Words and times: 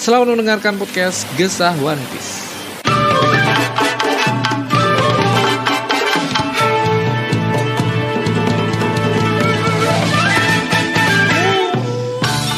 selamat 0.00 0.32
mendengarkan 0.32 0.80
podcast 0.80 1.28
Gesah 1.36 1.76
One 1.76 2.00
Piece. 2.08 2.48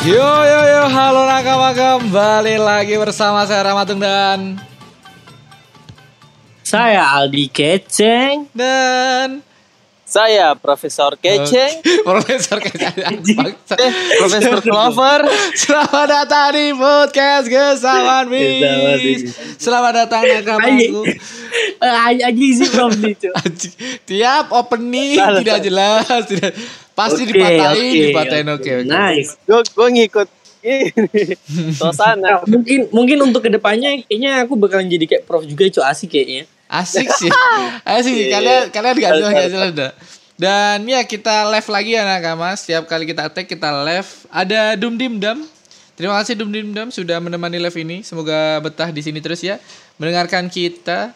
Yo 0.06 0.22
yo 0.22 0.60
yo, 0.70 0.82
halo 0.86 1.26
nakama 1.26 1.74
kembali 1.74 2.62
lagi 2.62 2.94
bersama 2.94 3.42
saya 3.42 3.66
Ramatung 3.66 3.98
dan 3.98 4.62
Saya 6.62 7.10
Aldi 7.10 7.50
Keceng. 7.50 8.54
dan 8.54 9.42
Saya 10.12 10.52
Profesor 10.52 11.16
Keceng, 11.16 11.80
Profesor 12.04 12.60
eh, 12.60 13.92
Profesor 14.20 14.60
Clover. 14.60 15.24
Selamat 15.56 16.04
datang 16.04 16.52
di 16.52 16.68
podcast 16.76 17.48
Gesawan 17.48 18.28
Bis. 18.28 19.32
Selamat 19.56 20.04
datang 20.04 20.28
nakamaku. 20.28 21.16
Anjing 22.28 22.52
sih 22.60 22.68
Prof 22.68 22.92
nih 23.00 23.16
cuk. 23.16 23.32
Anjing, 23.40 23.72
Tiap 24.04 24.52
opening 24.52 25.16
Salah, 25.16 25.40
tidak 25.40 25.58
jelas, 25.64 26.22
tidak 26.28 26.52
pasti 26.92 27.22
dipatahin, 27.24 27.72
oke, 27.72 28.04
dipatahin 28.12 28.48
oke 28.52 28.70
oke. 28.84 28.84
Nice. 28.84 29.40
Gue 29.48 29.64
gue 29.64 29.88
ngikut 29.96 30.28
ini 30.60 31.24
suasana. 31.80 32.44
mungkin 32.44 32.92
mungkin 32.92 33.16
untuk 33.24 33.48
ke 33.48 33.50
depannya 33.50 34.04
kayaknya 34.04 34.44
aku 34.44 34.60
bakalan 34.60 34.92
jadi 34.92 35.08
kayak 35.08 35.24
Prof 35.24 35.48
juga 35.48 35.72
cuk 35.72 35.84
asik 35.88 36.12
kayaknya. 36.12 36.44
Asik 36.72 37.08
sih. 37.12 37.28
Asik 37.84 38.14
sih. 38.16 38.26
Iya. 38.32 38.40
Kalian 38.40 38.62
kalian 38.72 38.94
gak 38.96 39.12
jelas 39.20 39.32
gak 39.36 39.52
jelas 39.52 39.70
dah. 39.76 39.92
Dan 40.40 40.88
ya 40.88 41.04
kita 41.04 41.52
live 41.52 41.68
lagi 41.68 41.90
ya 41.92 42.02
nakama. 42.08 42.56
Setiap 42.56 42.88
kali 42.88 43.04
kita 43.04 43.28
tag 43.28 43.44
kita 43.44 43.68
live 43.84 44.08
ada 44.32 44.72
Dum 44.80 44.96
Dim 44.96 45.20
Dam. 45.20 45.44
Terima 45.92 46.16
kasih 46.16 46.40
Dum 46.40 46.48
Dim 46.48 46.72
Dam 46.72 46.88
sudah 46.88 47.20
menemani 47.20 47.60
live 47.60 47.76
ini. 47.76 48.00
Semoga 48.00 48.56
betah 48.64 48.88
di 48.88 49.04
sini 49.04 49.20
terus 49.20 49.44
ya 49.44 49.60
mendengarkan 50.00 50.48
kita 50.48 51.12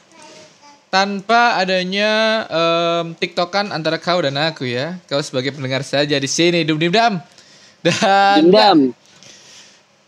tanpa 0.93 1.59
adanya 1.59 2.45
em, 2.47 3.17
tiktokan 3.17 3.73
antara 3.73 3.97
kau 3.97 4.21
dan 4.21 4.37
aku 4.37 4.69
ya. 4.69 5.01
Kau 5.09 5.25
sebagai 5.25 5.57
pendengar 5.57 5.81
saja 5.81 6.21
di 6.21 6.29
sini 6.29 6.69
Dum 6.69 6.77
Dim 6.77 6.93
Dam. 6.93 7.17
Dan 7.81 8.53
Dendam. 8.53 8.79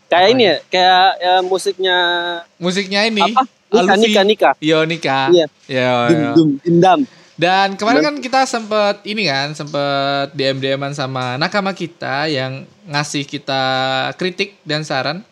Kayak 0.09 0.27
ini 0.33 0.43
ya, 0.49 0.55
kayak 0.73 1.11
ya, 1.21 1.33
musiknya 1.45 1.97
musiknya 2.57 3.05
ini 3.05 3.21
Apa? 3.21 3.45
Nika, 3.69 3.93
Alfi. 3.93 4.01
Nika, 4.01 4.21
Nika. 4.25 4.49
Yo 4.57 4.79
Nika. 4.85 5.19
Iya. 5.29 5.45
Yo, 5.69 5.95
dum 6.09 6.19
yo. 6.19 6.31
dum 6.33 6.49
dendam. 6.65 6.99
Dan 7.39 7.79
kemarin 7.79 8.03
kan 8.03 8.15
kita 8.19 8.43
sempet 8.43 8.99
ini 9.07 9.23
kan, 9.31 9.55
sempet 9.55 10.35
DM 10.35 10.59
DMan 10.59 10.91
sama 10.91 11.39
nakama 11.39 11.71
kita 11.71 12.27
yang 12.27 12.67
ngasih 12.83 13.23
kita 13.23 13.63
kritik 14.19 14.59
dan 14.67 14.83
saran. 14.83 15.23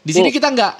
Di 0.00 0.16
sini 0.16 0.32
Oh. 0.32 0.34
kita 0.34 0.48
nggak 0.48 0.74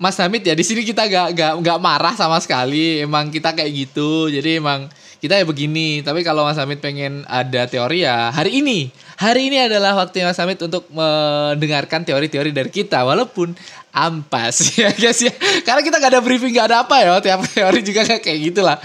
Mas 0.00 0.16
Hamid 0.16 0.42
ya, 0.48 0.56
di 0.56 0.64
sini 0.64 0.80
kita 0.80 1.04
nggak 1.04 1.28
nggak 1.36 1.52
nggak 1.60 1.78
marah 1.78 2.16
sama 2.16 2.40
sekali. 2.40 3.04
Emang 3.04 3.28
kita 3.28 3.52
kayak 3.52 3.68
gitu. 3.68 4.32
Jadi 4.32 4.64
emang 4.64 4.88
kita 5.24 5.40
ya 5.40 5.48
begini. 5.48 6.04
Tapi 6.04 6.20
kalau 6.20 6.44
Mas 6.44 6.60
Hamid 6.60 6.84
pengen 6.84 7.24
ada 7.24 7.64
teori 7.64 8.04
ya 8.04 8.28
hari 8.28 8.60
ini. 8.60 8.92
Hari 9.16 9.48
ini 9.48 9.56
adalah 9.56 9.96
waktunya 9.96 10.28
Mas 10.28 10.36
Hamid 10.36 10.60
untuk 10.60 10.84
mendengarkan 10.92 12.04
teori-teori 12.04 12.52
dari 12.52 12.68
kita 12.68 13.00
walaupun 13.08 13.56
ampas 13.88 14.60
ya 14.76 14.92
guys 14.92 15.24
ya. 15.24 15.32
Karena 15.64 15.80
kita 15.80 15.96
nggak 15.96 16.12
ada 16.12 16.20
briefing, 16.20 16.52
nggak 16.52 16.68
ada 16.68 16.78
apa 16.84 17.00
ya. 17.00 17.16
Tiap 17.24 17.40
teori 17.56 17.80
juga 17.80 18.04
nggak 18.04 18.20
kayak 18.20 18.38
gitulah. 18.52 18.76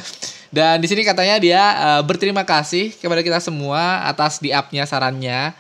Dan 0.50 0.80
di 0.80 0.88
sini 0.88 1.04
katanya 1.04 1.36
dia 1.44 1.62
eh, 1.76 2.02
berterima 2.08 2.48
kasih 2.48 2.96
kepada 2.96 3.20
kita 3.20 3.44
semua 3.44 4.08
atas 4.08 4.40
di 4.40 4.56
up-nya 4.56 4.88
sarannya. 4.88 5.52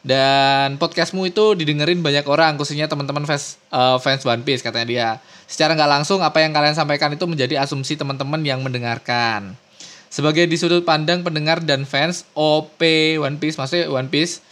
Dan 0.00 0.80
podcastmu 0.80 1.28
itu 1.28 1.52
didengerin 1.52 2.00
banyak 2.00 2.24
orang, 2.24 2.56
khususnya 2.56 2.86
teman-teman 2.86 3.26
fans 3.26 3.58
eh, 3.74 3.98
fans 3.98 4.22
One 4.22 4.46
Piece 4.46 4.62
katanya 4.62 4.86
dia. 4.86 5.08
Secara 5.50 5.74
nggak 5.74 5.90
langsung 5.90 6.22
apa 6.22 6.38
yang 6.38 6.54
kalian 6.54 6.78
sampaikan 6.78 7.10
itu 7.10 7.26
menjadi 7.26 7.58
asumsi 7.58 7.98
teman-teman 7.98 8.38
yang 8.46 8.62
mendengarkan. 8.62 9.58
Sebagai 10.10 10.50
di 10.50 10.58
sudut 10.58 10.82
pandang 10.82 11.22
pendengar 11.22 11.62
dan 11.62 11.86
fans 11.86 12.26
OP 12.34 12.82
One 13.22 13.38
Piece, 13.38 13.54
maksudnya 13.54 13.86
One 13.86 14.10
Piece, 14.10 14.42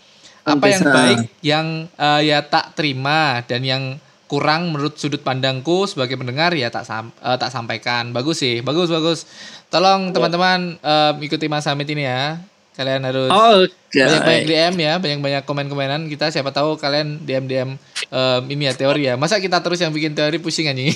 One 0.46 0.62
apa 0.62 0.64
Piece, 0.70 0.72
yang 0.72 0.82
ah. 0.86 0.94
baik 0.94 1.18
yang 1.42 1.66
eh, 1.98 2.20
ya 2.30 2.38
tak 2.46 2.78
terima 2.78 3.42
dan 3.42 3.66
yang 3.66 3.98
kurang 4.30 4.70
menurut 4.70 4.94
sudut 4.94 5.18
pandangku 5.24 5.88
sebagai 5.90 6.14
pendengar 6.14 6.54
ya 6.54 6.70
tak 6.70 6.86
sam- 6.86 7.10
eh, 7.10 7.34
tak 7.34 7.50
sampaikan. 7.50 8.14
Bagus 8.14 8.38
sih, 8.38 8.62
bagus 8.62 8.86
bagus. 8.86 9.26
Tolong 9.66 10.14
teman-teman 10.14 10.78
eh, 10.78 11.12
ikuti 11.26 11.50
Mas 11.50 11.66
Hamid 11.66 11.90
ini 11.90 12.06
ya. 12.06 12.38
Kalian 12.78 13.02
harus 13.02 13.26
Oke. 13.26 13.98
banyak-banyak 13.98 14.44
DM 14.46 14.74
ya, 14.78 14.92
banyak-banyak 14.96 15.42
komen-komenan 15.42 16.06
kita 16.06 16.30
siapa 16.30 16.48
tahu 16.48 16.78
kalian 16.78 17.18
DM-DM 17.20 17.74
em, 18.06 18.42
ini 18.48 18.62
ya 18.64 18.72
teori 18.72 19.02
ya. 19.04 19.14
Masa 19.14 19.36
kita 19.36 19.58
terus 19.58 19.76
yang 19.76 19.90
bikin 19.90 20.14
teori 20.14 20.38
pusing 20.38 20.70
anjing. 20.70 20.94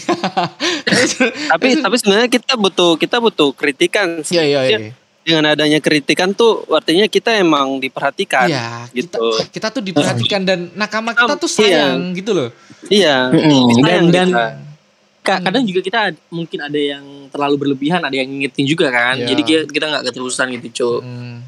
Tapi 1.53 1.67
tapi 1.79 1.97
sebenarnya 1.97 2.29
kita 2.29 2.55
butuh 2.55 2.95
kita 2.95 3.19
butuh 3.19 3.51
kritikan. 3.53 4.23
sih. 4.23 4.39
Iya 4.39 4.45
iya 4.47 4.61
iya. 4.69 4.79
Dengan 5.23 5.51
adanya 5.51 5.79
kritikan 5.79 6.31
tuh 6.33 6.67
artinya 6.69 7.07
kita 7.07 7.35
emang 7.35 7.79
diperhatikan. 7.79 8.47
Iya, 8.47 8.87
kita, 8.89 9.19
gitu. 9.19 9.27
kita 9.51 9.67
tuh 9.71 9.79
diperhatikan 9.81 10.43
dan 10.43 10.71
nakama 10.75 11.15
kita 11.15 11.35
tuh 11.35 11.47
Iya. 11.49 11.59
sayang 11.59 11.99
gitu 12.13 12.31
loh. 12.33 12.49
Iya. 12.87 13.31
Mm-mm. 13.31 13.83
Dan 13.83 14.03
dan 14.09 14.29
kita. 14.29 14.45
ka- 15.23 15.41
kadang 15.41 15.63
juga 15.63 15.81
kita 15.81 15.99
ad- 16.11 16.23
mungkin 16.27 16.59
ada 16.61 16.75
yang 16.75 17.05
terlalu 17.31 17.55
berlebihan, 17.57 18.03
ada 18.03 18.11
yang 18.13 18.27
ngingetin 18.29 18.67
juga 18.67 18.91
kan. 18.91 19.15
Iya. 19.15 19.31
Jadi 19.31 19.43
kita 19.43 19.63
kita 19.69 19.85
nggak 19.89 20.05
keterusan 20.11 20.47
gitu 20.59 20.69
cuk. 20.75 21.01
Hmm. 21.03 21.39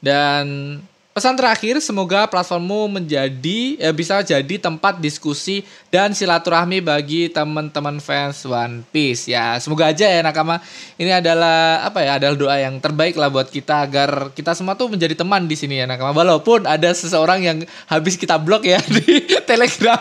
Dan 0.00 0.76
pesan 1.10 1.36
terakhir 1.36 1.76
semoga 1.84 2.24
platformmu 2.30 2.96
menjadi 2.96 3.76
eh, 3.76 3.92
bisa 3.92 4.24
jadi 4.24 4.56
tempat 4.56 5.02
diskusi 5.02 5.66
dan 5.92 6.16
silaturahmi 6.16 6.80
bagi 6.80 7.28
teman-teman 7.28 8.00
fans 8.00 8.46
One 8.48 8.86
Piece 8.88 9.28
ya. 9.28 9.60
Semoga 9.60 9.92
aja 9.92 10.08
ya 10.08 10.24
nakama 10.24 10.62
ini 10.96 11.12
adalah 11.12 11.84
apa 11.84 12.00
ya 12.00 12.16
adalah 12.16 12.36
doa 12.38 12.56
yang 12.56 12.80
terbaik 12.80 13.20
lah 13.20 13.28
buat 13.28 13.52
kita 13.52 13.84
agar 13.84 14.32
kita 14.32 14.56
semua 14.56 14.78
tuh 14.78 14.88
menjadi 14.88 15.12
teman 15.12 15.44
di 15.44 15.58
sini 15.58 15.82
ya 15.82 15.86
nakama. 15.90 16.16
Walaupun 16.16 16.64
ada 16.64 16.88
seseorang 16.94 17.44
yang 17.44 17.58
habis 17.84 18.16
kita 18.16 18.40
blok 18.40 18.64
ya 18.64 18.80
di 18.96 19.28
Telegram. 19.44 20.00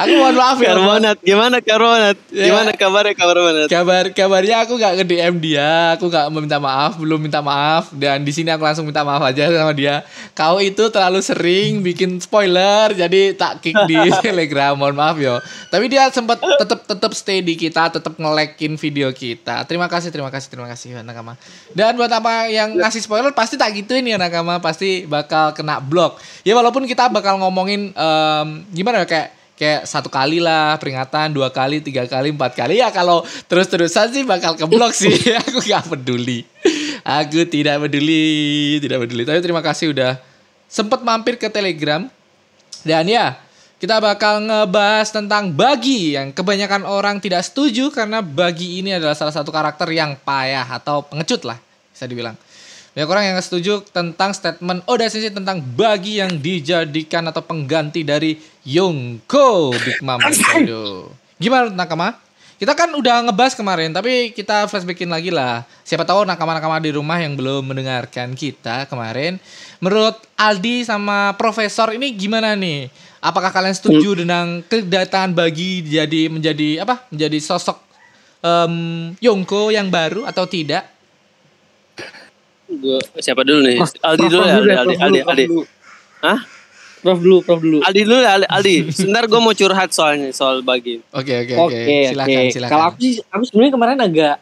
Aku 0.00 0.12
mohon 0.18 0.36
maaf 0.38 0.58
ya. 0.62 0.74
Karbonat, 0.74 1.18
gimana 1.22 1.56
Karbonat? 1.62 2.16
Ya. 2.30 2.50
Gimana 2.50 2.70
kabarnya 2.74 3.14
Karbonat? 3.14 3.68
Kabar 3.70 4.04
kabarnya 4.14 4.56
aku 4.66 4.78
nggak 4.78 4.92
nge 5.00 5.04
DM 5.06 5.34
dia, 5.42 5.94
aku 5.98 6.10
nggak 6.10 6.26
meminta 6.30 6.58
maaf, 6.58 6.98
belum 6.98 7.20
minta 7.22 7.40
maaf 7.42 7.90
dan 7.94 8.22
di 8.22 8.32
sini 8.34 8.50
aku 8.50 8.62
langsung 8.66 8.86
minta 8.86 9.02
maaf 9.06 9.22
aja 9.22 9.50
sama 9.50 9.72
dia. 9.74 10.02
Kau 10.34 10.58
itu 10.62 10.90
terlalu 10.90 11.20
sering 11.22 11.82
bikin 11.82 12.18
spoiler, 12.22 12.94
jadi 12.94 13.34
tak 13.34 13.62
kick 13.62 13.76
di 13.86 13.98
Telegram, 14.24 14.74
mohon 14.74 14.94
maaf 14.96 15.18
yo. 15.18 15.38
Tapi 15.70 15.86
dia 15.90 16.10
sempat 16.10 16.42
tetap 16.42 16.86
tetap 16.86 17.12
stay 17.14 17.42
di 17.42 17.54
kita, 17.54 17.94
tetap 17.94 18.18
ngelekin 18.18 18.74
video 18.78 19.10
kita. 19.14 19.62
Terima 19.66 19.86
kasih, 19.86 20.10
terima 20.10 20.30
kasih, 20.30 20.48
terima 20.50 20.68
kasih 20.70 20.98
ya 20.98 21.00
nakama. 21.06 21.38
Dan 21.74 21.94
buat 21.94 22.10
apa 22.10 22.50
yang 22.50 22.74
ngasih 22.78 23.06
spoiler 23.06 23.30
pasti 23.34 23.54
tak 23.54 23.74
gituin 23.74 24.06
ya 24.06 24.18
nakama, 24.18 24.58
pasti 24.58 25.06
bakal 25.06 25.54
kena 25.54 25.78
blok. 25.78 26.18
Ya 26.42 26.56
walaupun 26.56 26.86
kita 26.86 27.06
bakal 27.12 27.38
ngomongin 27.38 27.92
em, 28.00 28.48
gimana? 28.72 29.04
Ya 29.04 29.06
kayak 29.06 29.28
kayak 29.60 29.84
satu 29.84 30.08
kali 30.08 30.40
lah 30.40 30.80
peringatan 30.80 31.36
dua 31.36 31.52
kali 31.52 31.84
tiga 31.84 32.08
kali 32.08 32.32
empat 32.32 32.56
kali. 32.56 32.80
Ya 32.80 32.88
kalau 32.88 33.20
terus 33.44 33.68
terusan 33.68 34.08
sih 34.08 34.24
bakal 34.24 34.56
keblok 34.56 34.96
sih. 34.96 35.12
Aku 35.44 35.60
nggak 35.60 35.92
peduli. 35.92 36.48
Aku 37.04 37.44
tidak 37.44 37.84
peduli 37.84 38.80
tidak 38.80 39.04
peduli. 39.04 39.28
Tapi 39.28 39.38
terima 39.44 39.60
kasih 39.60 39.92
udah 39.92 40.16
sempet 40.64 41.04
mampir 41.04 41.36
ke 41.36 41.52
telegram. 41.52 42.08
Dan 42.80 43.04
ya 43.12 43.36
kita 43.76 44.00
bakal 44.00 44.44
ngebahas 44.44 45.08
tentang 45.12 45.52
Bagi 45.52 46.16
yang 46.16 46.32
kebanyakan 46.32 46.88
orang 46.88 47.20
tidak 47.20 47.44
setuju 47.44 47.92
karena 47.92 48.24
Bagi 48.24 48.80
ini 48.80 48.96
adalah 48.96 49.12
salah 49.12 49.32
satu 49.32 49.52
karakter 49.52 49.92
yang 49.92 50.16
payah 50.20 50.64
atau 50.64 51.04
pengecut 51.04 51.44
lah 51.44 51.60
bisa 51.92 52.08
dibilang. 52.08 52.36
Banyak 52.90 53.06
orang 53.06 53.24
yang 53.30 53.38
setuju 53.38 53.86
tentang 53.94 54.34
statement 54.34 54.82
Oda 54.90 55.06
Sensei 55.06 55.30
tentang 55.30 55.62
Bagi 55.62 56.18
yang 56.18 56.42
dijadikan 56.42 57.22
atau 57.30 57.38
pengganti 57.38 58.02
dari 58.02 58.34
Yonko 58.66 59.70
Big 59.78 60.02
Mom 60.02 60.18
Hokkaido. 60.18 61.14
Gimana 61.38 61.70
Nakama? 61.70 62.18
Kita 62.60 62.76
kan 62.76 62.92
udah 62.92 63.24
ngebahas 63.24 63.56
kemarin, 63.56 63.88
tapi 63.88 64.36
kita 64.36 64.68
flashbackin 64.68 65.08
lagi 65.08 65.32
lah. 65.32 65.64
Siapa 65.80 66.04
tahu 66.04 66.28
nakama-nakama 66.28 66.76
di 66.76 66.92
rumah 66.92 67.16
yang 67.16 67.32
belum 67.32 67.72
mendengarkan 67.72 68.36
kita 68.36 68.84
kemarin. 68.84 69.40
Menurut 69.80 70.20
Aldi 70.36 70.84
sama 70.84 71.32
Profesor 71.40 71.88
ini 71.96 72.12
gimana 72.12 72.52
nih? 72.52 72.92
Apakah 73.24 73.48
kalian 73.48 73.72
setuju 73.72 74.12
dengan 74.12 74.60
kedatangan 74.68 75.32
Bagi 75.32 75.88
jadi 75.88 76.28
menjadi 76.28 76.84
apa? 76.84 77.00
Menjadi 77.08 77.40
sosok 77.40 77.80
em, 78.44 79.16
Yongko 79.24 79.72
yang 79.72 79.88
baru 79.88 80.28
atau 80.28 80.44
tidak? 80.44 80.99
Gua 82.72 82.98
siapa 83.16 83.42
dulu 83.42 83.60
nih? 83.64 83.78
Aldi 84.00 84.26
dulu 84.26 84.42
ya, 84.42 84.54
dulu 84.54 84.62
Aldi, 84.62 84.70
ya, 84.70 84.78
Aldi, 84.78 84.94
Aldi, 84.96 85.20
Aldi. 85.24 85.44
dulu. 85.46 85.62
Hah? 86.20 86.38
Prof 87.00 87.18
dulu, 87.18 87.36
Prof 87.40 87.58
dulu. 87.58 87.78
Aldi 87.80 88.00
dulu 88.04 88.18
ya, 88.18 88.30
Aldi, 88.32 88.46
Aldi. 88.46 88.76
Sebentar 88.92 89.24
gue 89.24 89.40
mau 89.40 89.50
curhat 89.50 89.90
soalnya 89.90 90.30
soal 90.30 90.60
bagi. 90.60 91.00
Oke 91.10 91.32
oke 91.40 91.54
Oke, 91.58 91.74
oke. 91.74 91.80
oke. 91.80 91.96
Silakan 92.08 92.42
silakan. 92.50 92.70
Kalau 92.70 92.84
aku 92.86 92.98
sih, 93.00 93.14
aku 93.24 93.42
sebenarnya 93.44 93.72
kemarin 93.72 93.98
agak 93.98 94.36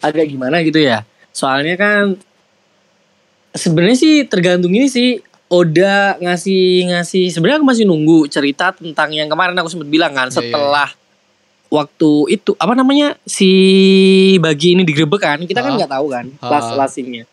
agak 0.00 0.24
gimana 0.26 0.56
gitu 0.60 0.80
ya. 0.80 1.04
Soalnya 1.30 1.76
kan 1.76 2.16
sebenarnya 3.52 3.96
sih 3.96 4.14
tergantung 4.24 4.70
ini 4.70 4.86
sih 4.86 5.18
Oda 5.46 6.14
ngasih 6.16 6.62
ngasih 6.88 7.24
sebenarnya 7.28 7.58
aku 7.58 7.66
masih 7.66 7.82
nunggu 7.82 8.30
cerita 8.30 8.70
tentang 8.70 9.10
yang 9.10 9.26
kemarin 9.26 9.58
aku 9.58 9.66
sempat 9.68 9.86
bilang 9.86 10.14
kan 10.14 10.26
Iya, 10.26 10.38
setelah 10.38 10.88
waktu 11.66 12.10
itu 12.30 12.54
apa 12.54 12.74
namanya 12.74 13.18
si 13.24 13.50
bagi 14.38 14.74
ini 14.74 14.82
digerebek 14.82 15.18
kan 15.18 15.38
kita 15.42 15.58
kan 15.58 15.74
Ah. 15.74 15.76
nggak 15.76 15.90
tahu 15.90 16.06
kan 16.08 16.26
las 16.40 16.66
lasingnya 16.72 17.26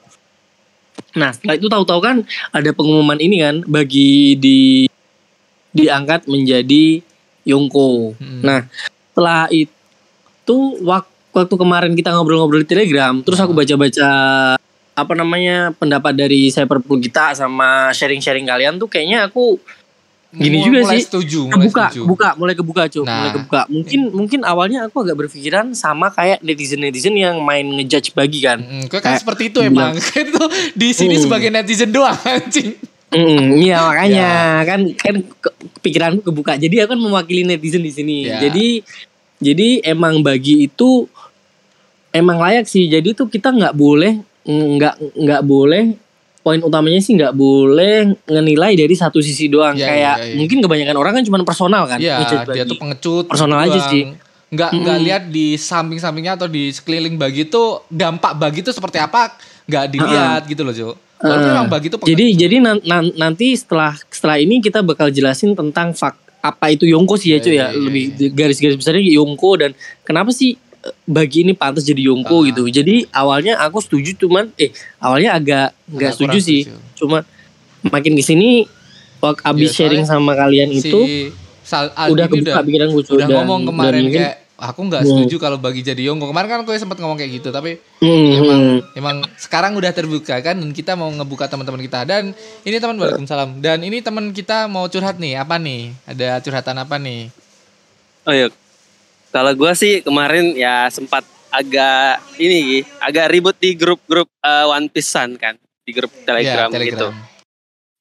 nah 1.13 1.31
setelah 1.31 1.55
itu 1.55 1.67
tahu-tahu 1.67 1.99
kan 1.99 2.17
ada 2.51 2.69
pengumuman 2.71 3.17
ini 3.17 3.39
kan 3.39 3.55
bagi 3.63 4.35
di 4.35 4.59
diangkat 5.71 6.25
menjadi 6.25 6.99
Yongko 7.43 8.17
Hmm. 8.17 8.41
nah 8.41 8.59
setelah 9.11 9.47
itu 9.49 10.57
wak- 10.81 11.09
waktu 11.31 11.55
kemarin 11.55 11.93
kita 11.93 12.11
ngobrol-ngobrol 12.11 12.61
di 12.61 12.69
Telegram 12.69 13.13
terus 13.21 13.37
aku 13.37 13.53
Ah. 13.53 13.57
baca-baca 13.57 14.09
apa 14.97 15.13
namanya 15.13 15.69
pendapat 15.71 16.17
dari 16.17 16.49
Cyberpunk 16.49 17.05
kita 17.05 17.37
sama 17.37 17.93
sharing-sharing 17.93 18.49
kalian 18.49 18.81
tuh 18.81 18.89
kayaknya 18.89 19.29
aku 19.29 19.61
gini 20.29 20.43
Mulai 20.53 20.65
juga 20.65 20.79
mulai 20.81 20.91
sih. 20.93 21.03
setuju, 21.03 21.39
mulai 21.41 21.55
kebuka 21.57 21.85
setuju. 21.85 22.01
kebuka 22.03 22.29
mulai 22.35 22.53
kebuka 22.53 22.81
cuy 22.85 22.99
Nah. 23.01 23.13
mulai 23.13 23.31
kebuka 23.31 23.61
mungkin 23.67 23.99
mungkin 24.11 24.39
awalnya 24.43 24.79
aku 24.83 24.97
agak 24.99 25.15
berpikiran 25.17 25.65
sama 25.71 26.07
kayak 26.09 26.39
netizen 26.41 26.79
netizen 26.79 27.13
yang 27.13 27.39
main 27.39 27.63
ngejudge 27.65 28.11
bagi 28.11 28.41
kan 28.41 28.59
Mm, 28.59 28.85
kok 28.85 28.99
kan 28.99 29.15
Kayak 29.15 29.21
seperti 29.21 29.43
itu 29.47 29.59
emang. 29.61 29.95
itu 30.23 30.43
di 30.73 30.89
sini 30.91 31.15
Hmm. 31.15 31.23
sebagai 31.23 31.49
netizen 31.49 31.89
doang 31.89 32.17
anjing. 32.19 32.75
Mm, 33.07 33.55
iya 33.57 33.77
makanya 33.87 34.27
Ya. 34.59 34.67
kan 34.67 34.79
kan 34.93 35.15
pikiranku 35.79 36.21
kebuka 36.21 36.55
jadi 36.55 36.83
aku 36.83 36.91
kan 36.91 36.99
mewakili 36.99 37.41
netizen 37.41 37.79
di 37.79 37.89
sini 37.89 38.27
Ya. 38.27 38.43
jadi 38.43 38.83
jadi 39.39 39.67
emang 39.87 40.19
bagi 40.19 40.65
itu 40.65 41.07
emang 42.09 42.35
layak 42.37 42.65
sih 42.65 42.83
jadi 42.85 43.13
tuh 43.13 43.25
kita 43.25 43.47
nggak 43.49 43.71
boleh 43.73 44.19
nggak 44.43 44.95
nggak 45.15 45.41
boleh 45.41 45.95
poin 46.47 46.63
utamanya 46.63 46.97
sih 46.97 47.11
nggak 47.11 47.35
boleh 47.35 47.95
ngenilai 48.23 48.71
dari 48.73 48.95
satu 48.95 49.19
sisi 49.19 49.47
doang 49.47 49.75
Ya, 49.75 49.83
kayak 49.85 50.15
ya, 50.15 50.23
ya. 50.23 50.35
mungkin 50.35 50.63
kebanyakan 50.63 50.95
orang 50.95 51.13
kan 51.13 51.23
cuma 51.23 51.43
personal 51.43 51.83
kan 51.85 51.99
Iya, 51.99 52.23
ngejudge 52.23 52.47
dia 52.49 52.63
tuh 52.63 52.77
pengecut. 52.77 53.25
Personal 53.27 53.59
aja 53.61 53.75
doang. 53.75 53.91
sih. 53.91 54.03
Nggak 54.47 54.69
Mm-mm. 54.71 54.81
nggak 54.81 54.99
lihat 55.01 55.23
di 55.27 55.47
samping-sampingnya 55.53 56.33
atau 56.33 56.47
di 56.47 56.71
sekeliling 56.71 57.15
bagi 57.15 57.43
itu 57.43 57.63
dampak 57.85 58.31
bagi 58.33 58.63
itu 58.63 58.71
seperti 58.71 58.95
apa 58.95 59.35
nggak 59.67 59.85
dilihat 59.89 60.41
gitu 60.45 60.63
loh, 60.63 60.71
Jo. 60.71 60.95
Walaupun 61.17 61.43
Uh, 61.43 61.51
memang 61.51 61.67
bagi 61.67 61.89
itu 61.89 61.97
jadi 61.99 62.25
jadi 62.37 62.55
nan- 62.61 62.83
nan- 62.83 63.11
nanti 63.13 63.51
setelah 63.51 63.91
setelah 64.07 64.37
ini 64.37 64.61
kita 64.61 64.79
bakal 64.79 65.09
jelasin 65.09 65.51
tentang 65.51 65.91
fak 65.91 66.15
apa 66.39 66.69
itu 66.69 66.85
Yongko 66.85 67.17
sih 67.17 67.33
ya 67.33 67.37
Iya, 67.37 67.43
cuy 67.43 67.49
ya 67.49 67.57
iya, 67.57 67.67
iya, 67.67 67.79
lebih 67.81 68.03
garis-garis 68.31 68.77
besarnya 68.77 69.03
Yongko 69.11 69.51
dan 69.57 69.71
kenapa 70.01 70.29
sih 70.29 70.55
bagi 71.03 71.43
ini 71.43 71.51
pantas 71.51 71.83
jadi 71.83 72.07
Yongko 72.07 72.37
Ah. 72.37 72.45
gitu 72.47 72.63
jadi 72.65 73.03
awalnya 73.11 73.59
aku 73.59 73.79
setuju 73.79 74.15
cuman 74.17 74.49
eh 74.55 74.71
awalnya 74.97 75.35
agak 75.35 75.67
nggak 75.85 76.11
setuju 76.13 76.37
sih 76.37 76.61
setuju. 76.63 76.79
cuma 76.95 77.17
makin 77.83 78.13
ke 78.13 78.21
sini 78.21 78.65
waktu 79.17 79.41
abis 79.43 79.69
Iya, 79.69 79.77
sharing 79.77 80.03
sama 80.03 80.31
kalian 80.33 80.69
si 80.71 80.85
itu 80.85 80.99
Sal 81.61 81.91
Aldi 81.91 82.11
udah 82.13 82.25
kebuka 82.27 82.59
pikiran 82.63 82.87
gue 82.89 83.03
udah 83.03 83.27
ngomong 83.27 83.61
kemarin 83.65 84.03
mungkin, 84.05 84.21
kayak 84.23 84.35
aku 84.55 84.79
nggak 84.83 85.01
Hmm. 85.03 85.09
setuju 85.11 85.35
kalau 85.37 85.57
bagi 85.57 85.81
jadi 85.81 86.01
Yongko. 86.07 86.31
Kemarin 86.31 86.47
kan 86.47 86.59
aku 86.63 86.73
sempat 86.73 86.97
ngomong 86.97 87.13
kayak 87.15 87.29
gitu, 87.35 87.51
tapi 87.51 87.77
Hmm, 87.99 88.29
emang 88.33 88.61
hmm. 88.79 88.79
emang 88.95 89.17
sekarang 89.35 89.75
udah 89.75 89.91
terbuka 89.91 90.39
kan 90.39 90.55
dan 90.55 90.71
kita 90.71 90.93
mau 90.93 91.05
ngebuka 91.07 91.45
teman-teman 91.45 91.77
kita 91.79 92.01
dan 92.03 92.31
ini 92.63 92.77
teman 92.77 92.95
Waalaikumsalam 92.95 93.59
dan 93.59 93.83
ini 93.83 93.99
teman 93.99 94.31
kita 94.31 94.65
mau 94.65 94.87
curhat 94.87 95.17
nih 95.17 95.35
apa 95.35 95.57
nih 95.57 95.93
ada 96.05 96.39
curhatan 96.39 96.77
apa 96.77 96.95
nih 96.95 97.29
Oh 98.23 98.31
iya. 98.31 98.47
Kalau 99.37 99.53
gue 99.53 99.71
sih 99.77 100.01
kemarin 100.01 100.57
ya 100.57 100.89
sempat 100.89 101.21
agak 101.53 102.25
ini 102.41 102.81
agak 102.97 103.29
ribut 103.29 103.53
di 103.61 103.77
grup-grup 103.77 104.25
eh, 104.41 104.65
One 104.65 104.89
Piece-an 104.89 105.37
kan, 105.37 105.53
di 105.85 105.93
grup 105.93 106.09
Telegram, 106.25 106.73
Ya, 106.73 106.81
gitu. 106.81 107.07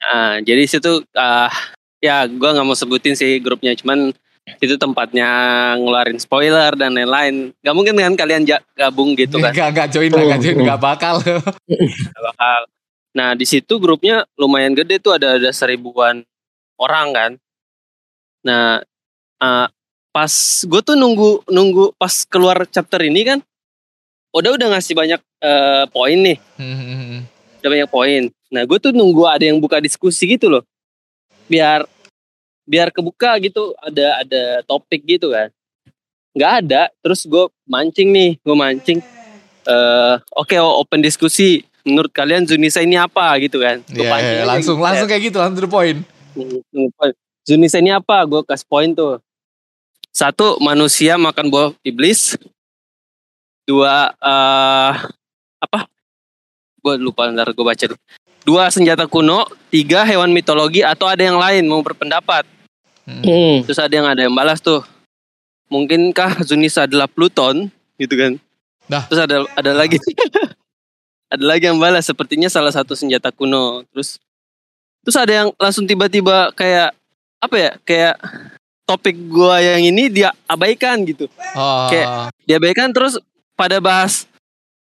Nah, 0.01 0.41
jadi 0.41 0.65
situ 0.65 1.05
ah, 1.13 1.53
ya 2.01 2.25
gue 2.25 2.41
nggak 2.41 2.65
mau 2.65 2.73
sebutin 2.73 3.13
sih 3.13 3.37
grupnya, 3.37 3.77
cuman 3.77 4.17
itu 4.65 4.81
tempatnya 4.81 5.29
ngeluarin 5.77 6.17
spoiler 6.17 6.73
dan 6.73 6.97
lain-lain. 6.97 7.53
Gak 7.61 7.75
mungkin 7.77 7.99
kan 7.99 8.15
kalian 8.17 8.49
gabung 8.73 9.13
gitu 9.19 9.43
kan? 9.43 9.53
Gak, 9.53 9.75
gak 9.77 9.89
join 9.93 10.09
lah, 10.15 10.39
gak 10.39 10.41
join, 10.41 10.57
gak 10.63 10.81
bakal. 10.81 11.15
Gak 11.21 12.23
bakal. 12.33 12.61
Nah 13.13 13.35
di 13.35 13.45
situ 13.45 13.77
grupnya 13.77 14.25
lumayan 14.39 14.73
gede 14.73 15.03
tuh 15.03 15.19
ada 15.19 15.37
ada 15.37 15.51
seribuan 15.51 16.23
orang 16.79 17.09
kan. 17.13 17.31
Nah 18.47 18.81
eh, 19.43 19.67
pas 20.17 20.33
gue 20.65 20.81
tuh 20.81 20.97
nunggu 20.97 21.45
nunggu 21.45 21.93
pas 22.01 22.25
keluar 22.25 22.65
chapter 22.65 23.05
ini 23.05 23.21
kan, 23.21 23.39
udah 24.33 24.57
udah 24.57 24.73
ngasih 24.73 24.97
banyak 24.97 25.21
eh, 25.45 25.85
poin 25.93 26.17
nih, 26.17 26.41
Hmm, 26.57 27.29
udah 27.61 27.69
banyak 27.69 27.91
poin. 27.93 28.23
Nah 28.49 28.65
gue 28.65 28.79
tuh 28.81 28.97
nunggu 28.97 29.29
ada 29.29 29.45
yang 29.45 29.61
buka 29.61 29.77
diskusi 29.77 30.25
gitu 30.25 30.49
loh, 30.49 30.65
biar 31.53 31.85
biar 32.65 32.89
kebuka 32.89 33.37
gitu 33.45 33.77
ada 33.85 34.25
ada 34.25 34.43
topik 34.65 35.05
gitu 35.05 35.37
kan. 35.37 35.53
Nggak 36.33 36.53
ada, 36.65 36.83
terus 37.05 37.29
gue 37.29 37.45
mancing 37.69 38.09
nih, 38.09 38.41
gue 38.41 38.57
mancing. 38.57 39.05
eh 39.69 40.17
Oke, 40.33 40.57
open 40.57 41.05
diskusi. 41.05 41.61
Menurut 41.87 42.11
kalian 42.11 42.49
Zunisa 42.49 42.81
ini 42.81 42.97
apa 42.97 43.37
gitu 43.39 43.61
kan? 43.63 43.85
Gua 43.93 44.05
pancing 44.11 44.37
iya, 44.37 44.43
aja 44.43 44.49
langsung 44.49 44.77
gitu. 44.81 44.87
langsung 44.89 45.07
kayak 45.13 45.23
gitu, 45.29 45.37
langsung 45.39 45.59
to 45.61 45.65
the 45.65 45.71
point. 45.71 45.99
Hmm, 46.35 46.89
Zunisa 47.47 47.79
ini 47.79 47.93
apa? 47.95 48.25
Gue 48.25 48.43
kasih 48.43 48.67
poin 48.67 48.91
tuh. 48.97 49.23
Satu, 50.17 50.57
manusia 50.65 51.21
makan 51.21 51.53
buah 51.53 51.77
iblis. 51.85 52.41
Dua, 53.69 54.17
eh 54.17 54.93
apa? 55.61 55.85
Gue 56.81 56.97
lupa 56.97 57.29
ntar 57.29 57.53
gue 57.53 57.61
baca 57.61 57.85
deh. 57.85 58.01
Dua, 58.49 58.73
senjata 58.73 59.05
kuno. 59.05 59.45
Tiga, 59.69 60.09
hewan 60.09 60.33
mitologi 60.33 60.81
atau 60.81 61.05
ada 61.05 61.21
yang 61.21 61.37
lain 61.37 61.69
mau 61.69 61.85
berpendapat. 61.85 62.49
Hmm. 63.05 63.21
Hmm. 63.21 63.57
Terus 63.69 63.77
ada 63.77 63.93
yang 63.93 64.09
ada 64.09 64.25
yang 64.25 64.33
balas 64.33 64.65
tuh. 64.65 64.81
Mungkinkah 65.69 66.41
Zunisa 66.49 66.89
adalah 66.89 67.13
Pluton? 67.13 67.69
Gitu 68.01 68.17
kan. 68.17 68.41
Dah. 68.89 69.05
Terus 69.13 69.21
ada 69.21 69.45
ada 69.53 69.71
lagi. 69.77 70.01
ada 71.37 71.45
lagi 71.45 71.69
yang 71.69 71.77
balas. 71.77 72.09
Sepertinya 72.09 72.49
salah 72.49 72.73
satu 72.73 72.97
senjata 72.97 73.29
kuno. 73.37 73.85
Terus 73.93 74.17
terus 75.05 75.17
ada 75.21 75.45
yang 75.45 75.49
langsung 75.61 75.85
tiba-tiba 75.85 76.57
kayak 76.57 76.97
apa 77.37 77.57
ya? 77.61 77.71
Kayak 77.85 78.17
topik 78.87 79.19
gua 79.27 79.59
yang 79.59 79.83
ini 79.85 80.09
dia 80.09 80.31
abaikan 80.47 81.03
gitu. 81.03 81.27
Oh, 81.53 81.91
Kayak- 81.91 82.31
Diabaikan 82.43 82.91
terus 82.91 83.19
pada 83.53 83.77
bahas 83.77 84.25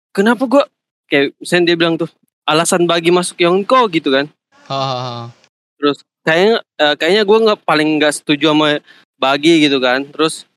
kenapa 0.09 0.43
gua 0.43 0.63
kayak 1.05 1.35
misalnya 1.37 1.65
dia 1.65 1.77
bilang 1.77 1.95
tuh 1.95 2.07
alasan 2.43 2.83
bagi 2.83 3.11
masuk 3.11 3.37
Yongko 3.37 3.91
gitu 3.91 4.09
kan. 4.09 4.25
oh, 4.65 5.27
terus 5.75 5.99
kayaknya 6.21 6.55
eh, 6.77 6.95
kayaknya 6.95 7.23
gue 7.23 7.37
nggak 7.41 7.59
paling 7.61 7.89
nggak 7.97 8.13
setuju 8.13 8.53
sama 8.53 8.79
bagi 9.17 9.59
gitu 9.59 9.77
kan 9.77 10.05
terus 10.05 10.47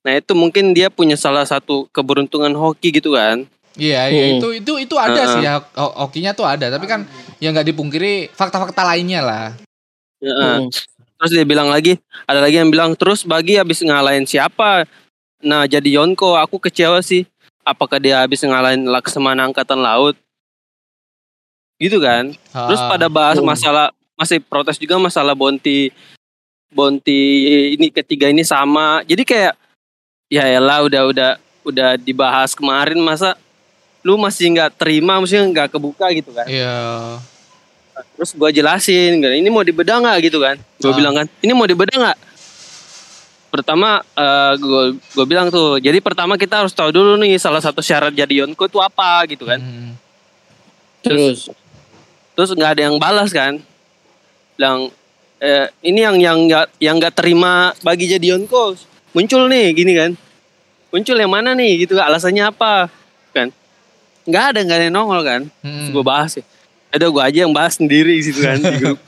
nah 0.00 0.14
itu 0.14 0.32
mungkin 0.32 0.72
dia 0.72 0.88
punya 0.88 1.14
salah 1.14 1.42
satu 1.42 1.84
keberuntungan 1.90 2.54
hoki 2.54 2.88
gitu 2.90 3.12
kan 3.12 3.44
Iya, 3.76 4.08
iya 4.08 4.24
Hmm. 4.24 4.38
itu 4.38 4.48
itu 4.56 4.72
itu 4.80 4.94
ada 4.96 5.14
Heeh. 5.14 5.30
sih 5.30 5.40
ya, 5.40 5.54
ho- 5.76 5.96
hokinya 6.00 6.32
tuh 6.32 6.42
ada, 6.42 6.66
tapi 6.66 6.86
kan 6.86 7.06
yang 7.38 7.54
nggak 7.54 7.68
dipungkiri 7.68 8.26
fakta-fakta 8.28 8.82
lainnya 8.84 9.22
lah. 9.22 9.46
Heeh. 10.18 10.66
Hmm. 10.66 10.66
Terus 11.18 11.30
dia 11.34 11.44
bilang 11.44 11.68
lagi 11.68 11.98
ada 12.24 12.38
lagi 12.38 12.56
yang 12.62 12.70
bilang 12.70 12.94
terus 12.94 13.26
bagi 13.26 13.58
habis 13.58 13.82
ngalahin 13.82 14.24
siapa? 14.24 14.86
Nah 15.42 15.66
jadi 15.66 15.98
Yonko 15.98 16.38
aku 16.38 16.62
kecewa 16.62 17.02
sih. 17.02 17.26
Apakah 17.66 18.00
dia 18.00 18.24
habis 18.24 18.40
ngalahin 18.40 18.88
Laksamana 18.88 19.44
angkatan 19.44 19.82
laut? 19.82 20.16
Gitu 21.76 22.00
kan? 22.00 22.32
Terus 22.32 22.80
Ah. 22.80 22.88
pada 22.90 23.06
bahas 23.12 23.38
masalah 23.42 23.92
masih 24.18 24.40
protes 24.42 24.80
juga 24.80 24.98
masalah 24.98 25.36
Bonti 25.36 25.92
Bonti 26.68 27.20
ini 27.76 27.88
ketiga 27.88 28.28
ini 28.28 28.42
sama. 28.44 29.00
Jadi 29.06 29.22
kayak 29.24 29.54
ya 30.28 30.44
elah 30.44 30.84
udah 30.84 31.02
udah 31.08 31.30
udah 31.64 31.90
dibahas 31.96 32.52
kemarin 32.52 33.00
masa 33.00 33.36
lu 34.04 34.16
masih 34.20 34.52
nggak 34.52 34.76
terima 34.76 35.16
maksudnya 35.20 35.44
nggak 35.48 35.68
kebuka 35.76 36.08
gitu 36.12 36.30
kan? 36.32 36.46
Iya. 36.48 37.18
Terus 38.14 38.30
gua 38.32 38.48
jelasin 38.48 39.18
kan, 39.18 39.30
ini 39.30 39.48
mau 39.48 39.62
dibedah 39.62 39.98
nggak? 39.98 40.18
Gitu 40.26 40.38
kan. 40.38 40.56
Gue 40.78 40.90
Ah. 40.90 40.96
bilang 40.96 41.14
kan 41.14 41.26
ini 41.40 41.52
mau 41.52 41.64
dibedah 41.64 41.96
nggak? 41.96 42.18
Pertama 43.48 44.04
gue 44.54 44.82
gue 44.94 45.24
bilang 45.24 45.48
tuh 45.48 45.80
jadi 45.80 45.96
pertama 45.98 46.36
kita 46.36 46.60
harus 46.60 46.76
tahu 46.76 46.92
dulu 46.92 47.16
nih 47.16 47.40
salah 47.40 47.64
satu 47.64 47.80
syarat 47.80 48.12
jadi 48.12 48.44
Yonko 48.44 48.68
itu 48.68 48.76
apa 48.76 49.24
gitu 49.24 49.48
kan. 49.48 49.56
Hmm. 49.56 49.96
Terus 51.00 51.48
terus 52.36 52.50
nggak 52.52 52.76
ada 52.76 52.82
yang 52.92 53.00
balas 53.00 53.32
kan. 53.32 53.56
Bilang 54.54 54.92
eh, 55.40 55.66
ini 55.80 56.04
yang 56.04 56.16
yang 56.20 56.38
nggak 56.44 56.66
yang 56.76 57.00
nggak 57.00 57.14
terima 57.16 57.72
bagi 57.80 58.04
jadi 58.04 58.36
Yonko 58.36 58.76
muncul 59.16 59.48
nih 59.48 59.72
gini 59.72 59.92
kan. 59.96 60.10
Muncul 60.92 61.16
yang 61.16 61.32
mana 61.32 61.56
nih? 61.56 61.88
Gitu 61.88 61.96
alasannya 61.96 62.52
apa? 62.52 62.92
Kan. 63.32 63.48
Nggak 64.28 64.44
ada 64.52 64.58
nggak 64.60 64.76
ada 64.76 64.84
yang 64.92 64.96
nongol 64.96 65.20
kan. 65.24 65.40
Hmm. 65.64 65.88
gue 65.88 66.04
bahas 66.04 66.36
ya 66.36 66.44
ada 66.88 67.06
gue 67.08 67.22
aja 67.22 67.38
yang 67.44 67.52
bahas 67.52 67.76
sendiri 67.76 68.20
gitu 68.20 68.40
kan 68.40 68.58
di 68.58 68.74
grup. 68.80 68.98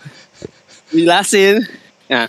Jelasin 0.90 1.64
nah 2.10 2.26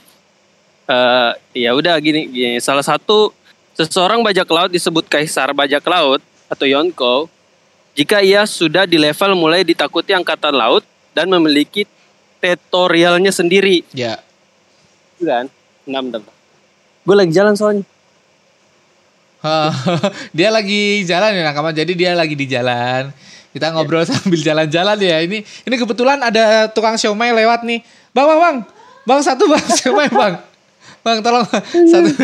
eh 0.91 1.31
ya 1.65 1.71
udah 1.73 1.97
gini, 1.97 2.27
gini. 2.29 2.57
Salah 2.59 2.83
satu 2.83 3.31
seseorang 3.75 4.21
bajak 4.21 4.47
laut 4.51 4.71
disebut 4.71 5.07
kaisar 5.07 5.51
bajak 5.55 5.81
laut 5.87 6.21
atau 6.51 6.67
Yonko 6.67 7.31
jika 7.95 8.23
ia 8.23 8.47
sudah 8.47 8.87
di 8.87 8.95
level 8.95 9.35
mulai 9.35 9.67
ditakuti 9.67 10.15
angkatan 10.15 10.55
laut 10.55 10.83
dan 11.11 11.27
memiliki 11.27 11.83
teritorialnya 12.39 13.29
sendiri. 13.29 13.83
Ya. 13.91 14.19
Gitu 15.19 15.27
kan? 15.27 15.45
Enam 15.83 16.07
enam. 16.07 16.23
Gue 17.03 17.15
lagi 17.15 17.31
jalan 17.35 17.53
soalnya. 17.57 17.85
Dia 20.37 20.53
lagi 20.53 21.01
jalan 21.03 21.33
ya 21.33 21.41
nakama. 21.49 21.73
Jadi 21.73 21.97
dia 21.97 22.13
lagi 22.13 22.37
di 22.37 22.45
jalan. 22.45 23.09
Kita 23.51 23.69
ngobrol 23.69 24.07
sambil 24.09 24.37
jalan-jalan 24.37 24.97
ya. 24.97 25.17
Ini 25.19 25.37
ini 25.41 25.75
kebetulan 25.75 26.17
ada 26.17 26.67
tukang 26.67 26.95
siomay 26.95 27.31
lewat 27.31 27.61
nih. 27.61 27.83
Bang, 28.09 28.25
bang, 28.25 28.39
bang. 28.39 28.57
Bang 29.01 29.19
satu 29.19 29.45
bang 29.45 29.65
siomay 29.77 30.07
bang. 30.07 30.39
Bang 31.01 31.17
tolong 31.19 31.43
satu. 31.83 32.09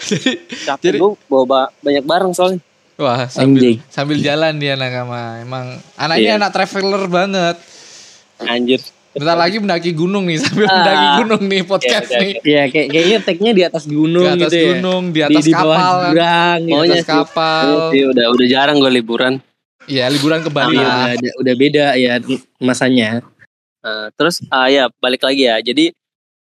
jadi 0.00 0.30
capek 0.64 0.82
Jadi- 0.86 0.98
gue 0.98 1.10
bawa 1.26 1.44
ba- 1.44 1.72
banyak 1.78 2.02
barang 2.02 2.32
soalnya 2.32 2.60
wah 2.96 3.28
sambil 3.28 3.60
Anjing. 3.60 3.78
sambil 3.86 4.18
jalan 4.18 4.56
dia 4.56 4.72
nakama. 4.72 5.36
Emang 5.38 5.66
anaknya 5.94 6.32
Iya. 6.32 6.38
anak 6.38 6.50
traveler 6.50 7.04
banget. 7.06 7.56
anjir 8.38 8.80
Bentar 9.12 9.32
lagi 9.34 9.56
mendaki 9.56 9.90
gunung 9.90 10.24
nih 10.24 10.36
sambil 10.38 10.64
Ah. 10.66 10.76
mendaki 10.76 11.06
gunung 11.18 11.42
nih 11.46 11.62
podcast 11.64 12.04
Iya, 12.06 12.12
iya, 12.14 12.20
nih. 12.20 12.34
ya 12.46 12.62
kayak 12.66 12.86
kayaknya 12.86 13.18
tagnya 13.18 13.52
di 13.52 13.62
atas 13.64 13.84
gunung 13.86 14.22
Di 14.22 14.28
atas 14.30 14.40
gitu 14.46 14.56
ya. 14.56 14.66
gunung, 14.70 15.02
di 15.08 15.20
atas 15.22 15.32
di, 15.34 15.42
di 15.42 15.52
bawah 15.52 15.64
kapal 15.74 15.94
kan. 15.96 16.04
jurang 16.06 16.58
Di 16.58 16.68
gitu. 16.68 16.76
Atas 16.78 16.96
sih. 16.98 17.08
kapal. 17.10 17.66
Iya, 17.90 18.04
udah 18.12 18.26
udah 18.30 18.46
jarang 18.46 18.76
gue 18.76 18.92
liburan 18.92 19.32
Iya, 19.86 20.10
liburan 20.10 20.42
ke 20.42 20.50
Bali. 20.50 20.76
Udah, 20.76 21.14
udah, 21.14 21.32
udah 21.40 21.54
beda 21.54 21.86
ya 21.94 22.18
masanya. 22.58 23.22
Nah, 23.80 24.10
terus 24.12 24.42
ah 24.48 24.66
ya 24.66 24.90
balik 24.98 25.22
lagi 25.22 25.46
ya. 25.46 25.62
Jadi 25.62 25.94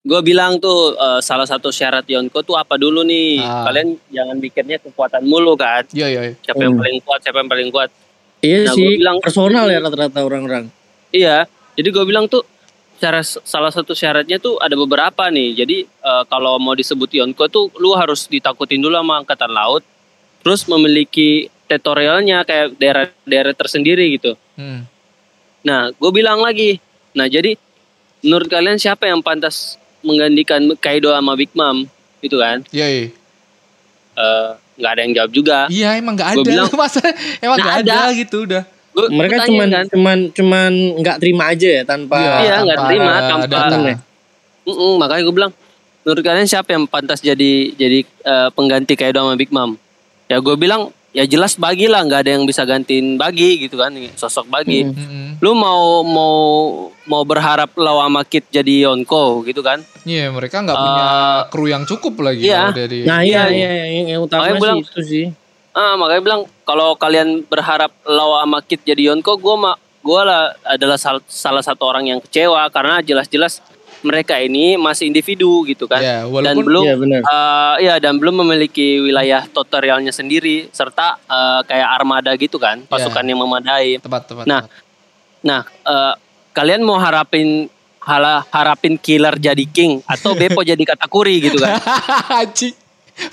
gue 0.03 0.21
bilang 0.23 0.59
tuh 0.59 0.95
eh, 0.95 1.21
salah 1.21 1.47
satu 1.47 1.71
syarat 1.71 2.07
Yonko 2.07 2.43
tuh 2.43 2.55
apa 2.55 2.79
dulu 2.79 3.03
nih? 3.03 3.43
Ah. 3.43 3.67
Kalian 3.67 3.99
jangan 4.09 4.37
mikirnya 4.39 4.79
kekuatan 4.79 5.23
mulu 5.23 5.59
kan. 5.59 5.83
Iya, 5.91 6.07
iya. 6.09 6.21
iya. 6.31 6.35
Siapa 6.41 6.59
yang 6.61 6.75
Hmm. 6.75 6.83
paling 6.83 6.99
kuat? 7.03 7.21
Siapa 7.21 7.39
yang 7.39 7.51
paling 7.51 7.69
kuat? 7.71 7.91
Iya 8.43 8.59
Nah, 8.67 8.75
sih, 8.75 8.83
gua 8.85 8.99
bilang- 8.99 9.19
personal 9.23 9.67
ya 9.67 9.79
rata-rata 9.79 10.21
orang-orang. 10.23 10.65
Iya. 11.11 11.47
Jadi 11.73 11.89
gue 11.89 12.05
bilang 12.05 12.27
tuh 12.27 12.43
cara 12.99 13.19
salah 13.25 13.75
satu 13.75 13.91
syaratnya 13.93 14.39
tuh 14.39 14.59
ada 14.59 14.75
beberapa 14.75 15.27
nih. 15.27 15.59
Jadi 15.59 15.77
eh, 15.83 16.25
kalau 16.27 16.59
mau 16.59 16.75
disebut 16.75 17.11
Yonko 17.11 17.47
tuh 17.47 17.75
lu 17.77 17.91
harus 17.95 18.27
ditakutin 18.27 18.79
dulu 18.79 18.95
sama 18.95 19.19
angkatan 19.19 19.51
laut. 19.51 19.83
Terus 20.43 20.67
memiliki 20.67 21.47
teritorialnya 21.75 22.45
kayak 22.45 22.77
daerah-daerah 22.77 23.53
tersendiri 23.53 24.13
gitu. 24.13 24.37
Hmm. 24.55 24.85
Nah, 25.63 25.89
gue 25.91 26.11
bilang 26.11 26.39
lagi. 26.39 26.77
Nah, 27.13 27.27
jadi 27.27 27.57
menurut 28.21 28.47
kalian 28.47 28.77
siapa 28.77 29.07
yang 29.07 29.19
pantas 29.19 29.75
menggantikan 30.01 30.61
Kaido 30.77 31.09
sama 31.09 31.33
Big 31.33 31.49
Mom? 31.53 31.89
Gitu 32.21 32.37
kan? 32.37 32.61
Iya, 32.69 32.87
iya. 32.87 33.07
Eh, 34.13 34.49
nggak 34.75 34.91
ada 34.91 35.01
yang 35.01 35.15
jawab 35.15 35.31
juga. 35.31 35.59
Iya 35.67 35.97
emang 35.97 36.15
nggak 36.15 36.29
Gua 36.31 36.37
ada 36.37 36.51
bilang- 36.51 36.75
masa 36.79 37.01
emang 37.39 37.57
Nggak 37.57 37.65
nggak 37.65 37.81
ada. 37.83 37.97
ada. 38.05 38.13
gitu 38.15 38.37
udah. 38.45 38.63
Gua, 38.93 39.07
Mereka 39.09 39.35
gua 39.35 39.47
cuman 39.49 39.69
kan, 39.71 39.85
cuman 39.89 40.19
cuman 40.31 40.71
nggak 41.01 41.17
terima 41.19 41.45
aja 41.49 41.69
ya 41.71 41.83
tanpa 41.83 42.17
Iya, 42.21 42.57
nggak 42.61 42.77
tanpa 42.77 42.89
terima, 42.91 43.13
tanpa- 43.23 43.49
data. 43.49 43.77
ya. 43.83 43.97
"Mm-mm," 44.63 44.93
makanya 44.97 45.23
gue 45.23 45.35
bilang, 45.35 45.53
menurut 46.03 46.23
kalian 46.23 46.45
siapa 46.45 46.71
yang 46.71 46.85
pantas 46.85 47.19
jadi 47.19 47.53
jadi 47.73 47.99
eh, 48.05 48.49
pengganti 48.53 48.93
Kaido 48.93 49.19
sama 49.19 49.33
Big 49.33 49.49
Mom? 49.49 49.81
Ya 50.27 50.39
gue 50.39 50.55
bilang, 50.55 50.93
ya 51.13 51.25
jelas 51.25 51.55
bagi 51.55 51.87
lah, 51.87 52.03
nggak 52.03 52.21
ada 52.21 52.31
yang 52.33 52.45
bisa 52.45 52.65
gantiin 52.65 53.15
bagi 53.15 53.61
gitu 53.61 53.77
kan, 53.77 53.93
sosok 54.13 54.49
bagi. 54.49 54.83
Hmm. 54.83 55.37
Lu 55.39 55.53
mau 55.53 56.01
mau 56.03 56.37
mau 57.03 57.23
berharap 57.23 57.73
Law 57.77 58.01
sama 58.01 58.23
Kid 58.23 58.49
jadi 58.49 58.87
Yonko 58.87 59.45
gitu 59.45 59.61
kan? 59.61 59.85
Iya 60.03 60.29
mereka 60.29 60.61
nggak 60.61 60.75
punya 60.75 61.07
kru 61.49 61.65
yang 61.67 61.85
cukup 61.85 62.15
lagi 62.23 62.45
iya. 62.45 62.67
kalau 62.67 62.79
dari. 62.79 62.99
Nah 63.05 63.21
iya 63.21 63.43
Iya. 63.47 63.71
iya 63.71 63.85
yang, 63.93 64.07
yang 64.09 64.21
utama 64.23 64.43
Makanya 64.43 64.53
sih 64.53 64.63
bilang- 64.63 64.81
itu 64.83 65.01
sih. 65.03 65.27
Ah, 65.73 65.97
makanya 65.97 66.21
bilang 66.21 66.43
kalau 66.63 66.93
kalian 66.95 67.43
berharap 67.43 67.93
Law 68.05 68.37
sama 68.39 68.61
Kid 68.61 68.81
jadi 68.83 69.09
Yonko, 69.09 69.37
gue 69.37 69.57
mah 69.57 69.75
gue 69.99 70.21
lah 70.21 70.51
adalah 70.65 70.99
sal- 70.99 71.23
salah 71.25 71.63
satu 71.63 71.87
orang 71.87 72.05
yang 72.07 72.19
kecewa 72.21 72.67
karena 72.69 72.99
jelas-jelas 73.01 73.63
mereka 74.03 74.39
ini 74.39 74.75
masih 74.77 75.09
individu 75.09 75.63
gitu 75.67 75.87
kan. 75.87 76.03
Ya, 76.03 76.23
dan 76.23 76.31
walaupun 76.31 76.65
belum 76.67 76.85
Iya 76.85 76.95
benar. 76.99 77.21
eh, 77.23 77.75
ya 77.87 77.95
dan 78.03 78.19
belum 78.19 78.43
memiliki 78.43 78.99
wilayah 79.01 79.47
tutorialnya 79.49 80.11
sendiri 80.11 80.69
serta 80.75 81.19
eh, 81.23 81.61
kayak 81.67 81.89
armada 81.89 82.31
gitu 82.37 82.59
kan, 82.59 82.83
pasukan 82.87 83.23
yang 83.23 83.41
memadai. 83.41 84.03
tepat 84.03 84.23
tepat. 84.29 84.45
Nah, 84.45 84.61
tepat. 84.67 84.83
Nah, 85.43 85.61
eh, 85.67 86.15
kalian 86.53 86.83
mau 86.85 86.99
harapin 86.99 87.71
hala, 88.03 88.43
harapin 88.51 88.99
killer 88.99 89.39
jadi 89.39 89.65
king 89.65 90.03
atau 90.05 90.35
Beppo 90.35 90.61
jadi 90.71 90.83
katakuri 90.83 91.39
gitu 91.39 91.59
kan? 91.63 91.79
Anjing. 92.43 92.75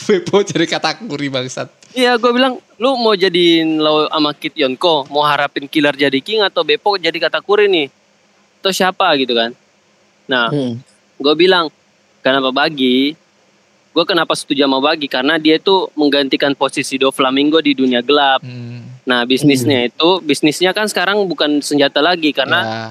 Beppo 0.06 0.46
jadi 0.46 0.66
katakuri 0.70 1.28
bangsat. 1.32 1.72
Iya, 1.98 2.22
gue 2.22 2.30
bilang 2.30 2.62
lu 2.78 2.94
mau 3.02 3.18
jadiin 3.18 3.82
Law 3.82 4.06
sama 4.14 4.30
Kid 4.38 4.54
Yonko, 4.54 5.10
mau 5.10 5.26
harapin 5.26 5.66
killer 5.66 5.98
jadi 5.98 6.20
king 6.22 6.46
atau 6.46 6.62
Beppo 6.62 6.94
jadi 7.02 7.16
katakuri 7.18 7.66
nih? 7.66 7.88
Atau 8.62 8.70
siapa 8.70 9.10
gitu 9.18 9.34
kan? 9.34 9.56
Nah, 10.30 10.48
Hmm. 10.48 10.78
gue 11.18 11.34
bilang 11.36 11.74
kenapa 12.20 12.54
bagi? 12.54 13.18
Gue 13.90 14.06
kenapa 14.06 14.32
setuju 14.32 14.64
sama 14.64 14.78
bagi? 14.80 15.10
Karena 15.10 15.36
dia 15.36 15.58
itu 15.58 15.90
menggantikan 15.94 16.54
posisi 16.54 16.96
Do 16.96 17.10
Flamingo 17.10 17.58
di 17.58 17.74
dunia 17.74 18.00
gelap. 18.00 18.40
Hmm. 18.40 19.02
Nah, 19.04 19.26
bisnisnya 19.26 19.84
itu 19.84 20.22
bisnisnya 20.22 20.70
kan 20.70 20.86
sekarang 20.86 21.26
bukan 21.26 21.60
senjata 21.60 21.98
lagi 21.98 22.30
karena 22.30 22.60
Ya. 22.62 22.82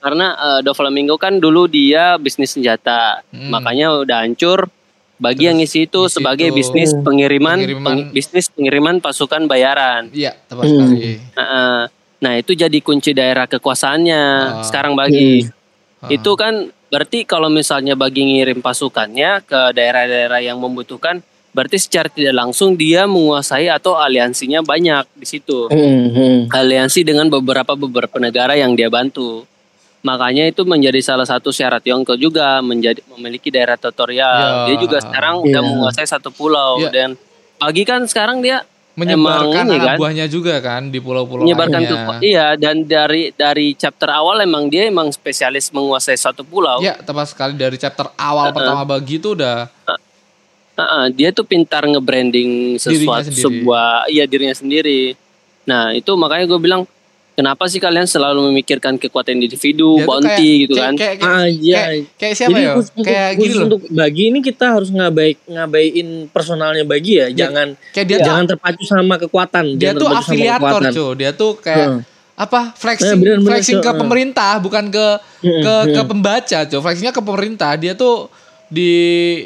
karena 0.00 0.26
eh, 0.32 0.60
Do 0.62 0.72
Flamingo 0.72 1.14
kan 1.14 1.36
dulu 1.36 1.68
dia 1.68 2.16
bisnis 2.16 2.50
senjata. 2.50 3.20
Hmm. 3.28 3.52
Makanya 3.52 3.92
udah 3.98 4.24
hancur. 4.24 4.72
Bagi 5.18 5.34
Terus 5.36 5.46
yang 5.46 5.56
ngisi 5.58 5.78
itu 5.84 6.00
ngisi 6.00 6.14
sebagai 6.14 6.48
itu. 6.48 6.56
bisnis 6.56 6.90
Hmm. 6.90 7.02
pengiriman, 7.02 7.58
Pengiriman. 7.58 7.84
peng- 7.84 8.06
bisnis 8.08 8.46
pengiriman 8.48 8.96
pasukan 8.98 9.44
bayaran. 9.44 10.08
Iya 10.08 10.32
tepat 10.40 10.64
Hmm. 10.64 10.78
sekali. 10.88 11.12
Heeh. 11.28 11.78
Nah 12.18 12.32
itu 12.34 12.52
jadi 12.54 12.78
kunci 12.78 13.10
daerah 13.12 13.44
kekuasaannya 13.44 14.22
Ah. 14.22 14.62
sekarang 14.62 14.94
bagi. 14.94 15.42
Ah. 15.98 16.06
Itu 16.08 16.32
kan 16.34 16.70
berarti 16.88 17.24
kalau 17.24 17.48
misalnya 17.52 17.94
bagi 17.94 18.24
ngirim 18.24 18.60
pasukannya 18.60 19.44
ke 19.44 19.60
daerah-daerah 19.76 20.40
yang 20.44 20.58
membutuhkan, 20.60 21.20
berarti 21.52 21.76
secara 21.80 22.08
tidak 22.12 22.34
langsung 22.36 22.76
dia 22.76 23.08
menguasai 23.08 23.68
atau 23.72 23.96
aliansinya 23.96 24.60
banyak 24.64 25.04
di 25.16 25.26
situ. 25.28 25.68
Hmm, 25.72 26.08
hmm. 26.12 26.38
Aliansi 26.52 27.04
dengan 27.04 27.28
beberapa 27.32 27.76
beberapa 27.76 28.16
negara 28.20 28.56
yang 28.56 28.76
dia 28.76 28.88
bantu. 28.92 29.44
Makanya 29.98 30.46
itu 30.46 30.62
menjadi 30.62 31.02
salah 31.02 31.26
satu 31.26 31.50
syarat 31.50 31.82
Yongko 31.82 32.14
juga 32.14 32.62
menjadi 32.62 33.02
memiliki 33.18 33.50
daerah 33.50 33.74
Ya. 33.74 33.82
tutorial. 33.90 34.70
Dia 34.70 34.76
juga 34.78 34.98
sekarang 35.02 35.42
udah 35.42 35.62
Ya. 35.62 35.66
menguasai 35.66 36.06
satu 36.06 36.30
pulau 36.30 36.78
Ya. 36.78 36.90
dan 36.94 37.18
bagi 37.58 37.82
kan 37.82 38.06
sekarang 38.06 38.38
dia 38.38 38.62
Menyebarkan 38.98 39.62
Emang 39.62 39.70
ini 39.70 39.76
anak 39.78 39.86
kan? 39.86 39.98
buahnya 40.02 40.26
juga 40.26 40.54
kan 40.58 40.90
di 40.90 40.98
pulau-pulau 40.98 41.46
menyebarkan 41.46 41.80
lainnya. 41.86 42.18
ke 42.18 42.26
iya 42.26 42.46
dan 42.58 42.82
dari 42.82 43.30
dari 43.30 43.78
chapter 43.78 44.10
awal 44.10 44.42
emang 44.42 44.66
dia 44.66 44.90
emang 44.90 45.14
spesialis 45.14 45.70
menguasai 45.70 46.18
satu 46.18 46.42
pulau. 46.42 46.82
Ya 46.82 46.98
tepat 46.98 47.30
sekali 47.30 47.54
dari 47.54 47.78
chapter 47.78 48.10
awal 48.18 48.50
pertama 48.50 48.82
bagi 48.82 49.22
itu 49.22 49.38
udah 49.38 49.70
Heeh, 50.78 51.04
dia 51.10 51.34
tuh 51.34 51.42
pintar 51.42 51.82
nge-branding 51.90 52.78
sesuatu 52.78 53.34
sebuah 53.34 54.06
iya 54.06 54.30
dirinya 54.30 54.54
sendiri. 54.54 55.18
Nah, 55.66 55.90
itu 55.90 56.14
makanya 56.14 56.46
gue 56.46 56.60
bilang 56.62 56.86
kenapa 57.38 57.64
sih 57.64 57.78
kalian 57.78 58.02
selalu 58.04 58.50
memikirkan 58.50 58.98
kekuatan 58.98 59.38
individu, 59.38 59.94
dia 59.94 60.02
tuh 60.02 60.08
bounty 60.10 60.26
kayak- 60.26 60.58
gitu 60.58 60.74
kan? 60.74 60.92
Kayak, 60.92 61.14
kayak, 61.16 61.38
Aja. 61.38 61.76
kayak, 61.78 61.94
kayak 62.18 62.34
siapa 62.34 62.50
Jadi 62.50 62.58
ya? 62.60 62.72
khusus 62.74 62.90
untuk, 62.90 63.06
Kayak 63.06 63.30
khusus 63.30 63.46
gini 63.46 63.62
untuk 63.62 63.80
bagi 63.88 64.22
ini 64.26 64.38
kita 64.42 64.66
harus 64.68 64.88
ngabai 64.90 65.30
ngabaiin 65.46 66.08
personalnya 66.28 66.82
bagi 66.82 67.12
ya. 67.16 67.26
Jangan 67.30 67.68
Kayak 67.88 68.06
dia 68.06 68.16
tuh 68.18 68.26
jangan 68.26 68.44
terpacu 68.44 68.82
sama 68.82 69.14
kekuatan. 69.16 69.64
dia 69.72 69.90
tuh 69.92 70.08
afiliator 70.10 70.80
cuy 70.90 71.10
dia 71.14 71.30
tuh 71.32 71.52
kayak 71.56 71.86
Hmm. 71.88 72.02
apa 72.36 72.60
flexing 72.72 73.14
Eh, 73.14 73.18
bener, 73.18 73.36
bener, 73.36 73.48
flexing 73.48 73.78
ke 73.78 73.86
Eh. 73.86 73.96
pemerintah 73.96 74.52
bukan 74.58 74.84
ke 74.88 75.06
Hmm, 75.38 75.62
ke 75.62 75.74
hmm. 75.80 75.92
ke 75.92 76.00
pembaca 76.04 76.58
cuy 76.64 76.80
flexingnya 76.80 77.10
ke 77.10 77.18
pemerintah 77.20 77.74
dia 77.74 77.94
tuh 77.94 78.26
di 78.68 78.92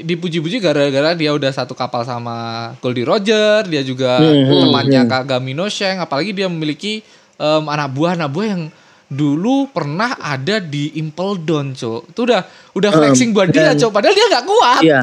dipuji-puji 0.02 0.58
gara-gara 0.58 1.14
dia 1.14 1.30
udah 1.30 1.48
satu 1.48 1.72
kapal 1.72 2.02
sama 2.02 2.36
Goldie 2.78 3.02
Roger 3.02 3.62
dia 3.64 3.80
juga 3.80 4.18
Hmm, 4.18 4.44
hmm, 4.44 4.60
temannya 4.60 5.00
hmm. 5.00 5.10
Kagamino 5.10 5.66
Sheng 5.68 5.98
apalagi 5.98 6.32
dia 6.32 6.46
memiliki 6.46 7.00
em, 7.42 7.64
anak 7.66 7.88
buah 7.90 8.14
anak 8.14 8.30
buah 8.30 8.46
yang 8.48 8.62
dulu 9.08 9.68
pernah 9.68 10.14
ada 10.16 10.56
di 10.56 10.94
Impel 10.94 11.36
Down 11.36 11.74
cuy 11.74 12.00
itu 12.00 12.20
udah 12.22 12.40
udah 12.72 12.90
flexing 12.90 13.34
buat 13.34 13.50
dia 13.50 13.74
cuy 13.74 13.90
padahal 13.90 14.14
dia 14.14 14.26
nggak 14.28 14.46
kuat 14.46 14.82
Iya. 14.82 15.00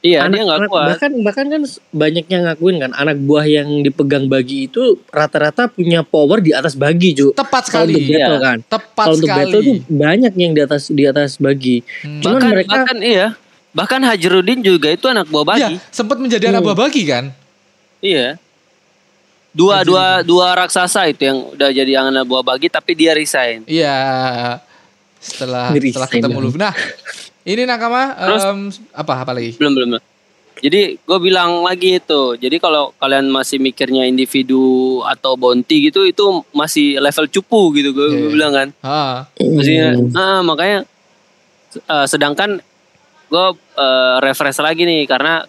Iya, 0.00 0.20
anak, 0.20 0.30
dia 0.30 0.42
nggak 0.44 0.58
anak- 0.58 0.70
kuat. 0.70 0.86
bahkan 0.86 1.10
bahkan 1.18 1.46
kan 1.48 1.62
banyak 1.90 2.24
yang 2.26 2.42
ngakuin 2.44 2.76
kan 2.78 2.92
anak 2.92 3.16
buah 3.18 3.40
yang 3.42 3.80
dipegang 3.80 4.28
bagi 4.28 4.68
itu 4.68 5.00
rata-rata 5.08 5.64
punya 5.66 6.04
power 6.04 6.38
di 6.38 6.52
atas 6.52 6.72
bagi 6.74 7.12
Ju. 7.12 7.32
Tepat 7.32 7.64
Kalau 7.66 7.88
untuk 7.88 7.96
sekali. 7.98 8.12
Iya. 8.12 8.28
battle 8.28 8.38
kan. 8.38 8.58
Tepat 8.66 8.92
Kalau 9.00 9.14
untuk 9.14 9.24
sekali. 9.26 9.40
battle 9.40 9.60
tuh 9.62 9.76
banyak 9.88 10.32
yang 10.36 10.52
di 10.52 10.60
atas 10.60 10.82
di 10.88 11.04
atas 11.04 11.30
bagi. 11.38 11.80
Hmm. 12.02 12.20
Cuman 12.20 12.36
bahkan 12.36 12.50
mereka- 12.50 12.72
bahkan 12.78 12.98
iya. 13.00 13.26
Bahkan 13.72 14.00
Hajarudin 14.04 14.60
juga 14.60 14.88
itu 14.88 15.06
anak 15.08 15.26
buah 15.26 15.44
bagi. 15.48 15.72
Iya, 15.72 15.80
sempat 15.88 16.16
menjadi 16.16 16.44
anak 16.46 16.60
Hmm. 16.60 16.68
buah 16.68 16.78
bagi 16.78 17.02
kan? 17.02 17.24
Iya. 17.98 18.36
Dua 19.54 19.80
dua 19.80 20.20
dua 20.20 20.50
raksasa 20.56 21.06
itu 21.06 21.22
yang 21.24 21.38
udah 21.48 21.70
jadi 21.70 22.02
anak 22.02 22.26
buah 22.26 22.42
bagi 22.44 22.66
tapi 22.66 22.92
dia 22.92 23.14
resign. 23.14 23.62
Iya. 23.64 23.94
Setelah 25.16 25.70
Ngeri 25.70 25.88
setelah 25.88 26.08
ketemu. 26.10 26.38
Luffy. 26.42 26.58
Nah, 26.58 26.74
ini 27.44 27.62
nakama 27.62 28.02
Terus? 28.12 28.42
em, 28.44 28.60
apa 28.92 29.12
apa 29.16 29.30
lagi? 29.30 29.54
Belum 29.56 29.72
belum. 29.72 29.88
belum. 29.94 30.02
Jadi 30.54 30.80
gue 30.96 31.18
bilang 31.20 31.62
lagi 31.62 31.96
itu. 31.96 32.22
Jadi 32.34 32.56
kalau 32.56 32.94
kalian 32.96 33.26
masih 33.26 33.58
mikirnya 33.58 34.04
individu 34.04 34.64
atau 35.04 35.34
bounty 35.34 35.86
gitu 35.86 36.02
itu 36.02 36.24
masih 36.50 36.98
level 36.98 37.26
cupu 37.28 37.74
gitu 37.74 37.90
gue 37.90 38.06
Iya, 38.06 38.18
iya. 38.20 38.30
bilang 38.30 38.52
kan. 38.52 38.68
Ah, 38.80 39.30
Maksudnya, 39.34 39.88
Hmm. 39.94 40.10
nah, 40.10 40.40
makanya 40.42 40.78
eh, 41.76 42.06
sedangkan 42.06 42.58
gue 43.26 43.46
eh, 43.76 44.16
refresh 44.18 44.58
lagi 44.58 44.82
nih 44.82 45.06
karena 45.06 45.42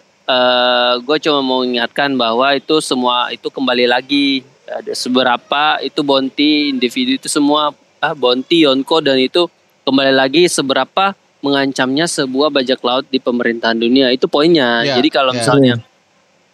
gue 1.02 1.16
cuma 1.22 1.38
mau 1.40 1.62
mengingatkan 1.62 2.10
bahwa 2.18 2.50
itu 2.54 2.82
semua 2.82 3.30
itu 3.30 3.46
kembali 3.46 3.86
lagi 3.86 4.42
ada 4.66 4.90
seberapa 4.92 5.78
itu 5.78 6.02
bounty 6.02 6.74
individu 6.74 7.14
itu 7.14 7.30
semua 7.30 7.70
ah, 8.02 8.14
bounty 8.14 8.66
yonko 8.66 8.98
dan 8.98 9.22
itu 9.22 9.46
kembali 9.86 10.10
lagi 10.10 10.50
seberapa 10.50 11.14
mengancamnya 11.46 12.10
sebuah 12.10 12.50
bajak 12.50 12.82
laut 12.82 13.06
di 13.06 13.22
pemerintahan 13.22 13.78
dunia 13.78 14.10
itu 14.10 14.26
poinnya. 14.26 14.82
Ya, 14.82 14.98
Jadi 14.98 15.08
kalau 15.14 15.30
ya. 15.30 15.38
misalnya 15.38 15.74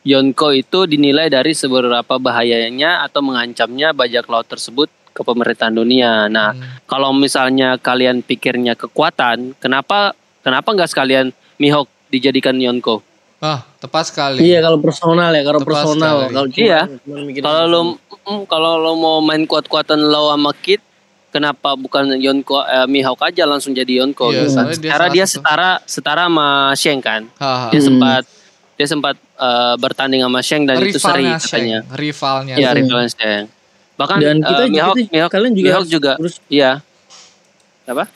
Yonko 0.02 0.50
itu 0.52 0.84
dinilai 0.90 1.30
dari 1.30 1.54
seberapa 1.54 2.18
bahayanya 2.18 3.06
atau 3.06 3.22
mengancamnya 3.22 3.94
bajak 3.94 4.26
laut 4.26 4.50
tersebut 4.50 4.90
ke 5.14 5.22
pemerintahan 5.22 5.72
dunia. 5.72 6.26
Nah, 6.26 6.52
hmm. 6.52 6.84
kalau 6.90 7.14
misalnya 7.14 7.78
kalian 7.78 8.20
pikirnya 8.20 8.74
kekuatan, 8.74 9.54
kenapa 9.62 10.12
kenapa 10.42 10.74
nggak 10.74 10.90
sekalian 10.90 11.30
Mihawk 11.56 11.86
dijadikan 12.10 12.58
Yonko? 12.58 13.00
Ah, 13.42 13.60
tepat 13.76 14.04
sekali. 14.06 14.38
Iya 14.40 14.58
kalau 14.60 14.78
personal 14.78 15.30
ya, 15.30 15.42
kalau 15.42 15.60
Tepat 15.60 15.70
personal. 15.74 16.16
sekali. 16.22 16.32
Kalau 16.32 16.48
Iya. 16.54 16.80
Kalau 17.38 17.62
lo 17.66 17.80
mm, 18.22 18.40
kalau 18.46 18.72
lo 18.78 18.92
mau 18.94 19.18
main 19.18 19.42
kuat-kuatan 19.42 19.98
lo 20.00 20.30
sama 20.30 20.54
Kid, 20.54 20.78
kenapa 21.28 21.74
bukan 21.74 22.14
Yonko 22.16 22.62
eh, 22.62 22.86
Mihawk 22.86 23.20
aja 23.20 23.42
langsung 23.44 23.72
jadi 23.72 24.00
Yonko? 24.00 24.30
Iya, 24.30 24.46
gitu 24.46 24.48
kan? 24.48 24.70
soalnya 24.70 24.78
dia 24.78 25.10
dia 25.12 25.26
setara 25.26 25.70
setara 25.84 26.22
sama 26.24 26.48
Sheng 26.72 27.00
kan. 27.00 27.26
Ha, 27.36 27.50
ha. 27.58 27.68
Dia 27.68 27.78
Hmm. 27.78 27.88
sempat 27.90 28.22
dia 28.72 28.86
sempat 28.86 29.14
eh, 29.18 29.74
bertanding 29.76 30.22
sama 30.22 30.40
Sheng 30.40 30.62
dan 30.64 30.78
itu 30.78 30.96
seri 30.96 31.26
rivalnya 31.26 31.36
katanya. 31.36 31.78
Sheng, 31.82 31.98
rivalnya. 31.98 32.54
Iya, 32.56 32.68
rivalnya 32.72 33.10
Sheng. 33.10 33.44
Bahkan 33.92 34.16
Dan 34.18 34.36
kita, 34.40 34.62
eh, 34.62 34.70
Mihawk, 34.70 34.96
kita- 34.96 35.10
Mihawk, 35.10 35.30
kalian 35.30 35.52
juga, 35.52 35.66
Mihawk 35.68 35.86
juga 35.86 36.12
iya. 36.48 36.70
Apa? 37.84 38.06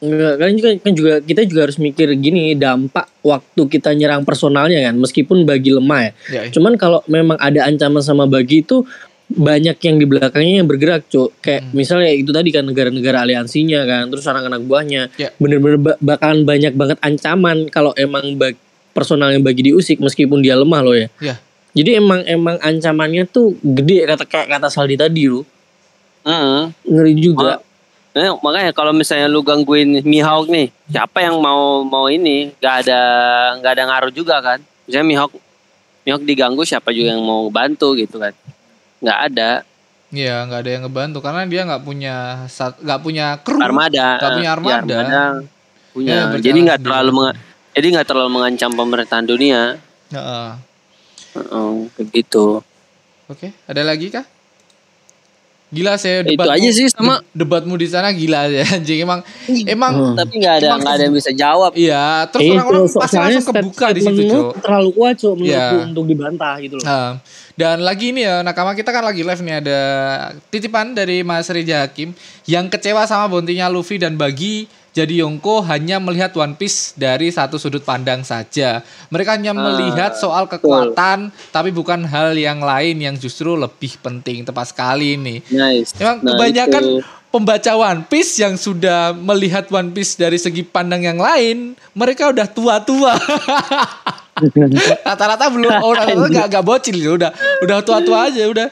Enggak, 0.00 0.40
kalian 0.40 0.56
juga 0.56 0.70
kan 0.80 0.92
juga 0.96 1.12
kita 1.20 1.40
juga 1.44 1.60
harus 1.68 1.76
mikir 1.76 2.08
gini 2.16 2.56
dampak 2.56 3.04
waktu 3.20 3.68
kita 3.68 3.92
nyerang 3.92 4.24
personalnya 4.24 4.80
kan 4.88 4.96
meskipun 4.96 5.44
bagi 5.44 5.76
lemah 5.76 6.00
ya. 6.08 6.12
Ya, 6.32 6.42
Cuman 6.48 6.80
kalau 6.80 7.04
memang 7.04 7.36
ada 7.36 7.68
ancaman 7.68 8.00
sama 8.00 8.24
bagi 8.24 8.64
itu 8.64 8.88
banyak 9.30 9.76
yang 9.78 9.96
di 10.00 10.06
belakangnya 10.10 10.64
yang 10.64 10.66
bergerak, 10.66 11.06
Cuk. 11.06 11.38
Kayak 11.38 11.68
Hmm. 11.68 11.72
misalnya 11.76 12.10
itu 12.10 12.32
tadi 12.34 12.50
kan 12.50 12.66
negara-negara 12.66 13.22
aliansinya 13.22 13.86
kan, 13.86 14.10
terus 14.10 14.26
anak-anak 14.26 14.66
buahnya. 14.66 15.02
Ya. 15.14 15.30
Bener-bener 15.38 15.78
ba- 15.78 16.00
bakalan 16.02 16.42
banyak 16.42 16.74
banget 16.74 16.98
ancaman 16.98 17.70
kalau 17.70 17.94
emang 17.94 18.34
bag, 18.34 18.58
personalnya 18.90 19.38
bagi 19.38 19.70
diusik 19.70 20.02
meskipun 20.02 20.42
dia 20.42 20.58
lemah 20.58 20.80
loh 20.82 20.96
ya. 20.98 21.06
Ya. 21.22 21.38
Jadi 21.70 22.02
emang 22.02 22.26
emang 22.26 22.58
ancamannya 22.58 23.30
tuh 23.30 23.54
gede 23.62 24.02
kata 24.02 24.26
kata 24.26 24.66
Saldi 24.66 24.98
tadi 24.98 25.30
loh. 25.30 25.46
Heeh. 26.26 26.62
Ngeri 26.90 27.14
juga. 27.14 27.62
Eh, 28.10 28.26
makanya 28.42 28.74
kalau 28.74 28.90
misalnya 28.90 29.30
lu 29.30 29.38
gangguin 29.40 30.02
Mihawk 30.02 30.50
nih, 30.50 30.74
siapa 30.86 31.22
yang 31.22 31.38
mau 31.38 31.86
mau 31.86 32.10
ini? 32.10 32.50
Gak 32.58 32.84
ada 32.84 33.00
nggak 33.56 33.72
ada 33.72 33.84
ngaruh 33.86 34.10
juga 34.10 34.42
kan? 34.42 34.58
Misalnya 34.82 35.06
Mihawk 35.06 35.32
Mihawk 36.02 36.22
diganggu 36.24 36.62
siapa 36.64 36.90
juga 36.90 37.14
yang 37.14 37.22
mau 37.22 37.46
bantu 37.48 37.94
gitu 37.94 38.18
kan? 38.18 38.34
Nggak 38.98 39.18
ada 39.30 39.50
Iya, 40.10 40.42
nggak 40.42 40.60
ada 40.66 40.70
yang 40.74 40.82
ngebantu 40.90 41.18
karena 41.22 41.46
dia 41.46 41.62
nggak 41.62 41.82
punya 41.86 42.16
nggak 42.82 43.00
punya 43.00 43.26
kru. 43.38 43.62
armada. 43.62 44.18
Nggak 44.18 44.30
punya 44.34 44.42
Ya, 44.42 44.52
armada. 44.52 44.98
punya. 45.94 46.14
Ya, 46.34 46.34
jadi 46.34 46.58
nggak 46.66 46.80
terlalu 46.82 47.10
menga- 47.14 47.38
jadi 47.70 47.86
nggak 47.94 48.06
terlalu 48.10 48.30
mengancam 48.34 48.70
pemerintahan 48.74 49.22
dunia. 49.22 49.78
Heeh. 50.10 50.48
Heeh, 51.30 51.70
kayak 51.94 52.08
gitu. 52.10 52.58
Oke, 53.30 53.54
ada 53.70 53.86
lagi 53.86 54.10
kah? 54.10 54.26
Gila 55.70 55.94
saya 55.94 56.20
Itu 56.20 56.34
debatmu, 56.34 56.50
aja 56.52 56.68
sih 56.68 56.86
sama- 56.86 57.22
de- 57.22 57.26
debatmu 57.32 57.74
di 57.74 57.86
sana 57.86 58.10
gila 58.10 58.50
ya 58.50 58.66
anjing 58.74 59.00
emang 59.00 59.22
emang 59.64 59.92
Hmm. 59.92 60.16
Tapi 60.16 60.32
nggak 60.36 60.54
ada 60.56 60.68
nggak 60.76 60.92
ada 60.92 61.02
yang 61.04 61.14
bisa 61.14 61.30
jawab. 61.30 61.70
iya 61.72 62.26
terus 62.26 62.42
Eh, 62.42 62.50
orang-orang 62.52 62.84
so- 62.84 62.98
pasti 62.98 63.16
langsung 63.16 63.44
kebuka 63.48 63.86
di 63.88 64.00
situ 64.00 64.22
Cok. 64.26 64.50
terlalu 64.60 64.90
kuat 64.90 65.14
Cok 65.16 65.34
menurutku 65.36 65.46
Iya. 65.76 65.86
untuk 65.86 66.04
dibantah 66.04 66.54
gitu 66.58 66.74
loh. 66.74 66.84
Nah, 66.84 67.08
dan 67.54 67.76
lagi 67.80 68.10
ini 68.10 68.20
ya 68.20 68.40
nakama 68.40 68.72
kita 68.72 68.90
kan 68.90 69.00
lagi 69.00 69.22
live 69.22 69.38
nih 69.40 69.56
ada 69.60 69.80
titipan 70.48 70.90
dari 70.90 71.20
Mas 71.20 71.46
Rija 71.46 71.82
Hakim 71.82 72.18
yang 72.44 72.66
kecewa 72.66 73.04
sama 73.04 73.26
bontinya 73.26 73.66
Luffy 73.66 73.94
dan 73.94 74.14
bagi 74.14 74.66
jadi 74.90 75.22
Yonko 75.22 75.62
hanya 75.70 76.02
melihat 76.02 76.34
One 76.34 76.58
Piece 76.58 76.98
dari 76.98 77.30
satu 77.30 77.62
sudut 77.62 77.86
pandang 77.86 78.26
saja. 78.26 78.82
Mereka 79.06 79.38
hanya 79.38 79.54
melihat 79.54 80.18
soal 80.18 80.50
kekuatan 80.50 81.30
tapi 81.54 81.70
bukan 81.70 82.02
hal 82.02 82.34
yang 82.34 82.58
lain 82.58 82.98
yang 82.98 83.14
justru 83.14 83.54
lebih 83.54 83.94
penting. 84.02 84.42
Tepat 84.42 84.74
sekali 84.74 85.14
nih. 85.14 85.38
Nice. 85.46 85.94
Emang 85.94 86.18
Nah, 86.20 86.34
kebanyakan 86.34 86.82
itu. 86.82 87.00
pembaca 87.30 87.72
One 87.78 88.02
Piece 88.10 88.42
yang 88.42 88.58
sudah 88.58 89.14
melihat 89.14 89.70
One 89.70 89.94
Piece 89.94 90.18
dari 90.18 90.42
segi 90.42 90.66
pandang 90.66 91.06
yang 91.06 91.22
lain, 91.22 91.78
mereka 91.94 92.34
udah 92.34 92.50
tua-tua. 92.50 93.14
Rata-rata 95.06 95.52
belum, 95.52 95.70
oh, 95.84 95.92
rata-rata 95.92 96.28
gak, 96.32 96.46
gak 96.48 96.64
bocil 96.64 96.96
udah 96.96 97.30
udah 97.60 97.78
tua-tua 97.84 98.32
aja, 98.32 98.42
udah. 98.48 98.68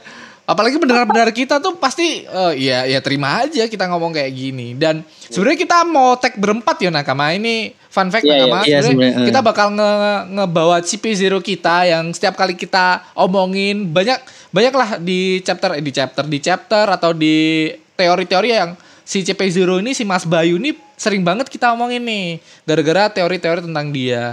Apalagi 0.48 0.80
pendengar-pendengar 0.80 1.28
kita 1.36 1.60
tuh 1.60 1.76
pasti, 1.76 2.24
eh, 2.24 2.52
ya 2.56 2.88
ya 2.88 3.04
terima 3.04 3.44
aja 3.44 3.68
kita 3.68 3.84
ngomong 3.84 4.16
kayak 4.16 4.32
gini. 4.32 4.72
Dan 4.72 5.04
sebenarnya 5.28 5.60
kita 5.60 5.84
mau 5.84 6.16
tag 6.16 6.40
berempat 6.40 6.80
ya 6.80 6.88
nakama 6.88 7.36
ini 7.36 7.76
fun 7.92 8.08
fact 8.08 8.24
Iya, 8.24 8.48
nakama. 8.48 8.64
iya, 8.64 8.80
Sebenarnya 8.80 9.12
sebenarnya, 9.12 9.28
kita 9.28 9.40
bakal 9.44 9.66
nge 9.76 9.92
ngebawa 10.32 10.76
CP0 10.80 11.44
kita 11.44 11.76
yang 11.84 12.04
setiap 12.16 12.32
kali 12.40 12.56
kita 12.56 13.04
omongin 13.12 13.92
banyak 13.92 14.16
banyak 14.48 14.72
lah 14.72 14.90
di 14.96 15.44
chapter 15.44 15.76
eh, 15.76 15.84
di 15.84 15.92
chapter 15.92 16.24
di 16.24 16.38
chapter 16.40 16.84
atau 16.88 17.12
di 17.12 17.68
teori-teori 17.92 18.48
yang 18.48 18.72
si 19.04 19.20
CP0 19.20 19.84
ini 19.84 19.92
si 19.92 20.08
Mas 20.08 20.24
Bayu 20.24 20.56
ini 20.56 20.72
sering 20.96 21.20
banget 21.28 21.52
kita 21.52 21.76
omongin 21.76 22.00
nih 22.08 22.40
gara-gara 22.64 23.12
teori-teori 23.12 23.68
tentang 23.68 23.92
dia. 23.92 24.32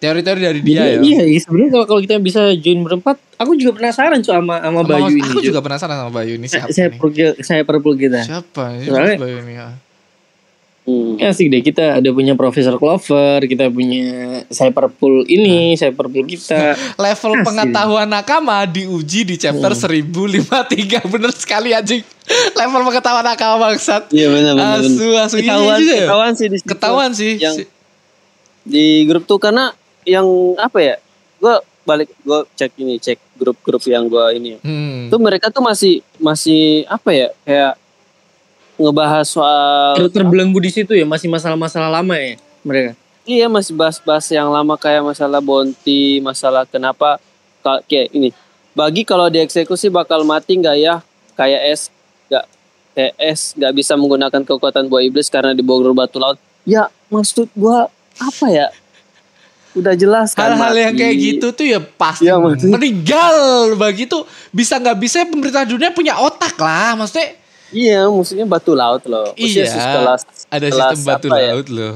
Teori-teori 0.00 0.40
dari 0.40 0.60
dia 0.64 0.82
ya. 0.88 0.98
Iya, 1.04 1.22
iya 1.26 1.40
sebenarnya 1.42 1.84
kalau 1.84 2.00
kita 2.00 2.16
bisa 2.16 2.54
join 2.56 2.86
berempat, 2.86 3.18
aku 3.38 3.54
juga 3.54 3.72
penasaran 3.72 4.18
Cok 4.18 4.34
sama 4.36 4.54
sama 4.58 4.82
Bayu 4.82 5.14
ini. 5.14 5.22
aku 5.24 5.40
juga 5.40 5.60
penasaran 5.60 5.96
sama 5.96 6.12
Bayu 6.12 6.34
ini 6.34 6.44
siapa 6.44 6.68
saya 6.74 6.90
perlu 6.90 7.10
saya 7.38 7.62
perlu 7.62 7.94
kita. 7.94 8.20
Siapa 8.20 8.76
ini 8.76 8.84
Soalnya- 8.84 9.16
Bayu 9.16 9.36
ini? 9.40 9.54
ya? 9.54 9.68
Hmm. 10.82 11.20
Asik 11.20 11.46
deh 11.46 11.60
kita 11.60 12.00
ada 12.00 12.08
punya 12.08 12.32
Profesor 12.32 12.72
Clover, 12.74 13.44
kita 13.44 13.68
punya 13.68 14.08
Cyberpool 14.48 15.20
ini, 15.26 15.76
Cyberpool 15.76 16.24
kita. 16.24 16.72
Level 16.98 17.32
Asli. 17.34 17.44
pengetahuan 17.44 18.08
nakama 18.08 18.64
diuji 18.64 19.20
di 19.22 19.36
chapter 19.36 19.68
Hmm. 19.68 19.84
1053 19.84 21.04
bener 21.06 21.28
sekali 21.30 21.70
anjing. 21.70 22.00
Level 22.54 22.80
pengetahuan 22.82 23.20
nakama 23.22 23.56
bangsat. 23.66 24.08
Iya 24.08 24.32
benar 24.32 24.52
benar. 24.54 24.80
Asu 24.80 25.06
asu 25.14 25.36
ini 25.36 25.44
Ketahuan, 25.44 25.76
juga 25.76 25.92
ya? 25.92 26.00
ketahuan 26.02 26.32
sih 26.32 26.46
di 26.46 26.56
situ. 26.56 26.68
Ketahuan 26.68 27.10
sih. 27.12 27.32
Yang 27.36 27.54
Si- 27.58 27.68
di 28.64 28.86
grup 29.04 29.24
tuh 29.24 29.36
karena 29.36 29.76
yang 30.04 30.24
apa 30.56 30.78
ya? 30.78 30.94
Gue 31.36 31.52
balik 31.88 32.12
gue 32.20 32.40
cek 32.52 32.76
ini 32.76 33.00
cek 33.00 33.16
grup-grup 33.40 33.80
yang 33.88 34.04
gue 34.04 34.24
ini. 34.36 34.52
Hmm. 34.60 35.08
Tuh 35.08 35.16
mereka 35.16 35.48
tuh 35.48 35.64
masih 35.64 36.04
masih 36.20 36.84
apa 36.84 37.08
ya? 37.16 37.28
Kayak 37.48 37.72
ngebahas 38.78 39.26
soal 39.26 39.96
Ter- 39.96 40.20
terbelenggu 40.22 40.60
di 40.60 40.70
situ 40.70 40.92
ya, 40.92 41.08
masih 41.08 41.32
masalah-masalah 41.32 41.88
lama 41.88 42.14
ya 42.14 42.36
mereka. 42.60 42.92
Iya 43.28 43.46
masih 43.48 43.72
bahas-bahas 43.76 44.24
yang 44.28 44.48
lama 44.48 44.76
kayak 44.76 45.04
masalah 45.04 45.40
bonti, 45.40 46.20
masalah 46.20 46.64
kenapa 46.64 47.20
ka- 47.60 47.84
kayak 47.84 48.12
ini. 48.12 48.30
Bagi 48.72 49.02
kalau 49.02 49.26
dieksekusi 49.28 49.88
bakal 49.88 50.22
mati 50.22 50.56
nggak 50.56 50.76
ya? 50.78 51.00
Kayak 51.34 51.60
es 51.72 51.80
nggak 52.30 52.44
kayak 52.94 53.14
es 53.18 53.40
nggak 53.52 53.72
bisa 53.74 53.92
menggunakan 54.00 54.42
kekuatan 54.44 54.86
buah 54.86 55.02
iblis 55.04 55.28
karena 55.28 55.52
dibawa 55.52 55.92
batu 55.92 56.16
laut. 56.16 56.38
Ya 56.64 56.88
maksud 57.10 57.48
gua 57.52 57.90
apa 58.16 58.46
ya? 58.48 58.68
Udah 59.78 59.94
jelas 59.94 60.34
kan. 60.34 60.50
Hal-hal 60.50 60.74
yang 60.74 60.94
kayak 60.94 61.14
gitu 61.16 61.46
tuh 61.50 61.64
ya 61.64 61.78
pasti 61.78 62.26
Iya, 62.26 62.34
maksudnya- 62.36 62.74
meninggal 62.74 63.34
begitu 63.74 64.16
bisa 64.50 64.76
nggak 64.76 64.98
bisa 64.98 65.22
pemerintah 65.22 65.62
dunia 65.62 65.88
punya 65.88 66.18
otak 66.18 66.58
lah 66.58 66.94
maksudnya 66.94 67.38
Iya, 67.68 68.08
maksudnya 68.08 68.42
batu 68.44 68.72
laut 68.72 69.04
loh. 69.04 69.30
Maksudnya 69.32 69.64
Iya, 69.64 69.70
setelah 69.70 70.16
ada 70.48 70.66
setelah 70.66 70.90
sistem 70.90 71.06
batu 71.06 71.26
ya? 71.28 71.36
laut 71.52 71.66
loh 71.68 71.94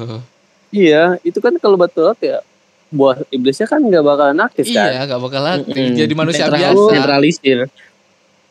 Iya, 0.68 1.03
itu 1.21 1.38
kan 1.38 1.53
kalau 1.57 1.75
batu 1.75 2.01
laut 2.01 2.16
ya 2.18 2.38
buah 2.88 3.25
iblisnya 3.29 3.64
kan 3.64 3.81
nggak 3.81 4.01
bakalan 4.01 4.38
aktif 4.38 4.68
kan. 4.68 4.85
Iya, 4.87 5.05
gak 5.07 5.16
bakal 5.18 5.42
aktif. 5.42 5.73
Mm-mm. 5.75 5.97
Jadi 5.97 6.12
manusia 6.12 6.45
Netral- 6.45 6.61
biasa. 6.77 6.92
Netralisir. 6.95 7.59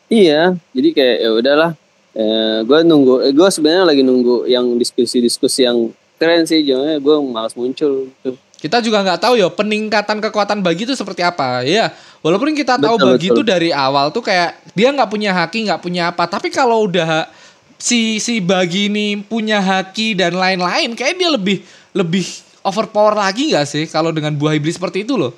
Iya, 0.06 0.40
jadi 0.70 0.88
kayak 0.92 1.16
ya 1.18 1.30
udahlah. 1.32 1.70
Eh, 2.12 2.58
gue 2.60 2.78
nunggu, 2.84 3.14
eh, 3.22 3.32
gue 3.32 3.48
sebenarnya 3.48 3.84
lagi 3.86 4.02
nunggu 4.02 4.44
yang 4.44 4.76
diskusi-diskusi 4.76 5.64
yang 5.64 5.88
keren 6.14 6.44
sih, 6.44 6.60
jangan 6.60 7.00
gue 7.00 7.16
malas 7.24 7.54
muncul. 7.54 8.10
Gitu. 8.12 8.30
Kita 8.62 8.78
juga 8.78 9.02
nggak 9.02 9.18
tahu 9.18 9.34
ya 9.42 9.50
peningkatan 9.50 10.22
kekuatan 10.22 10.62
bagi 10.62 10.86
itu 10.86 10.94
seperti 10.94 11.26
apa. 11.26 11.66
Ya, 11.66 11.90
walaupun 12.22 12.54
kita 12.54 12.78
tahu 12.78 12.94
Betul, 12.94 13.08
bagi 13.10 13.26
betul. 13.26 13.34
itu 13.34 13.42
dari 13.42 13.70
awal 13.74 14.14
tuh 14.14 14.22
kayak 14.22 14.54
dia 14.70 14.94
nggak 14.94 15.10
punya 15.10 15.34
haki, 15.34 15.66
nggak 15.66 15.82
punya 15.82 16.14
apa. 16.14 16.30
Tapi 16.30 16.46
kalau 16.54 16.86
udah 16.86 17.26
si 17.74 18.22
si 18.22 18.38
bagi 18.38 18.86
ini 18.86 19.18
punya 19.18 19.58
haki 19.58 20.14
dan 20.14 20.38
lain-lain, 20.38 20.94
kayak 20.94 21.18
dia 21.18 21.34
lebih 21.34 21.66
lebih 21.90 22.22
overpower 22.62 23.18
lagi 23.18 23.50
nggak 23.50 23.66
sih 23.66 23.84
kalau 23.90 24.14
dengan 24.14 24.30
buah 24.38 24.54
iblis 24.54 24.78
seperti 24.78 25.02
itu 25.02 25.18
loh. 25.18 25.34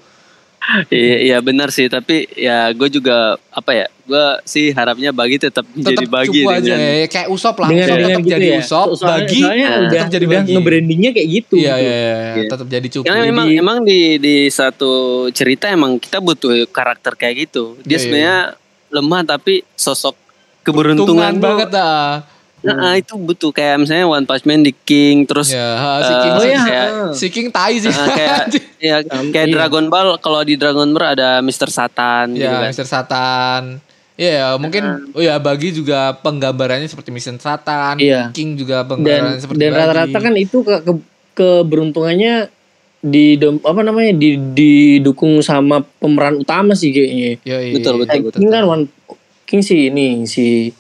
Iya, 0.89 1.17
iya 1.21 1.37
benar 1.39 1.69
sih, 1.69 1.87
tapi 1.87 2.25
ya 2.33 2.73
gue 2.73 2.89
juga 2.89 3.37
apa 3.49 3.71
ya, 3.71 3.87
gue 4.03 4.25
sih 4.43 4.73
harapnya 4.73 5.13
bagi 5.13 5.37
tetap 5.37 5.63
Tetap 5.69 6.09
bagi 6.09 6.41
aja 6.41 6.57
dengan 6.75 6.81
ya, 6.81 7.07
kayak 7.07 7.29
usop 7.29 7.55
lah. 7.61 7.69
Dengan 7.69 7.85
Usop 7.85 7.97
dengan 7.97 8.09
tetap 8.11 8.23
gitu 8.23 8.33
jadi 8.33 8.47
ya. 8.47 8.59
usop, 8.59 8.87
So- 8.87 8.97
soalnya, 8.97 9.15
bagi 9.21 9.41
soalnya 9.41 9.67
nah, 9.67 9.77
udah 9.77 9.91
tetap 9.93 10.09
jadi 10.11 10.25
udah 10.25 10.41
bagi. 10.41 10.53
nge-brandingnya 10.57 11.11
kayak 11.13 11.29
gitu. 11.31 11.55
Iya, 11.55 11.75
gitu. 11.75 11.85
iya, 11.85 11.95
iya, 11.95 12.17
Iya. 12.35 12.45
tetap 12.49 12.67
jadi 12.67 12.87
cukup. 12.91 13.05
Karena 13.05 13.23
memang 13.25 13.47
Jadi- 13.47 13.61
emang 13.61 13.79
di 13.83 14.01
di 14.19 14.37
satu 14.49 14.93
cerita 15.31 15.65
emang 15.69 15.93
kita 15.97 16.19
butuh 16.19 16.53
karakter 16.69 17.13
kayak 17.15 17.35
gitu. 17.45 17.77
Iya, 17.77 17.85
Dia 17.85 17.91
iya. 17.91 18.01
sebenarnya 18.01 18.37
lemah 18.91 19.23
tapi 19.27 19.55
sosok 19.75 20.17
Keberuntungan 20.63 21.37
banget 21.37 21.69
dah. 21.71 22.25
Nah, 22.67 22.97
itu 22.97 23.13
butuh 23.15 23.51
kayak 23.51 23.77
misalnya 23.79 24.05
One 24.05 24.25
Punch 24.25 24.43
Man 24.43 24.61
di 24.61 24.73
King 24.75 25.25
terus 25.25 25.49
Ya, 25.49 25.77
ha, 25.77 25.91
si 25.99 26.09
eh, 26.09 26.19
King 26.19 26.33
Oh 26.33 26.41
sih- 26.41 26.51
ya. 26.51 26.63
kayak- 26.63 26.93
si 27.13 27.27
King 27.29 27.47
tai 27.49 27.75
sih. 27.77 27.89
Ah, 27.89 28.09
kayak 28.09 28.39
ya 28.83 28.97
kayak 29.31 29.47
iya. 29.47 29.55
Dragon 29.55 29.87
Ball 29.87 30.17
kalau 30.17 30.41
di 30.41 30.55
Dragon 30.55 30.89
Ball 30.89 31.13
ada 31.13 31.39
Mr. 31.39 31.69
Satan 31.69 32.33
gitu 32.33 32.43
Ya, 32.43 32.57
kan. 32.59 32.71
Mr. 32.71 32.87
Satan. 32.87 33.63
Iya, 34.15 34.31
ya, 34.33 34.49
mungkin 34.57 35.11
oh 35.11 35.21
ya 35.21 35.37
bagi 35.37 35.71
juga 35.71 36.15
penggambarannya 36.17 36.87
seperti 36.87 37.11
Mr. 37.11 37.37
Satan. 37.37 37.99
Iya. 37.99 38.31
King 38.31 38.55
juga 38.55 38.81
Dan 38.81 38.89
penggambarannya 38.97 39.39
seperti 39.39 39.59
dan 39.59 39.71
rata-rata 39.71 40.19
kan 40.21 40.35
itu 40.35 40.57
ke, 40.61 40.75
ke- 40.81 41.05
keberuntungannya 41.35 42.49
di 43.01 43.37
apa 43.61 43.81
namanya 43.83 44.13
di 44.13 44.41
didukung 44.55 45.37
sama 45.41 45.83
pemeran 45.99 46.39
utama 46.39 46.73
sih 46.73 46.89
kayaknya. 46.89 47.37
Yo, 47.43 47.57
iya, 47.59 47.75
Betul, 47.75 47.93
iya. 47.95 48.01
betul, 48.01 48.19
Kayak 48.23 48.35
King 48.35 48.51
kan 48.51 48.65
One 48.65 48.85
King 49.45 49.61
sih 49.61 49.81
ini 49.87 50.25
si 50.25 50.73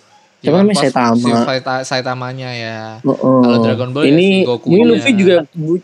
siapa 0.44 0.61
namanya 0.61 0.76
Saitama. 0.85 1.16
Si 1.16 1.30
Saita- 1.33 1.85
Saitamanya 1.88 2.50
ya. 2.52 2.78
Oh, 3.02 3.40
Kalau 3.40 3.59
Dragon 3.64 3.90
Ball 3.90 4.04
ya 4.04 4.12
ini 4.12 4.28
si 4.28 4.46
Goku 4.46 4.68
ini. 4.68 4.85
Luffy 4.85 5.12
juga 5.16 5.37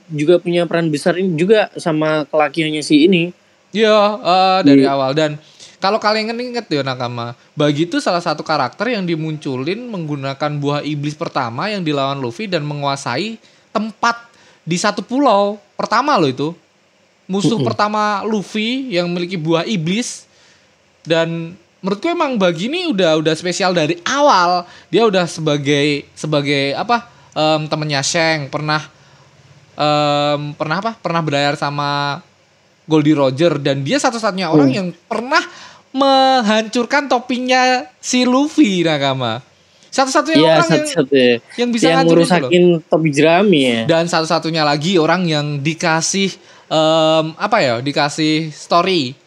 juga 0.06 0.34
punya 0.36 0.62
peran 0.68 0.92
besar 0.92 1.16
ini 1.16 1.32
juga 1.32 1.72
sama 1.80 2.28
kelakiannya 2.28 2.84
si 2.84 3.08
ini. 3.08 3.32
Iya, 3.72 3.96
eh, 4.20 4.58
dari 4.68 4.84
Di- 4.84 4.90
awal 4.90 5.16
dan 5.16 5.40
kalau 5.80 5.96
kalian 5.96 6.36
inget 6.36 6.68
ya 6.68 6.84
nakama, 6.84 7.32
Bagi 7.56 7.88
itu 7.88 8.04
salah 8.04 8.20
satu 8.20 8.44
karakter 8.44 8.92
yang 8.92 9.08
dimunculin 9.08 9.88
menggunakan 9.88 10.60
buah 10.60 10.84
iblis 10.84 11.16
pertama 11.16 11.72
yang 11.72 11.80
dilawan 11.80 12.20
Luffy 12.20 12.44
dan 12.44 12.68
menguasai 12.68 13.40
tempat 13.72 14.28
di 14.60 14.76
satu 14.76 15.00
pulau 15.00 15.56
pertama 15.74 16.20
loh 16.20 16.28
itu. 16.28 16.52
Musuh 17.24 17.62
pertama 17.62 18.20
Luffy 18.26 18.90
yang 18.92 19.06
memiliki 19.08 19.38
buah 19.38 19.62
iblis 19.64 20.26
dan 21.00 21.54
menurutku 21.80 22.06
emang 22.08 22.36
Bagi 22.36 22.68
ini 22.68 22.88
udah 22.88 23.20
udah 23.20 23.34
spesial 23.36 23.72
dari 23.72 23.96
awal. 24.04 24.64
Dia 24.92 25.04
udah 25.08 25.24
sebagai 25.28 26.04
sebagai 26.14 26.76
apa? 26.76 27.08
em, 27.34 27.66
temennya 27.70 28.02
Sheng 28.02 28.50
pernah 28.50 28.82
em, 29.78 30.52
pernah 30.54 30.76
apa? 30.82 30.92
Pernah 30.98 31.22
berlayar 31.22 31.54
sama 31.54 32.20
Goldie 32.90 33.14
Roger 33.14 33.54
dan 33.62 33.86
dia 33.86 34.02
satu-satunya 34.02 34.50
orang 34.50 34.70
yang 34.74 34.88
pernah 35.06 35.42
menghancurkan 35.90 37.10
topinya 37.10 37.86
si 37.98 38.22
Luffy 38.26 38.82
Nakama. 38.86 39.42
Satu-satunya 39.90 40.38
Iya, 40.38 40.50
orang 40.54 40.70
yang 40.70 40.86
satu-satu 40.86 41.14
ya. 41.18 41.34
yang 41.58 41.70
bisa 41.74 41.84
yang 41.90 41.96
ngancurin 41.98 42.22
itu 42.22 42.30
loh. 42.30 42.38
ngerusakin 42.46 42.64
topi 42.86 43.08
jerami 43.10 43.60
ya. 43.66 43.80
Dan 43.90 44.04
satu-satunya 44.06 44.62
lagi 44.62 44.94
orang 45.02 45.26
yang 45.26 45.46
dikasih 45.58 46.30
em, 46.70 47.26
apa 47.34 47.56
ya? 47.58 47.74
Dikasih 47.82 48.54
story. 48.54 49.18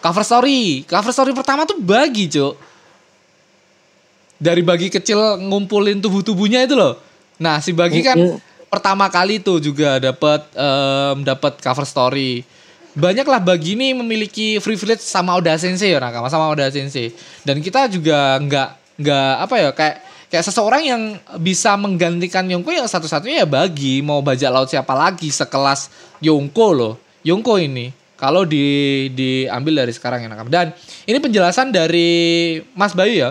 Cover 0.00 0.24
story. 0.24 0.88
Cover 0.88 1.12
story 1.12 1.32
pertama 1.36 1.68
tuh 1.68 1.76
bagi, 1.76 2.26
Cuk. 2.32 2.56
Dari 4.40 4.64
bagi 4.64 4.88
kecil 4.88 5.36
ngumpulin 5.44 6.00
tubuh-tubuhnya 6.00 6.64
itu 6.64 6.72
loh. 6.72 6.96
Nah, 7.36 7.60
si 7.60 7.76
bagi 7.76 8.00
kan 8.00 8.16
Mm, 8.16 8.40
pertama 8.72 9.12
kali 9.12 9.36
tuh 9.44 9.60
juga 9.60 10.00
dapat 10.00 10.48
em, 10.56 11.16
dapat 11.20 11.60
cover 11.60 11.84
story. 11.84 12.40
Banyaklah 12.96 13.38
bagi 13.38 13.76
ini 13.76 13.92
memiliki 13.92 14.56
privilege 14.58 15.04
sama 15.04 15.36
Oda 15.36 15.54
Sensei 15.60 15.92
ya 15.92 16.00
Nakama 16.00 16.32
sama 16.32 16.48
Oda 16.48 16.72
Sensei. 16.72 17.12
Dan 17.44 17.60
kita 17.60 17.86
juga 17.92 18.40
nggak 18.40 18.68
nggak 19.00 19.32
apa 19.44 19.54
ya 19.60 19.70
kayak 19.76 19.96
kayak 20.32 20.44
seseorang 20.48 20.82
yang 20.88 21.02
bisa 21.36 21.76
menggantikan 21.76 22.48
Yonko 22.48 22.72
yang 22.72 22.88
satu-satunya 22.88 23.44
ya 23.44 23.48
bagi 23.48 24.00
mau 24.00 24.24
bajak 24.24 24.48
laut 24.48 24.68
siapa 24.72 24.96
lagi 24.96 25.28
sekelas 25.28 25.92
Yonko 26.24 26.66
loh. 26.72 26.94
Yonko 27.20 27.60
ini 27.60 27.99
kalau 28.20 28.44
di 28.44 29.08
diambil 29.16 29.82
dari 29.82 29.92
sekarang 29.96 30.20
ya 30.20 30.28
Nakama. 30.28 30.52
Dan 30.52 30.76
ini 31.08 31.16
penjelasan 31.16 31.72
dari 31.72 32.60
Mas 32.76 32.92
Bayu 32.92 33.16
ya. 33.16 33.30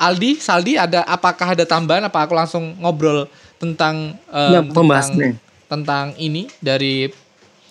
Aldi, 0.00 0.38
Saldi 0.38 0.78
ada 0.78 1.02
apakah 1.04 1.52
ada 1.52 1.66
tambahan 1.66 2.06
apa 2.06 2.24
aku 2.24 2.32
langsung 2.32 2.78
ngobrol 2.78 3.26
tentang 3.60 4.16
Nah, 4.30 4.64
pembahasannya. 4.64 5.36
tentang, 5.66 5.66
tentang 5.68 6.06
ini 6.16 6.48
dari 6.62 7.10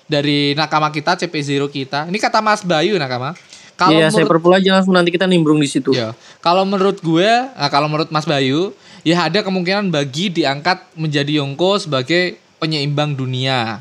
dari 0.06 0.54
nakama 0.54 0.94
kita 0.94 1.16
CP0 1.16 1.72
kita. 1.72 2.06
Ini 2.12 2.18
kata 2.20 2.44
Mas 2.44 2.62
Bayu 2.62 3.00
nakama. 3.00 3.34
Kalau 3.80 3.96
Iya, 3.96 4.12
saya 4.12 4.28
perpul 4.28 4.52
aja 4.52 4.76
langsung 4.76 4.92
nanti 4.92 5.08
kita 5.08 5.24
nimbrung 5.24 5.64
di 5.64 5.70
situ. 5.72 5.96
ya, 5.96 6.12
kalau 6.44 6.68
menurut 6.68 7.00
gue, 7.00 7.32
nah 7.56 7.72
kalau 7.72 7.88
menurut 7.88 8.12
Mas 8.12 8.28
Bayu, 8.28 8.76
ya 9.08 9.32
ada 9.32 9.40
kemungkinan 9.40 9.88
bagi 9.88 10.28
diangkat 10.28 10.84
menjadi 11.00 11.40
Yongko 11.40 11.88
sebagai 11.88 12.36
penyeimbang 12.60 13.16
dunia. 13.16 13.80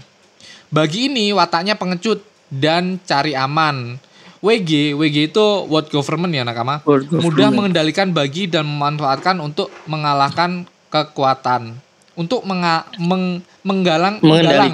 Bagi 0.70 1.10
ini 1.10 1.34
wataknya 1.34 1.74
pengecut 1.74 2.22
dan 2.48 3.00
cari 3.00 3.32
aman. 3.32 3.96
WG, 4.38 4.94
WG 4.94 5.28
itu 5.28 5.44
World 5.66 5.88
Government 5.88 6.30
ya 6.30 6.42
nakama. 6.42 6.78
World 6.82 7.06
Government. 7.06 7.26
Mudah 7.26 7.48
mengendalikan 7.50 8.08
bagi 8.10 8.46
dan 8.46 8.64
memanfaatkan 8.64 9.38
untuk 9.38 9.66
mengalahkan 9.84 10.62
kekuatan. 10.88 11.74
Untuk 12.14 12.42
menga- 12.42 12.86
meng- 12.96 13.42
menggalang 13.62 14.18
menggalang 14.24 14.72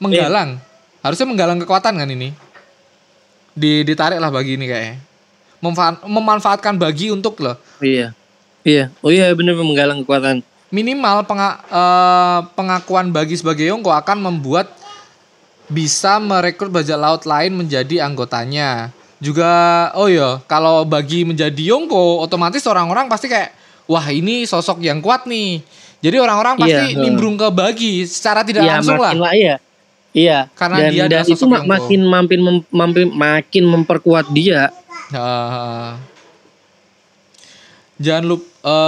menggalang 0.00 0.50
harusnya 1.00 1.26
menggalang 1.26 1.58
kekuatan 1.58 1.92
kan 1.94 2.08
ini 2.08 2.32
di 3.52 3.82
ditarik 3.82 4.16
lah 4.16 4.28
bagi 4.28 4.56
ini 4.56 4.64
kayaknya 4.64 4.96
Memfa- 5.60 6.00
memanfaatkan 6.02 6.74
bagi 6.74 7.12
untuk 7.12 7.36
loh 7.38 7.60
Iya. 7.78 8.16
Iya. 8.62 8.88
Oh 9.00 9.08
iya 9.08 9.28
benar 9.30 9.54
menggalang 9.54 10.02
kekuatan. 10.02 10.40
minimal 10.68 11.26
penga- 11.26 11.60
eh, 11.62 12.40
pengakuan 12.54 13.10
bagi 13.10 13.34
sebagai 13.34 13.66
Yongko 13.66 13.90
akan 13.92 14.22
membuat 14.22 14.70
bisa 15.70 16.18
merekrut 16.18 16.68
bajak 16.68 16.98
laut 16.98 17.22
lain 17.24 17.54
menjadi 17.54 18.02
anggotanya 18.02 18.90
juga 19.16 19.48
oh 19.94 20.10
iya 20.10 20.42
kalau 20.44 20.82
bagi 20.82 21.22
menjadi 21.22 21.70
Yongko 21.70 22.20
otomatis 22.20 22.66
orang-orang 22.66 23.06
pasti 23.06 23.30
kayak 23.30 23.54
wah 23.86 24.04
ini 24.06 24.44
sosok 24.44 24.82
yang 24.82 24.98
kuat 24.98 25.24
nih 25.24 25.62
jadi 26.00 26.16
orang-orang 26.18 26.56
pasti 26.56 26.72
Iya, 26.72 26.96
heeh. 26.96 27.02
nimbrung 27.04 27.36
ke 27.36 27.48
bagi 27.48 28.02
secara 28.02 28.40
tidak 28.40 28.64
Iya, 28.64 28.72
langsung 28.80 28.96
lah 28.96 29.12
makin 29.12 29.20
lah 29.20 29.32
iya. 29.32 29.56
Iya. 30.10 30.38
Karena 30.58 30.76
dan, 30.82 30.90
dia 30.90 31.04
dan 31.06 31.22
itu 31.22 31.44
ma- 31.46 31.62
makin 31.62 32.00
makin 32.02 32.40
mem- 32.42 32.66
makin 32.72 33.08
makin 33.14 33.64
memperkuat 33.68 34.26
dia. 34.34 34.74
Ah. 35.14 35.94
jangan 37.94 38.24
lupa 38.26 38.80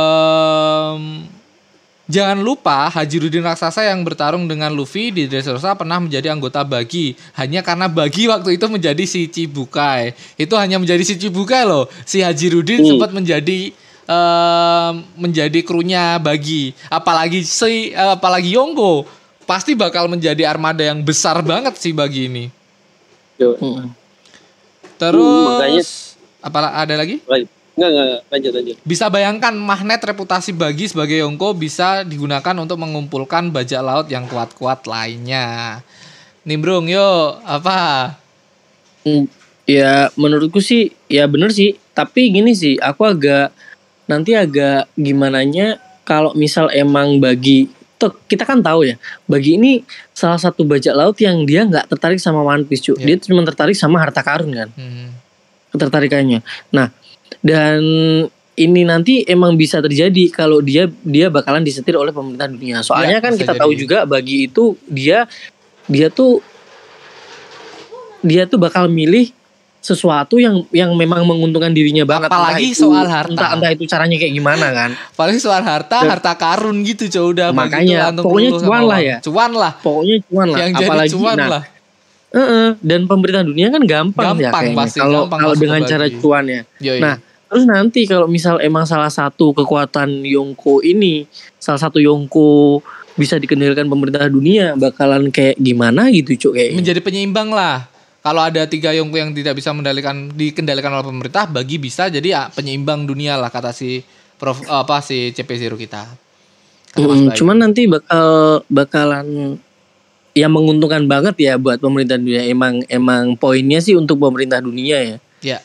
jangan 2.13 2.37
lupa 2.39 2.93
Hajirudin 2.93 3.41
raksasa 3.41 3.89
yang 3.89 4.05
bertarung 4.05 4.45
dengan 4.45 4.69
Luffy 4.69 5.09
di 5.09 5.25
Dressrosa 5.25 5.73
pernah 5.73 5.97
menjadi 5.97 6.29
anggota 6.29 6.61
Bagi 6.61 7.17
hanya 7.35 7.65
karena 7.65 7.89
Bagi 7.89 8.29
waktu 8.29 8.61
itu 8.61 8.69
menjadi 8.69 9.01
si 9.03 9.25
Chibukai 9.27 10.13
itu 10.37 10.53
hanya 10.55 10.77
menjadi 10.77 11.01
si 11.01 11.17
Chibukai 11.17 11.65
loh 11.65 11.89
si 12.05 12.21
Hajirudin 12.21 12.85
Hmm. 12.85 12.89
sempat 12.93 13.11
menjadi 13.11 13.73
em, 14.05 14.93
menjadi 15.17 15.61
krunya 15.63 16.21
Bagi 16.21 16.77
apalagi 16.87 17.41
si 17.41 17.91
eh, 17.91 18.13
apalagi 18.13 18.53
Yongko 18.53 19.09
pasti 19.43 19.73
bakal 19.73 20.07
menjadi 20.07 20.45
armada 20.45 20.85
yang 20.85 21.01
besar 21.01 21.41
banget 21.41 21.75
si 21.75 21.91
Bagi 21.91 22.29
ini 22.29 22.45
Tuh. 23.35 23.57
Mm. 23.59 23.89
terus 24.95 25.47
makanya- 25.49 25.89
apa 26.43 26.59
ada 26.77 26.95
lagi 26.95 27.17
Baik. 27.25 27.47
Enggak, 27.73 27.89
enggak, 27.89 28.05
enggak. 28.05 28.23
lanjut, 28.29 28.53
lanjut. 28.53 28.77
Bisa 28.85 29.05
bayangkan 29.09 29.55
magnet 29.55 30.01
reputasi 30.01 30.53
bagi 30.53 30.87
sebagai 30.87 31.21
Yongko 31.21 31.57
bisa 31.57 32.05
digunakan 32.05 32.53
untuk 32.57 32.77
mengumpulkan 32.77 33.49
bajak 33.49 33.81
laut 33.81 34.07
yang 34.07 34.29
kuat-kuat 34.29 34.85
lainnya. 34.85 35.81
Nimbrung, 36.43 36.87
yuk 36.87 37.41
apa? 37.43 38.13
Mm, 39.03 39.27
Ya 39.63 40.11
menurutku 40.19 40.59
sih 40.59 40.91
ya 41.07 41.25
bener 41.25 41.49
sih. 41.49 41.79
Tapi 41.95 42.29
gini 42.29 42.51
sih, 42.53 42.77
aku 42.77 43.07
agak 43.07 43.55
nanti 44.05 44.35
agak 44.35 44.91
gimananya 44.99 45.79
kalau 46.03 46.35
misal 46.35 46.67
emang 46.75 47.23
bagi 47.23 47.71
toh 47.95 48.11
kita 48.27 48.43
kan 48.43 48.59
tahu 48.59 48.83
ya 48.83 48.99
bagi 49.31 49.55
ini 49.55 49.87
salah 50.11 50.35
satu 50.35 50.67
bajak 50.67 50.91
laut 50.91 51.15
yang 51.23 51.47
dia 51.47 51.63
nggak 51.63 51.87
tertarik 51.87 52.19
sama 52.19 52.43
One 52.43 52.67
Piece 52.67 52.83
cuy 52.83 52.99
Iya. 52.99 53.07
dia 53.07 53.17
cuma 53.23 53.47
tertarik 53.47 53.79
sama 53.79 54.03
harta 54.03 54.19
karun 54.27 54.51
kan 54.51 54.69
Hmm. 54.75 55.15
ketertarikannya 55.71 56.43
nah 56.75 56.91
dan 57.43 57.79
ini 58.55 58.83
nanti 58.83 59.25
emang 59.25 59.55
bisa 59.55 59.79
terjadi 59.79 60.29
kalau 60.29 60.61
dia 60.61 60.87
dia 61.03 61.27
bakalan 61.29 61.61
disetir 61.61 61.95
oleh 61.95 62.11
pemerintah 62.11 62.47
dunia 62.47 62.81
soalnya 62.81 63.19
Ya, 63.19 63.21
kan 63.21 63.33
kita 63.35 63.53
tahu 63.53 63.73
jadi. 63.73 63.81
juga 63.81 63.99
bagi 64.05 64.47
itu 64.47 64.77
dia 64.85 65.27
dia 65.85 66.07
tuh 66.09 66.39
dia 68.23 68.47
tuh 68.47 68.57
bakal 68.57 68.87
milih 68.87 69.35
sesuatu 69.83 70.39
yang 70.39 70.63
yang 70.71 70.95
memang 70.95 71.27
menguntungkan 71.27 71.75
dirinya 71.75 72.07
banget 72.07 72.31
Apalagi 72.31 72.63
Entah 72.63 72.71
itu- 72.71 72.87
soal 72.87 73.03
harta. 73.05 73.33
entah 73.33 73.49
entah 73.53 73.71
itu 73.73 73.83
caranya 73.85 74.15
kayak 74.15 74.31
gimana 74.33 74.67
kan 74.71 74.91
Paling 75.13 75.43
soal 75.43 75.59
harta, 75.61 75.99
Dan- 75.99 76.11
harta 76.13 76.33
karun 76.37 76.87
gitu 76.87 77.11
coba 77.11 77.27
udah 77.27 77.49
Makanya, 77.51 78.15
pokoknya 78.15 78.51
cuan 78.55 78.83
lah 78.87 79.01
ya. 79.03 79.17
Cuan 79.19 79.51
lah. 79.51 79.73
pokoknya 79.77 80.17
cuan 80.23 80.47
lah 80.47 80.59
Yang 80.61 80.71
apalagi 80.79 81.09
jadi 81.09 81.15
cuan 81.19 81.37
nah 81.37 81.49
lah. 81.51 81.63
Heeh, 82.33 82.69
dan 82.81 83.01
pemerintah 83.05 83.43
dunia 83.43 83.69
kan 83.69 83.83
gampang, 83.83 84.25
ya 84.33 84.49
Gampang 84.49 84.63
kayaknya. 84.65 84.79
pasti, 84.79 84.99
kalau 85.03 85.29
kalau 85.29 85.53
dengan 85.53 85.81
cara 85.85 86.07
cuannya. 86.09 86.61
Yoi. 86.81 86.97
Nah, 86.97 87.21
terus 87.53 87.69
nanti 87.69 88.09
kalau 88.09 88.25
misal 88.25 88.57
emang 88.65 88.89
salah 88.89 89.13
satu 89.13 89.53
kekuatan 89.53 90.25
Yongko 90.25 90.81
ini, 90.81 91.29
salah 91.61 91.77
satu 91.77 92.01
Yongko 92.01 92.81
bisa 93.13 93.37
dikendalikan 93.37 93.93
pemerintah 93.93 94.25
dunia, 94.33 94.73
bakalan 94.73 95.29
kayak 95.29 95.61
gimana 95.61 96.09
gitu, 96.09 96.49
cuk 96.49 96.53
kayak. 96.57 96.81
menjadi 96.81 97.01
penyeimbang 97.05 97.53
lah. 97.53 97.93
Kalau 98.25 98.41
ada 98.41 98.65
tiga 98.65 98.95
yongko 98.97 99.19
yang 99.19 99.35
tidak 99.37 99.59
bisa 99.59 99.75
mendalikan 99.75 100.33
dikendalikan 100.33 100.95
oleh 100.97 101.05
pemerintah, 101.05 101.45
bagi 101.45 101.77
bisa 101.77 102.09
jadi 102.09 102.25
ya, 102.25 102.43
penyeimbang 102.49 103.05
dunia 103.05 103.37
lah 103.37 103.53
kata 103.53 103.77
si 103.77 104.01
Prof 104.41 104.65
apa 104.73 105.05
si 105.05 105.37
CP0 105.37 105.77
kita. 105.77 106.09
Mm, 106.97 107.29
Bayu. 107.29 107.37
cuman 107.37 107.57
nanti 107.69 107.85
bakal 107.85 108.61
bakalan 108.73 109.57
yang 110.33 110.53
menguntungkan 110.53 111.05
banget 111.05 111.37
ya 111.37 111.61
buat 111.61 111.85
pemerintah 111.85 112.17
dunia. 112.17 112.49
Emang 112.49 112.81
emang 112.89 113.37
poinnya 113.37 113.85
sih 113.85 113.93
untuk 113.93 114.17
pemerintah 114.17 114.65
dunia 114.65 114.97
ya. 115.05 115.17
ya 115.45 115.59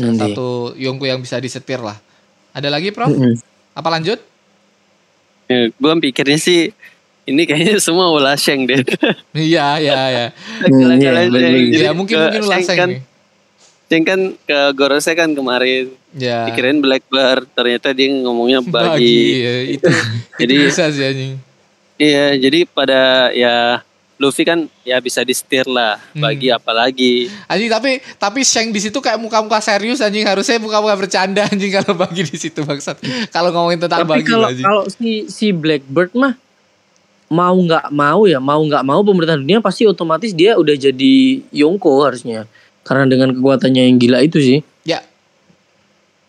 salah 0.00 0.10
Nanti. 0.10 0.32
satu 0.32 0.48
yongko 0.74 1.04
yang 1.04 1.20
bisa 1.20 1.36
disetir 1.36 1.78
lah. 1.78 2.00
Ada 2.50 2.66
lagi 2.66 2.90
Prof? 2.90 3.08
Mm-mm. 3.08 3.36
Apa 3.72 3.88
lanjut? 3.88 4.18
Ya, 5.44 5.68
gue 5.68 5.92
pikirnya 6.00 6.36
sih 6.36 6.70
ini 7.24 7.42
kayaknya 7.44 7.76
semua 7.84 8.08
ulah 8.08 8.34
Sheng 8.34 8.64
deh. 8.64 8.80
Iya, 9.32 9.78
iya, 9.78 9.98
iya. 10.08 10.26
Hmm, 10.62 10.96
iya, 10.96 11.10
Ya 11.84 11.90
mungkin 11.90 12.16
ke 12.16 12.22
mungkin 12.24 12.42
ulah 12.42 12.58
Sheng 12.58 12.66
seng 12.66 12.78
kan, 12.78 12.88
nih. 12.90 13.00
Sheng 13.86 14.04
kan 14.04 14.20
ke 14.40 14.58
Gorosei 14.72 15.12
kan 15.12 15.30
kemarin 15.30 15.92
Ya. 16.10 16.42
dikirain 16.42 16.78
Blackbird 16.78 17.46
ternyata 17.52 17.90
dia 17.90 18.10
ngomongnya 18.10 18.58
Bagi, 18.66 18.74
bagi. 18.98 19.18
ya, 19.38 19.54
itu. 19.70 19.86
Jadi 20.36 20.52
bisa 20.58 20.90
sih 20.90 21.04
anjing. 21.04 21.32
iya 21.94 22.32
jadi 22.32 22.64
pada 22.64 23.02
ya 23.30 23.84
Luffy 24.20 24.44
kan 24.44 24.68
ya 24.82 25.00
bisa 25.00 25.20
disetir 25.20 25.64
lah 25.64 25.96
Hmm. 26.12 26.20
bagi 26.20 26.48
apa 26.48 26.70
lagi. 26.70 27.26
Anjing 27.46 27.66
tapi 27.66 27.90
tapi 28.14 28.40
Sheng 28.42 28.68
di 28.68 28.78
situ 28.78 28.96
kayak 28.96 29.16
muka-muka 29.16 29.56
serius 29.58 29.98
anjing 29.98 30.22
harusnya 30.22 30.56
muka-muka 30.58 30.92
bercanda 30.94 31.42
anjing 31.42 31.72
kalau 31.72 31.96
bagi 31.96 32.22
di 32.22 32.36
situ 32.36 32.60
bangsat. 32.60 33.00
Kalau 33.28 33.48
ngomongin 33.48 33.80
tentang 33.80 34.04
Tapi 34.04 34.12
bagi 34.14 34.28
kalau 34.28 34.46
anjing. 34.46 34.60
kalau 34.62 34.82
si 34.86 35.10
si 35.26 35.50
Blackbird 35.50 36.12
mah 36.12 36.36
mau 37.26 37.54
nggak 37.54 37.88
mau 37.88 38.26
ya 38.26 38.36
mau 38.36 38.60
nggak 38.60 38.82
mau 38.82 39.00
pemerintah 39.00 39.34
dunia 39.34 39.58
pasti 39.58 39.82
otomatis 39.84 40.30
dia 40.30 40.54
udah 40.54 40.74
jadi 40.74 41.14
Yongko 41.48 41.88
harusnya 42.02 42.44
karena 42.82 43.06
dengan 43.06 43.32
kekuatannya 43.32 43.82
yang 43.84 43.96
gila 43.96 44.20
itu 44.20 44.36
sih 44.36 44.60
Ya, 44.82 45.00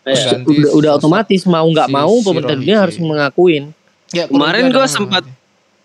Ya. 0.04 0.14
Ganti 0.32 0.46
udah 0.48 0.70
udah 0.72 0.90
otomatis 0.96 1.42
mau 1.44 1.62
nggak 1.64 1.86
si 1.86 1.92
mau 1.92 2.10
pemerintah 2.20 2.54
Shirohige. 2.54 2.62
dunia 2.64 2.76
harus 2.80 2.96
mengakuin 2.98 3.64
ya 4.10 4.24
Kemarin 4.26 4.70
ada 4.70 4.86
sempat-. 4.86 5.41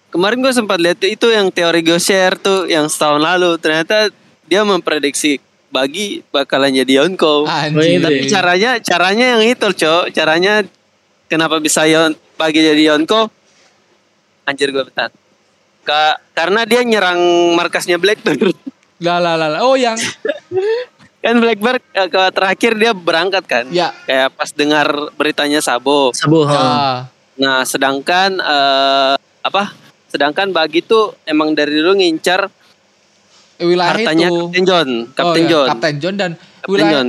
Kemarin 0.08 0.40
gue 0.40 0.54
sempat 0.56 0.80
lihat 0.80 1.04
itu 1.04 1.28
yang 1.28 1.52
teori 1.52 1.84
Gosher 1.84 2.40
tuh 2.40 2.66
yang 2.66 2.88
setahun 2.88 3.20
lalu 3.20 3.60
ternyata 3.60 4.08
dia 4.48 4.64
memprediksi 4.64 5.44
bagi 5.68 6.24
bakalan 6.32 6.72
jadi 6.72 7.04
Yonko. 7.04 7.44
anjing. 7.44 8.00
Tapi 8.00 8.24
caranya 8.32 8.80
caranya 8.80 9.26
yang 9.36 9.44
itu, 9.44 9.68
Cok. 9.68 10.16
Caranya 10.16 10.64
kenapa 11.28 11.60
bisa 11.60 11.84
Yon 11.84 12.16
bagi 12.40 12.64
jadi 12.64 12.96
Yonko? 12.96 13.28
Anjir 14.48 14.72
gue 14.72 14.84
bentar. 14.88 15.12
Ka- 15.84 16.20
karena 16.32 16.64
dia 16.64 16.84
nyerang 16.88 17.20
markasnya 17.56 18.00
Blackbird. 18.00 18.56
lah 19.06 19.20
lah 19.20 19.36
lah. 19.36 19.60
Oh 19.62 19.76
yang 19.76 20.00
kan 21.24 21.36
Blackbird 21.44 21.84
eh, 21.92 22.08
ke 22.08 22.22
terakhir 22.32 22.72
dia 22.80 22.92
berangkat 22.96 23.44
kan. 23.44 23.66
ya 23.68 23.92
Kayak 24.08 24.40
pas 24.40 24.50
dengar 24.56 24.88
beritanya 25.20 25.60
Sabo. 25.60 26.16
Sabo 26.16 26.48
ha. 26.48 26.56
ya. 26.56 26.64
Nah, 27.38 27.60
sedangkan 27.68 28.40
eh, 28.40 29.14
apa? 29.44 29.87
Sedangkan 30.18 30.50
bagi 30.50 30.82
tuh 30.82 31.14
emang 31.24 31.54
dari 31.54 31.70
dulu 31.72 31.94
ngincar 31.96 32.50
wilayah 33.60 33.94
hartanya 33.94 34.28
itu. 34.28 34.38
Kapten 34.44 34.64
John, 34.66 34.90
Kapten 35.14 35.30
oh, 35.38 35.46
ya, 35.46 35.50
John. 35.50 35.68
Kapten 35.70 35.96
John 35.98 36.16
dan 36.16 36.32
Kapten 36.36 36.72
wilayah 36.74 36.92
John. 36.92 37.08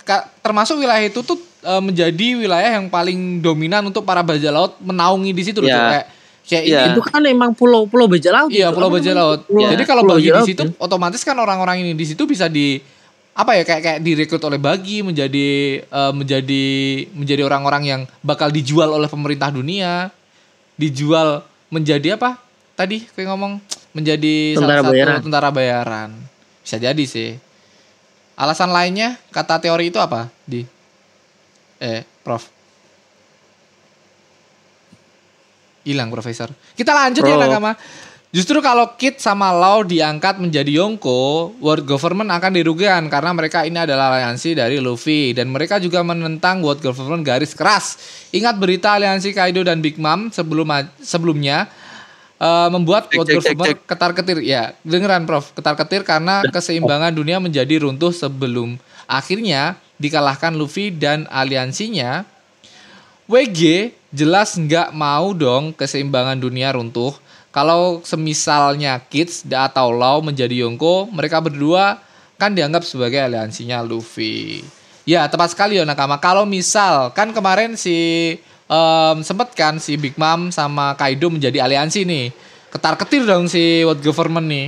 ka- 0.00 0.26
termasuk 0.38 0.78
wilayah 0.78 1.02
itu 1.02 1.20
tuh 1.20 1.34
eh, 1.60 1.82
menjadi 1.82 2.26
wilayah 2.36 2.70
yang 2.78 2.86
paling 2.86 3.18
dominan 3.40 3.82
untuk 3.84 4.02
para 4.02 4.20
bajak 4.20 4.50
laut 4.50 4.78
menaungi 4.78 5.30
di 5.30 5.42
situ 5.42 5.58
loh. 5.58 5.66
Ya. 5.66 5.74
Cok. 5.74 5.90
Kayak 5.90 6.06
kayak 6.44 6.62
Ya. 6.62 6.76
ini 6.76 6.88
itu 6.92 7.02
kan 7.02 7.22
emang 7.24 7.50
pulau-pulau 7.52 8.04
bajak 8.04 8.30
laut 8.30 8.50
Iya 8.52 8.68
itu. 8.68 8.76
pulau 8.76 8.90
bajak 8.92 9.14
laut. 9.14 9.40
Pulau- 9.48 9.66
Jadi 9.66 9.82
kalau 9.82 10.02
pulau 10.04 10.14
bagi 10.14 10.28
di 10.28 10.42
situ 10.44 10.62
ya. 10.62 10.70
otomatis 10.78 11.22
kan 11.22 11.34
orang-orang 11.34 11.76
ini 11.80 11.90
di 11.92 12.04
situ 12.04 12.22
bisa 12.22 12.46
di 12.46 12.78
apa 13.34 13.58
ya 13.58 13.66
kayak 13.66 13.82
kayak 13.82 13.98
direkrut 13.98 14.44
oleh 14.44 14.60
bagi 14.60 15.00
menjadi 15.00 15.48
eh, 15.80 16.12
menjadi 16.12 16.64
menjadi 17.10 17.42
orang-orang 17.42 17.82
yang 17.82 18.00
bakal 18.20 18.46
dijual 18.46 18.92
oleh 18.92 19.08
pemerintah 19.08 19.48
dunia, 19.48 20.12
dijual 20.74 21.40
menjadi 21.66 22.14
apa? 22.14 22.43
Tadi 22.74 23.06
kayak 23.06 23.28
ngomong 23.30 23.62
menjadi 23.94 24.58
Tentara 24.58 24.82
salah 24.82 24.82
satu 24.82 24.92
bayaran. 24.92 25.18
tentara 25.22 25.48
bayaran. 25.54 26.10
Bisa 26.60 26.76
jadi 26.82 27.04
sih. 27.06 27.38
Alasan 28.34 28.74
lainnya 28.74 29.14
kata 29.30 29.62
teori 29.62 29.94
itu 29.94 30.02
apa? 30.02 30.26
Di 30.42 30.66
eh 31.78 32.02
Prof. 32.26 32.50
Hilang 35.86 36.10
profesor. 36.10 36.50
Kita 36.74 36.90
lanjut 36.90 37.22
ya 37.22 37.38
Prof. 37.38 37.42
Nakama. 37.46 37.72
Justru 38.34 38.58
kalau 38.58 38.98
Kit 38.98 39.22
sama 39.22 39.54
Lau 39.54 39.86
diangkat 39.86 40.42
menjadi 40.42 40.82
Yonko, 40.82 41.54
World 41.62 41.86
Government 41.86 42.34
akan 42.34 42.58
dirugikan 42.58 43.06
karena 43.06 43.30
mereka 43.30 43.62
ini 43.62 43.78
adalah 43.78 44.10
aliansi 44.10 44.58
dari 44.58 44.82
Luffy 44.82 45.30
dan 45.30 45.54
mereka 45.54 45.78
juga 45.78 46.02
menentang 46.02 46.58
World 46.58 46.82
Government 46.82 47.22
garis 47.22 47.54
keras. 47.54 47.94
Ingat 48.34 48.58
berita 48.58 48.98
aliansi 48.98 49.30
Kaido 49.30 49.62
dan 49.62 49.78
Big 49.78 50.02
Mom 50.02 50.34
sebelum 50.34 50.66
sebelumnya 50.98 51.70
eh, 52.38 52.68
membuat 52.70 53.10
Cek, 53.10 53.16
World 53.18 53.28
cek, 53.28 53.34
cek, 53.34 53.44
Government 53.54 53.78
ketar-ketir 53.86 54.38
ya, 54.42 54.72
dengeran 54.82 55.24
Prof, 55.28 55.52
ketar-ketir 55.54 56.02
karena 56.02 56.42
keseimbangan 56.48 57.14
dunia 57.14 57.38
menjadi 57.38 57.86
runtuh 57.86 58.10
sebelum 58.10 58.80
akhirnya 59.06 59.76
dikalahkan 59.98 60.54
Luffy 60.56 60.90
dan 60.90 61.28
aliansinya. 61.30 62.26
WG 63.24 63.92
jelas 64.12 64.52
nggak 64.54 64.92
mau 64.92 65.32
dong 65.32 65.72
keseimbangan 65.72 66.36
dunia 66.36 66.76
runtuh. 66.76 67.16
Kalau 67.54 68.02
semisalnya 68.02 68.98
Kids 68.98 69.46
atau 69.46 69.94
Lau 69.94 70.18
menjadi 70.20 70.66
Yonko, 70.66 71.06
mereka 71.08 71.38
berdua 71.38 72.02
kan 72.34 72.50
dianggap 72.50 72.82
sebagai 72.82 73.22
aliansinya 73.22 73.80
Luffy. 73.80 74.66
Ya 75.06 75.24
tepat 75.30 75.54
sekali 75.54 75.78
ya 75.78 75.86
Nakama. 75.86 76.18
Kalau 76.18 76.44
misal 76.44 77.14
kan 77.14 77.30
kemarin 77.30 77.78
si 77.78 78.36
em, 78.68 79.16
sempet 79.24 79.52
kan 79.52 79.76
si 79.80 79.96
Big 79.98 80.14
Mom 80.14 80.52
sama 80.52 80.94
Kaido 80.94 81.28
menjadi 81.28 81.62
aliansi 81.64 82.04
nih. 82.04 82.32
Ketar 82.70 82.98
ketir 82.98 83.22
dong 83.22 83.46
si 83.46 83.86
World 83.86 84.02
Government 84.02 84.46
nih. 84.50 84.66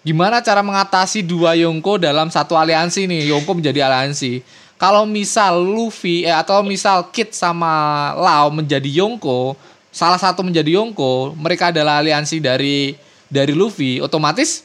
Gimana 0.00 0.40
cara 0.40 0.64
mengatasi 0.64 1.20
dua 1.20 1.52
Yonko 1.54 2.00
dalam 2.00 2.32
satu 2.32 2.56
aliansi 2.56 3.04
nih? 3.04 3.28
Yonko 3.28 3.52
menjadi 3.52 3.84
aliansi. 3.84 4.40
Kalau 4.80 5.04
misal 5.04 5.60
Luffy 5.60 6.24
eh, 6.24 6.32
atau 6.32 6.64
misal 6.64 7.12
Kid 7.12 7.36
sama 7.36 8.16
Lau 8.16 8.48
menjadi 8.48 8.88
Yonko, 8.88 9.52
salah 9.92 10.16
satu 10.16 10.40
menjadi 10.40 10.80
Yonko, 10.80 11.36
mereka 11.36 11.68
adalah 11.68 12.00
aliansi 12.00 12.40
dari 12.40 12.96
dari 13.28 13.52
Luffy, 13.52 14.00
otomatis 14.00 14.64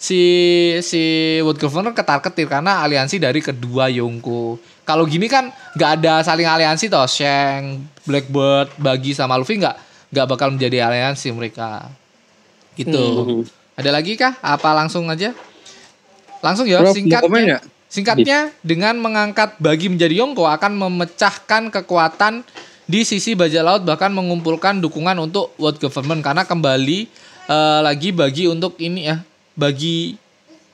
si 0.00 0.16
si 0.80 1.36
World 1.44 1.60
Governor 1.60 1.92
ketar 1.92 2.24
ketir 2.24 2.48
karena 2.48 2.80
aliansi 2.80 3.20
dari 3.20 3.44
kedua 3.44 3.92
Yonko. 3.92 4.56
Kalau 4.90 5.06
gini 5.06 5.30
kan 5.30 5.54
nggak 5.78 5.90
ada 6.02 6.26
saling 6.26 6.50
aliansi 6.50 6.90
toh, 6.90 7.06
Shang, 7.06 7.86
Blackbird, 8.02 8.74
Bagi 8.74 9.14
sama 9.14 9.38
Luffy 9.38 9.62
nggak 9.62 9.76
nggak 10.10 10.26
bakal 10.26 10.50
menjadi 10.50 10.90
aliansi 10.90 11.30
mereka. 11.30 11.86
Gitu. 12.74 12.98
Hmm. 12.98 13.46
Ada 13.78 13.90
lagi 13.94 14.18
kah? 14.18 14.34
Apa 14.42 14.74
langsung 14.74 15.06
aja? 15.06 15.30
Langsung 16.42 16.66
ya, 16.66 16.82
Prof, 16.82 16.90
mau 16.90 16.96
singkat. 16.98 17.22
komen 17.22 17.42
nggak? 17.46 17.62
Singkatnya, 17.90 18.54
dengan 18.62 18.94
mengangkat 19.02 19.58
bagi 19.58 19.90
menjadi 19.90 20.22
Yonko 20.22 20.46
akan 20.46 20.78
memecahkan 20.78 21.74
kekuatan 21.74 22.46
di 22.86 23.06
sisi 23.06 23.38
bajak 23.38 23.62
laut 23.62 23.82
bahkan 23.86 24.10
mengumpulkan 24.10 24.82
dukungan 24.82 25.14
untuk 25.22 25.54
world 25.58 25.78
government 25.78 26.26
karena 26.26 26.42
kembali 26.42 27.06
eh, 27.46 27.80
lagi 27.82 28.10
bagi 28.10 28.50
untuk 28.50 28.74
ini 28.82 29.10
ya 29.10 29.22
bagi 29.54 30.18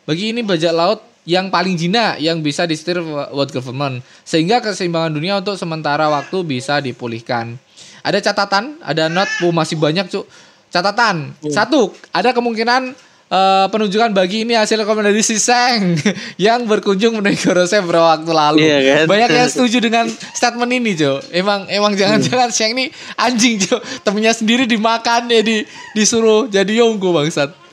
bagi 0.09 0.33
ini 0.33 0.41
bajak 0.41 0.73
laut 0.73 1.01
yang 1.27 1.51
paling 1.51 1.75
jina 1.75 2.15
yang 2.23 2.39
bisa 2.41 2.65
disetir 2.65 3.03
world 3.03 3.51
government 3.51 4.01
sehingga 4.23 4.63
keseimbangan 4.63 5.13
dunia 5.13 5.43
untuk 5.43 5.59
sementara 5.59 6.07
waktu 6.09 6.47
bisa 6.47 6.79
dipulihkan. 6.79 7.59
ada 8.07 8.23
catatan, 8.23 8.79
ada 8.87 9.11
not, 9.11 9.27
oh, 9.43 9.51
masih 9.51 9.75
banyak 9.75 10.07
cuk. 10.07 10.31
Catatan. 10.71 11.35
Hmm. 11.35 11.51
Satu, 11.51 11.91
ada 12.15 12.31
kemungkinan 12.31 12.95
eh, 13.27 13.67
penunjukan 13.67 14.15
bagi 14.15 14.47
ini 14.47 14.55
hasil 14.55 14.87
rekomendasi 14.87 15.35
Seng 15.43 15.99
yang 16.47 16.71
berkunjung 16.71 17.19
menemui 17.19 17.35
Gorose 17.35 17.83
beberapa 17.83 18.15
waktu 18.15 18.31
lalu. 18.31 18.59
Iya 18.63 18.79
kan? 18.79 19.05
Banyak 19.11 19.31
yang 19.35 19.49
setuju 19.51 19.83
dengan 19.83 20.07
statement 20.11 20.71
ini, 20.71 20.95
Jo. 20.95 21.19
Emang 21.35 21.67
emang 21.67 21.99
jangan-jangan 21.99 22.55
Seng 22.55 22.79
ini 22.79 22.95
anjing, 23.19 23.59
Jo. 23.59 23.83
Temennya 24.07 24.31
sendiri 24.31 24.71
dimakan 24.71 25.27
ya 25.27 25.43
di 25.43 25.67
disuruh 25.99 26.47
jadi 26.47 26.79
Yongko 26.87 27.11
bangsat. 27.11 27.66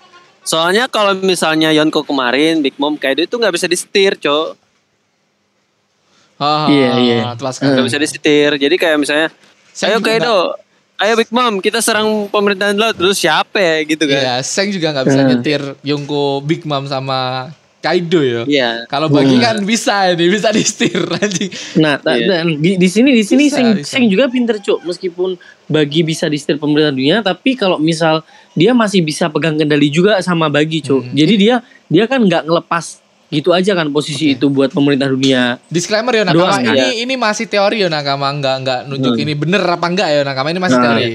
Soalnya 0.43 0.91
kalau 0.91 1.15
misalnya 1.15 1.71
Yonko 1.71 2.03
kemarin 2.03 2.59
Big 2.59 2.75
Mom 2.75 2.95
Kaido 2.95 3.23
itu 3.23 3.31
nggak 3.33 3.55
bisa 3.55 3.65
disetir, 3.65 4.19
Cok. 4.19 4.59
Ah, 6.35 6.67
Iya, 6.67 6.91
iya. 6.99 7.17
Sekali. 7.33 7.71
Nggak 7.71 7.85
bisa 7.87 7.99
disetir. 7.99 8.49
Jadi 8.57 8.75
kayak 8.75 8.97
misalnya, 8.99 9.27
Saya 9.71 9.95
ayo 9.95 10.03
Kaido, 10.03 10.53
ayo 10.99 11.13
Big 11.15 11.31
Mom, 11.31 11.57
kita 11.57 11.79
serang 11.79 12.27
pemerintahan 12.27 12.75
laut. 12.75 12.93
Terus 12.93 13.17
siapa 13.17 13.57
ya 13.57 13.81
gitu 13.81 14.03
kan? 14.03 14.19
Iya, 14.19 14.35
Seng 14.43 14.69
juga 14.69 14.91
nggak 14.91 15.05
bisa 15.07 15.19
Hmm. 15.19 15.29
nyetir 15.31 15.61
Yongko 15.81 16.43
Big 16.43 16.67
Mom 16.67 16.83
sama 16.85 17.49
Kaido 17.83 18.23
ya. 18.23 18.41
Iya. 18.45 18.69
Kalau 18.87 19.11
bagi 19.11 19.35
Hmm. 19.35 19.43
kan 19.43 19.55
bisa 19.61 20.07
ini, 20.09 20.25
bisa 20.25 20.49
di 20.49 20.63
setir 20.63 21.03
anjing. 21.19 21.51
Nah, 21.75 21.99
ta- 21.99 22.15
Iya. 22.15 22.27
dan 22.39 22.55
di, 22.55 22.79
di 22.79 22.87
sini 22.87 23.11
di 23.11 23.21
sini 23.21 23.45
Bisa, 23.45 23.59
Seng, 23.59 23.67
bisa. 23.75 23.91
Seng 23.91 24.03
juga 24.07 24.25
pinter 24.25 24.55
cuk 24.57 24.79
meskipun 24.81 25.35
bagi 25.65 25.99
bisa 26.01 26.25
di 26.25 26.35
setir 26.35 26.55
pemerintah 26.55 26.89
dunia 26.89 27.19
tapi 27.19 27.53
kalau 27.53 27.75
misal 27.75 28.23
dia 28.53 28.71
masih 28.71 28.99
bisa 28.99 29.27
pegang 29.27 29.53
kendali 29.53 29.87
juga 29.87 30.15
sama 30.19 30.47
bagi 30.47 30.79
cuk. 30.79 31.03
Hmm. 31.03 31.11
Jadi 31.11 31.33
dia 31.35 31.55
dia 31.85 32.05
kan 32.05 32.19
nggak 32.19 32.47
ngelepas 32.47 33.03
gitu 33.27 33.49
aja 33.49 33.73
kan 33.73 33.89
posisi 33.89 34.29
Oke. 34.29 34.35
itu 34.37 34.45
buat 34.47 34.69
pemerintah 34.69 35.09
dunia. 35.09 35.57
Disclaimer 35.67 36.13
ya 36.13 36.23
Nakama, 36.23 36.53
Doang, 36.53 36.63
ini 36.69 37.01
ini 37.01 37.13
masih 37.13 37.45
teori 37.45 37.81
ya 37.81 37.89
Nakama, 37.89 38.29
nggak 38.31 38.55
nggak 38.61 38.79
nunjuk 38.87 39.11
Hmm. 39.11 39.23
ini 39.25 39.33
bener 39.33 39.59
apa 39.59 39.85
enggak 39.85 40.07
ya 40.07 40.21
Nakama, 40.21 40.47
ini 40.47 40.61
masih 40.61 40.77
Nah. 40.77 40.85
teori. 40.87 41.11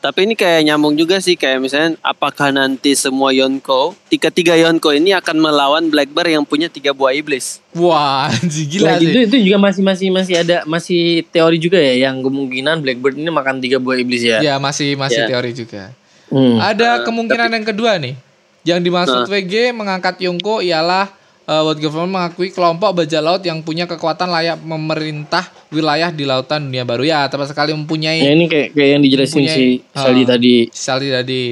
Tapi 0.00 0.24
ini 0.24 0.32
kayak 0.32 0.64
nyambung 0.64 0.96
juga 0.96 1.20
sih 1.20 1.36
kayak 1.36 1.60
misalnya 1.60 2.00
apakah 2.00 2.48
nanti 2.48 2.96
semua 2.96 3.30
Yonko, 3.30 3.92
tiga-tiga 4.08 4.56
Yonko 4.56 4.90
ini 4.90 5.12
akan 5.12 5.36
melawan 5.36 5.84
Blackbird 5.86 6.32
yang 6.32 6.42
punya 6.42 6.66
tiga 6.66 6.90
buah 6.90 7.12
iblis. 7.12 7.60
Wah, 7.70 8.32
gila 8.72 8.86
Nah, 8.86 8.96
sih. 8.96 9.06
itu 9.06 9.18
itu 9.28 9.36
juga 9.44 9.60
masih 9.60 9.82
masih 9.84 10.08
masih 10.08 10.34
ada 10.36 10.64
masih 10.64 11.20
teori 11.28 11.60
juga 11.60 11.76
ya 11.76 12.08
yang 12.08 12.18
kemungkinan 12.18 12.80
Blackbird 12.80 13.14
ini 13.14 13.28
makan 13.28 13.60
tiga 13.60 13.76
buah 13.76 14.00
iblis 14.00 14.24
ya. 14.24 14.40
Ya 14.40 14.56
masih 14.56 14.96
masih 14.96 15.20
Ya. 15.20 15.28
teori 15.28 15.52
juga. 15.52 15.92
Hmm. 16.32 16.56
Ada 16.56 17.04
kemungkinan 17.04 17.52
yang 17.52 17.66
kedua 17.66 18.00
nih. 18.00 18.16
Yang 18.60 18.80
dimaksud 18.82 19.20
Nah. 19.20 19.28
WG 19.28 19.54
mengangkat 19.70 20.16
Yongko 20.18 20.60
ialah 20.60 21.12
uh, 21.50 21.62
World 21.66 21.82
Government 21.82 22.14
mengakui 22.14 22.54
kelompok 22.54 23.02
bajak 23.02 23.18
laut 23.18 23.42
yang 23.42 23.58
punya 23.60 23.90
kekuatan 23.90 24.30
layak 24.30 24.62
memerintah 24.62 25.42
wilayah 25.74 26.14
di 26.14 26.22
lautan 26.22 26.70
dunia 26.70 26.86
baru. 26.86 27.02
Ya, 27.02 27.26
tepat 27.26 27.50
sekali 27.50 27.74
mempunyai 27.74 28.22
Ya 28.22 28.30
ini 28.30 28.46
kayak 28.46 28.70
kayak 28.70 28.88
yang 28.94 29.02
dijelasin 29.02 29.44
si 29.50 29.64
Saldi 29.90 30.22
Ah. 30.22 30.28
tadi. 30.30 30.56
Saldi 30.70 31.08
tadi. 31.10 31.44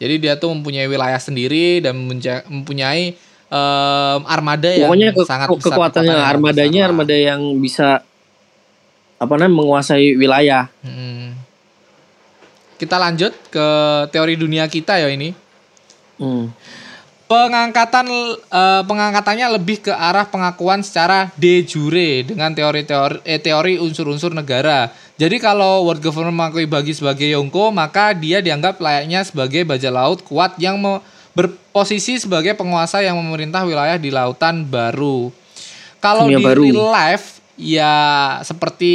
Jadi 0.00 0.14
dia 0.16 0.40
tuh 0.40 0.56
mempunyai 0.56 0.88
wilayah 0.88 1.20
sendiri 1.20 1.84
dan 1.84 1.92
mempunyai, 2.48 3.12
em, 3.44 4.20
armada 4.24 4.72
yang 4.72 4.88
Pokoknya 4.88 5.10
ke, 5.12 5.22
sangat 5.28 5.46
ke- 5.46 5.56
besar, 5.60 5.68
kekuatannya 5.68 6.08
kekuatan 6.16 6.32
armadanya 6.32 6.80
besar 6.80 6.88
armada 6.90 7.16
yang 7.16 7.40
bisa 7.60 7.88
apa 9.14 9.32
namanya 9.36 9.54
menguasai 9.54 10.16
wilayah. 10.16 10.72
Hmm. 10.80 11.36
Kita 12.74 12.98
lanjut 12.98 13.32
ke 13.48 13.66
teori 14.10 14.34
dunia 14.34 14.66
kita 14.66 14.98
ya 14.98 15.08
ini. 15.08 15.30
Hmm. 16.18 16.50
Pengangkatan 17.24 18.06
eh, 18.52 18.82
pengangkatannya 18.84 19.56
lebih 19.56 19.80
ke 19.88 19.92
arah 19.92 20.28
pengakuan 20.28 20.84
secara 20.84 21.32
de 21.40 21.64
jure 21.64 22.22
dengan 22.28 22.52
teori-teori 22.52 23.24
eh, 23.24 23.40
teori 23.40 23.80
unsur-unsur 23.80 24.36
negara. 24.36 24.92
Jadi 25.14 25.38
kalau 25.38 25.86
world 25.88 26.02
government 26.02 26.36
mengakui 26.36 26.66
bagi 26.66 26.92
sebagai 26.92 27.24
Yongko, 27.32 27.70
maka 27.70 28.12
dia 28.12 28.42
dianggap 28.42 28.76
layaknya 28.82 29.22
sebagai 29.24 29.62
bajak 29.64 29.92
laut 29.94 30.20
kuat 30.26 30.58
yang 30.60 30.76
me- 30.76 31.00
berposisi 31.34 32.22
sebagai 32.22 32.54
penguasa 32.54 33.02
yang 33.02 33.18
memerintah 33.18 33.66
wilayah 33.66 33.98
di 33.98 34.10
lautan 34.14 34.62
baru. 34.66 35.34
Kalau 35.98 36.30
Dunia 36.30 36.38
di 36.38 36.44
baru. 36.46 36.62
real 36.62 36.86
life 36.94 37.42
ya 37.58 37.94
seperti 38.46 38.94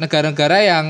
negara-negara 0.00 0.58
yang 0.64 0.86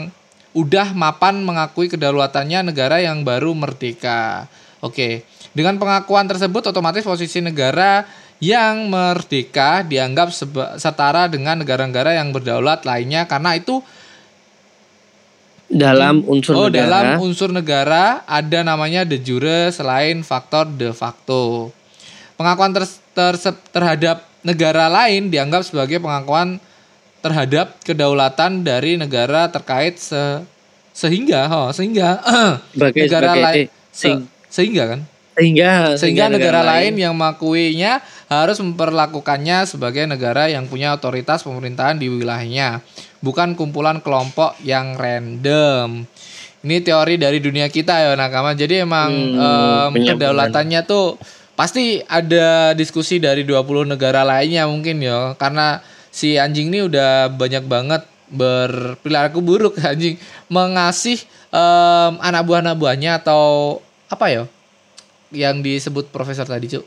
udah 0.56 0.94
mapan 0.94 1.42
mengakui 1.42 1.90
kedaulatannya 1.90 2.70
negara 2.70 3.02
yang 3.02 3.26
baru 3.26 3.52
merdeka. 3.52 4.46
Oke, 4.80 5.26
dengan 5.56 5.80
pengakuan 5.80 6.28
tersebut 6.28 6.68
otomatis 6.68 7.00
posisi 7.00 7.40
negara 7.40 8.04
yang 8.36 8.92
merdeka 8.92 9.80
dianggap 9.80 10.28
setara 10.76 11.24
dengan 11.24 11.56
negara-negara 11.56 12.12
yang 12.12 12.28
berdaulat 12.28 12.84
lainnya 12.84 13.24
karena 13.24 13.56
itu 13.56 13.80
Dalam 15.66 16.22
unsur 16.30 16.54
oh 16.54 16.70
negara. 16.70 16.78
dalam 16.78 17.06
unsur 17.26 17.50
negara 17.50 18.22
ada 18.22 18.62
namanya 18.62 19.02
de 19.02 19.18
jure 19.18 19.66
selain 19.74 20.22
faktor 20.22 20.70
de 20.70 20.94
facto. 20.94 21.74
Pengakuan 22.38 22.70
ter- 22.70 22.86
terse- 23.10 23.64
terhadap 23.74 24.22
negara 24.46 24.86
lain 24.86 25.26
dianggap 25.26 25.66
sebagai 25.66 25.98
pengakuan 25.98 26.62
terhadap 27.18 27.82
kedaulatan 27.82 28.62
dari 28.62 28.94
negara 28.94 29.50
terkait 29.50 29.98
se- 29.98 30.46
sehingga 30.94 31.50
oh 31.50 31.68
sehingga 31.74 32.22
sebagai, 32.70 33.02
negara 33.10 33.34
lain 33.34 33.66
eh, 33.66 33.68
sing- 33.90 34.30
sehingga 34.46 34.94
kan 34.94 35.00
sehingga 35.36 36.00
sehingga 36.00 36.32
negara, 36.32 36.64
lain 36.64 36.96
yang 36.96 37.12
mengakuinya 37.12 38.00
harus 38.26 38.56
memperlakukannya 38.58 39.68
sebagai 39.68 40.08
negara 40.08 40.48
yang 40.48 40.64
punya 40.66 40.96
otoritas 40.96 41.44
pemerintahan 41.44 42.00
di 42.00 42.08
wilayahnya, 42.08 42.80
bukan 43.20 43.52
kumpulan 43.54 44.00
kelompok 44.00 44.56
yang 44.64 44.96
random. 44.96 46.08
Ini 46.66 46.82
teori 46.82 47.14
dari 47.20 47.38
dunia 47.38 47.70
kita 47.70 47.94
ya 48.02 48.12
nakama. 48.18 48.56
Jadi 48.56 48.82
emang 48.82 49.10
Hmm, 49.12 49.92
penyambungan. 49.94 50.18
kedaulatannya 50.18 50.80
tuh 50.88 51.14
pasti 51.54 52.02
ada 52.08 52.74
diskusi 52.74 53.22
dari 53.22 53.46
20 53.46 53.86
negara 53.86 54.26
lainnya 54.26 54.66
mungkin 54.66 54.98
ya. 55.04 55.38
Karena 55.38 55.78
si 56.10 56.34
anjing 56.40 56.72
ini 56.74 56.88
udah 56.90 57.30
banyak 57.30 57.64
banget 57.70 58.02
berperilaku 58.32 59.38
buruk 59.44 59.74
anjing 59.86 60.18
mengasih 60.50 61.22
em, 61.54 62.12
anak 62.18 62.42
buah-anak 62.48 62.74
buahnya 62.74 63.22
atau 63.22 63.78
apa 64.10 64.26
ya? 64.32 64.42
Yang 65.36 65.60
disebut 65.60 66.08
profesor 66.08 66.42
tadi 66.42 66.66
cuk 66.66 66.84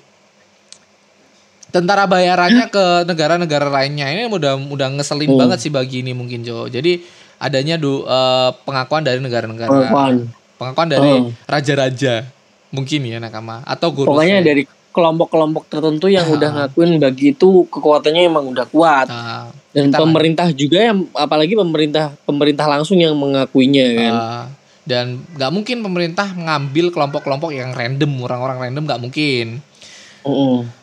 tentara 1.69 2.09
bayarannya 2.09 2.65
ke 2.67 3.05
negara-negara 3.05 3.69
lainnya 3.69 4.09
ini 4.09 4.25
udah 4.25 4.57
udah 4.57 4.87
ngeselin 4.97 5.29
Hmm. 5.29 5.39
banget 5.39 5.57
sih 5.61 5.71
bagi 5.71 6.01
ini 6.01 6.17
mungkin 6.17 6.41
cuk 6.41 6.73
jadi 6.73 6.97
adanya 7.39 7.77
du, 7.77 8.03
eh, 8.03 8.49
pengakuan 8.65 8.99
dari 8.99 9.21
negara-negara 9.21 9.69
pengakuan. 9.69 10.27
pengakuan 10.57 10.87
dari 10.89 11.11
Oh. 11.15 11.31
raja-raja 11.45 12.27
mungkin 12.69 12.99
ya 13.01 13.17
nakama 13.17 13.63
atau 13.63 13.93
guru 13.93 14.11
Pokoknya 14.11 14.43
dari 14.43 14.65
kelompok-kelompok 14.89 15.69
tertentu 15.69 16.09
yang 16.09 16.25
Ah. 16.25 16.35
udah 16.35 16.49
ngakuin 16.51 16.97
bagi 16.97 17.31
itu 17.31 17.63
kekuatannya 17.69 18.25
emang 18.25 18.49
udah 18.49 18.65
kuat. 18.65 19.05
Nah, 19.07 19.53
Dan 19.69 19.93
kita 19.93 20.01
pemerintah 20.01 20.47
juga 20.51 20.81
yang 20.81 21.05
apalagi 21.13 21.53
pemerintah 21.53 22.11
pemerintah 22.25 22.65
langsung 22.65 22.97
yang 22.97 23.13
mengakuinya 23.13 23.85
kan. 23.95 24.11
Ah, 24.11 24.43
dan 24.89 25.21
nggak 25.37 25.51
mungkin 25.53 25.85
pemerintah 25.85 26.33
mengambil 26.33 26.89
kelompok-kelompok 26.89 27.53
yang 27.53 27.77
random 27.77 28.09
orang-orang 28.25 28.57
random 28.57 28.89
nggak 28.89 29.01
mungkin. 29.05 29.61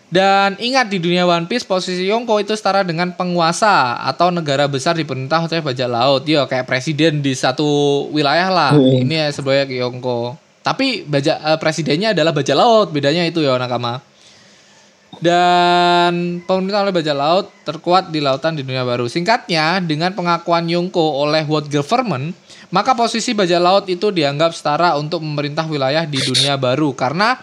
Dan 0.06 0.54
ingat 0.62 0.86
di 0.86 1.02
dunia 1.02 1.26
One 1.26 1.50
Piece 1.50 1.66
posisi 1.66 2.06
Yonko 2.06 2.38
itu 2.38 2.54
setara 2.54 2.86
dengan 2.86 3.10
penguasa 3.18 3.98
atau 4.06 4.30
negara 4.30 4.70
besar 4.70 4.94
diperintah 4.94 5.50
oleh 5.50 5.58
bajak 5.58 5.90
laut. 5.90 6.22
Yo 6.30 6.46
kayak 6.46 6.70
presiden 6.70 7.18
di 7.18 7.34
satu 7.34 7.66
wilayah 8.14 8.46
lah. 8.46 8.70
Hmm. 8.78 9.02
Ini 9.02 9.26
ya 9.26 9.28
sebagai 9.34 9.74
Yonko. 9.74 10.38
Tapi 10.62 11.02
bajak 11.02 11.36
eh, 11.42 11.58
presidennya 11.58 12.14
adalah 12.14 12.30
bajak 12.30 12.54
laut. 12.54 12.94
Bedanya 12.94 13.26
itu 13.26 13.42
ya 13.42 13.58
nakama. 13.58 13.98
Dan 15.18 16.44
pemerintah 16.46 16.86
oleh 16.86 16.94
bajak 16.94 17.16
laut 17.16 17.46
terkuat 17.66 18.14
di 18.14 18.22
lautan 18.22 18.54
di 18.54 18.62
dunia 18.62 18.86
baru. 18.86 19.10
Singkatnya, 19.10 19.82
dengan 19.82 20.14
pengakuan 20.14 20.68
Yonko 20.70 21.24
oleh 21.24 21.42
World 21.48 21.72
Government, 21.72 22.36
maka 22.70 22.96
posisi 22.98 23.32
bajak 23.32 23.60
laut 23.62 23.84
itu 23.86 24.10
dianggap 24.10 24.54
setara 24.54 24.98
untuk 24.98 25.22
memerintah 25.22 25.66
wilayah 25.66 26.02
di 26.06 26.18
dunia 26.18 26.58
baru 26.58 26.90
karena 26.96 27.38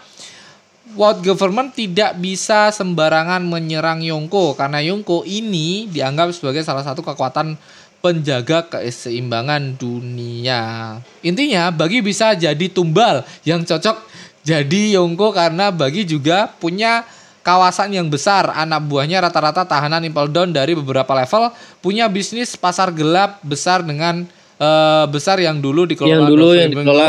World 0.94 1.26
Government 1.26 1.74
tidak 1.74 2.20
bisa 2.22 2.70
sembarangan 2.70 3.42
menyerang 3.42 4.04
Yonko 4.04 4.54
karena 4.54 4.78
Yonko 4.84 5.26
ini 5.26 5.90
dianggap 5.90 6.30
sebagai 6.30 6.62
salah 6.62 6.86
satu 6.86 7.02
kekuatan 7.02 7.58
penjaga 8.04 8.68
keseimbangan 8.68 9.80
dunia. 9.80 11.00
Intinya 11.24 11.72
bagi 11.72 12.04
bisa 12.04 12.36
jadi 12.36 12.68
tumbal 12.68 13.24
yang 13.48 13.64
cocok 13.64 13.96
jadi 14.44 15.00
Yonko 15.00 15.32
karena 15.32 15.72
bagi 15.72 16.04
juga 16.04 16.52
punya 16.60 17.08
kawasan 17.40 17.96
yang 17.96 18.12
besar. 18.12 18.52
Anak 18.52 18.84
buahnya 18.84 19.24
rata-rata 19.24 19.64
tahanan 19.64 20.04
Impel 20.04 20.28
Down 20.28 20.52
dari 20.52 20.76
beberapa 20.76 21.16
level 21.16 21.48
punya 21.80 22.04
bisnis 22.12 22.52
pasar 22.60 22.92
gelap 22.92 23.40
besar 23.40 23.80
dengan 23.80 24.28
eh, 24.58 25.04
besar 25.10 25.40
yang 25.40 25.58
dulu 25.58 25.88
dikelola 25.88 26.12
yang 26.12 26.24
dulu 26.26 26.48
yang 26.54 26.70
dikelola 26.70 27.08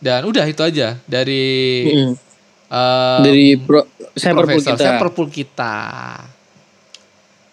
dan 0.00 0.24
udah 0.24 0.44
itu 0.48 0.62
aja 0.64 0.96
dari 1.04 1.46
em, 2.72 3.20
dari 3.20 3.46
pro, 3.60 3.84
cyberpunk 4.16 4.64
Profesor 4.64 4.74
kita. 4.74 4.84
Cyberpunk 4.88 5.30
kita. 5.30 5.76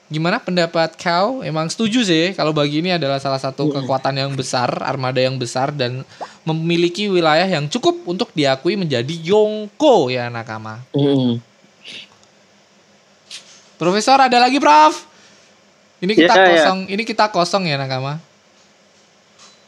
Gimana 0.07 0.39
pendapat 0.39 0.95
kau? 0.95 1.43
Emang 1.43 1.67
setuju 1.67 2.07
sih 2.07 2.31
kalau 2.31 2.55
bagi 2.55 2.79
ini 2.79 2.95
adalah 2.95 3.19
salah 3.19 3.43
satu 3.43 3.67
kekuatan 3.67 4.15
yang 4.15 4.31
besar, 4.39 4.71
armada 4.79 5.19
yang 5.19 5.35
besar 5.35 5.75
dan 5.75 6.07
memiliki 6.47 7.11
wilayah 7.11 7.43
yang 7.43 7.67
cukup 7.67 8.07
untuk 8.07 8.31
diakui 8.31 8.79
menjadi 8.79 9.11
Yonko 9.11 10.07
ya 10.07 10.31
nakama. 10.31 10.79
Mm. 10.95 11.43
Profesor 13.75 14.17
ada 14.17 14.39
lagi, 14.39 14.57
Prof. 14.63 15.05
Ini 15.97 16.13
kita 16.13 16.29
Ya, 16.31 16.43
ya. 16.43 16.47
kosong, 16.53 16.79
ini 16.87 17.03
kita 17.03 17.25
kosong 17.29 17.63
ya 17.65 17.75
nakama. 17.75 18.21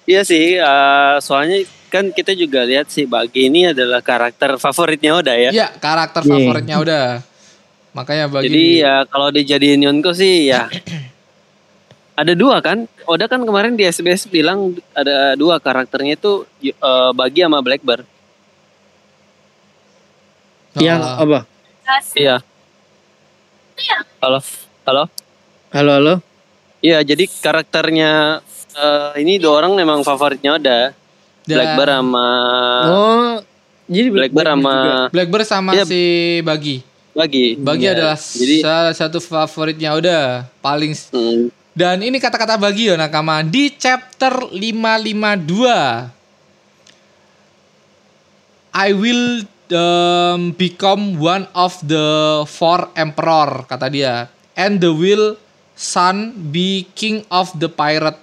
Iya 0.05 0.21
sih, 0.21 0.57
eh, 0.57 1.15
soalnya 1.19 1.61
kan 1.89 2.09
kita 2.09 2.33
juga 2.33 2.61
lihat 2.61 2.85
sih 2.87 3.05
Bagi 3.05 3.49
ini 3.49 3.65
adalah 3.67 3.97
karakter 3.99 4.57
favoritnya 4.57 5.13
Oda 5.15 5.33
ya. 5.33 5.49
Ya, 5.49 5.67
karakter 5.71 6.21
Iya. 6.21 6.29
favoritnya 6.31 6.75
udah. 6.77 7.05
Makanya 7.89 8.25
bagi 8.27 8.45
Jadi 8.45 8.63
ya 8.79 9.01
kalau 9.05 9.29
dijadiin 9.29 9.81
Yonko 9.81 10.13
sih 10.13 10.45
ya 10.45 10.69
ada 12.21 12.33
dua 12.33 12.61
kan. 12.61 12.85
Oda 13.05 13.25
kan 13.25 13.41
kemarin 13.41 13.73
di 13.73 13.81
SBS 13.83 14.25
bilang 14.25 14.77
ada 14.93 15.33
dua 15.33 15.57
karakternya 15.57 16.13
itu 16.13 16.45
eh, 16.61 17.11
Bagi 17.11 17.41
sama 17.41 17.61
Blackbird. 17.61 18.05
Yang 20.77 21.01
Oh. 21.01 21.23
apa? 21.25 21.39
Iya. 22.13 22.37
Halo, 24.21 24.39
halo. 24.85 25.03
Halo 25.69 26.01
halo. 26.01 26.15
Iya, 26.81 27.05
jadi 27.05 27.29
karakternya 27.29 28.41
eh, 28.73 29.21
ini 29.21 29.37
dua 29.37 29.61
orang 29.61 29.77
memang 29.77 30.01
favoritnya 30.01 30.57
Oda. 30.57 30.97
Dan 31.45 31.61
Blackbird 31.61 31.89
sama 31.93 32.25
oh, 32.89 33.33
jadi 33.89 34.07
Blackbird 34.13 34.49
sama 34.53 34.73
Blackbird 35.13 35.45
sama 35.45 35.71
Iya. 35.77 35.85
si 35.85 36.01
Bagi. 36.41 36.81
Bagi. 37.13 37.53
Bagi 37.57 37.85
Iya. 37.85 37.93
adalah 37.97 38.17
jadi 38.17 38.55
salah 38.65 38.93
satu 38.97 39.17
favoritnya 39.21 39.93
udah 39.97 40.45
paling 40.61 40.93
hmm, 40.93 41.49
dan 41.73 42.01
ini 42.01 42.17
kata-kata 42.21 42.57
Bagi 42.57 42.89
ya 42.89 42.97
nakama 42.97 43.41
di 43.45 43.69
chapter 43.77 44.49
552 44.53 46.09
I 48.73 48.89
will 48.93 49.41
um, 49.73 50.53
become 50.53 51.17
one 51.17 51.49
of 51.57 51.73
the 51.85 52.05
four 52.45 52.89
emperor 52.93 53.65
kata 53.69 53.89
dia 53.89 54.29
and 54.53 54.77
the 54.81 54.93
will 54.93 55.33
son 55.79 56.15
be 56.51 56.67
king 56.91 57.23
of 57.29 57.55
the 57.55 57.71
pirate 57.71 58.19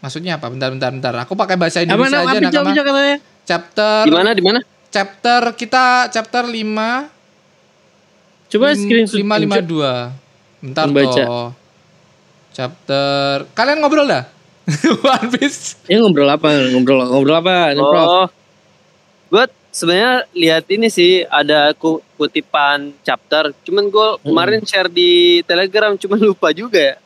Maksudnya 0.00 0.40
apa? 0.40 0.48
Bentar, 0.48 0.72
bentar, 0.72 0.90
bentar. 0.90 1.12
Aku 1.20 1.36
pakai 1.36 1.60
bahasa 1.60 1.78
Apa 1.78 1.92
Indonesia 1.92 2.16
nama 2.16 2.32
aja 2.32 2.38
apa 2.40 2.50
jawab 2.50 2.72
katanya? 2.82 3.16
Chapter 3.44 3.94
di 4.00 4.10
mana 4.10 4.30
di 4.32 4.40
mana? 4.40 4.58
chapter 4.90 5.40
kita 5.54 5.84
chapter 6.08 6.42
5 6.42 6.56
Coba 8.50 8.66
Lim- 8.66 8.80
screenshot. 8.80 9.20
552. 9.20 10.10
Bentar 10.60 10.84
Membaca. 10.88 11.22
toh. 11.22 11.48
Chapter 12.50 13.46
kalian 13.52 13.78
ngobrol 13.78 14.08
dah? 14.08 14.24
One 15.04 15.28
Piece. 15.30 15.78
Ya 15.84 16.00
ngobrol 16.00 16.26
apa? 16.26 16.48
Ngobrol 16.48 17.04
ngobrol 17.06 17.36
apa? 17.38 17.76
Prof? 17.76 18.08
Oh, 18.08 18.26
gue 19.28 19.44
sebenarnya 19.70 20.12
lihat 20.32 20.64
ini 20.66 20.88
sih 20.88 21.22
ada 21.22 21.70
ku- 21.76 22.02
kutipan 22.20 22.92
chapter. 23.00 23.56
Cuman 23.64 23.88
gue 23.88 24.08
Hmm. 24.20 24.28
kemarin 24.28 24.60
share 24.60 24.92
di 24.92 25.40
Telegram, 25.42 25.96
cuman 26.02 26.20
lupa 26.20 26.52
juga 26.52 26.76
ya. 26.76 26.96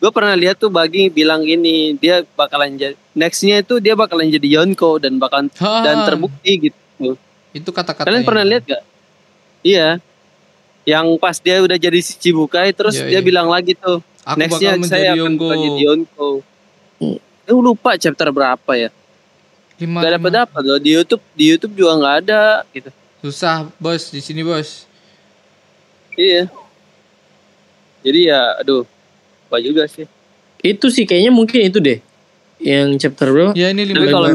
Gue 0.00 0.10
pernah 0.10 0.32
lihat 0.32 0.56
tuh 0.56 0.68
Bagi 0.68 1.08
bilang 1.08 1.44
gini, 1.44 1.96
dia 1.96 2.24
bakalan 2.32 2.72
jadi 2.74 2.96
nextnya 3.12 3.60
itu 3.60 3.78
dia 3.78 3.92
bakalan 3.92 4.26
jadi 4.26 4.60
Yonko 4.60 4.96
dan 4.96 5.16
bakalan 5.16 5.48
dan 5.52 5.96
Ah, 6.00 6.04
terbukti 6.04 6.68
gitu. 6.68 7.14
Itu 7.52 7.70
kata-kata. 7.70 8.08
Kalian 8.08 8.24
pernah 8.24 8.42
lihat 8.42 8.64
gak? 8.64 8.82
Iya. 9.60 10.00
Yang 10.84 11.06
pas 11.16 11.36
dia 11.38 11.64
udah 11.64 11.76
jadi 11.76 11.96
si 12.00 12.16
Cibukai 12.18 12.72
terus 12.76 13.00
Iya, 13.00 13.06
dia 13.06 13.20
iya. 13.20 13.24
bilang 13.24 13.48
lagi 13.48 13.72
tuh, 13.72 14.04
Aku 14.24 14.36
nextnya 14.36 14.76
saya 14.84 15.16
akan 15.16 15.36
menjadi 15.36 15.80
Yonko. 15.88 16.30
Hmm. 17.00 17.16
Eh 17.44 17.52
lupa 17.54 17.96
chapter 17.96 18.28
berapa 18.28 18.72
ya? 18.74 18.88
Lima, 19.74 20.04
Gak 20.04 20.12
dapat 20.20 20.32
dapat 20.44 20.60
loh 20.62 20.78
di 20.78 20.90
YouTube 20.92 21.24
di 21.32 21.44
YouTube 21.50 21.74
juga 21.74 21.92
nggak 21.98 22.16
ada 22.28 22.42
gitu. 22.70 22.90
Susah, 23.24 23.72
Bos, 23.80 24.12
di 24.12 24.20
sini, 24.20 24.44
Bos. 24.44 24.84
Iya. 26.12 26.44
Jadi 28.04 28.20
ya, 28.28 28.60
aduh, 28.60 28.84
apa 29.48 29.56
juga 29.64 29.88
sih. 29.88 30.04
Itu 30.60 30.92
sih 30.92 31.08
kayaknya 31.08 31.32
mungkin 31.32 31.72
itu 31.72 31.80
deh. 31.80 32.04
Yang 32.60 33.08
chapter 33.08 33.32
berapa? 33.32 33.56
Ya 33.56 33.72
ini 33.72 33.88
Tapi 33.88 33.96
lima. 33.96 34.12
kalau 34.12 34.28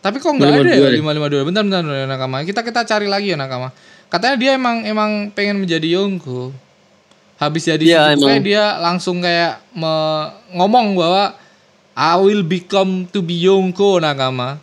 Tapi 0.00 0.16
kok 0.16 0.32
nggak 0.32 0.48
ada 0.48 0.60
552 0.64 0.72
ya 0.72 0.88
deh. 0.88 1.00
552? 1.04 1.48
Bentar, 1.52 1.62
bentar, 1.68 1.80
bentar, 1.84 2.08
nakama. 2.08 2.36
Kita 2.48 2.60
kita 2.64 2.80
cari 2.88 3.06
lagi 3.12 3.28
ya 3.28 3.36
nakama. 3.36 3.68
Katanya 4.08 4.36
dia 4.40 4.50
emang 4.56 4.88
emang 4.88 5.10
pengen 5.36 5.60
menjadi 5.60 6.00
Yonko. 6.00 6.56
Habis 7.36 7.68
jadi 7.68 7.84
Shizukai 7.84 8.40
emang. 8.40 8.40
dia 8.40 8.64
langsung 8.80 9.20
kayak 9.20 9.60
me- 9.76 10.28
ngomong 10.56 10.96
bahwa 10.96 11.36
I 11.92 12.16
will 12.16 12.40
become 12.40 13.04
to 13.12 13.20
be 13.20 13.36
Yonko 13.36 14.00
nakama. 14.00 14.56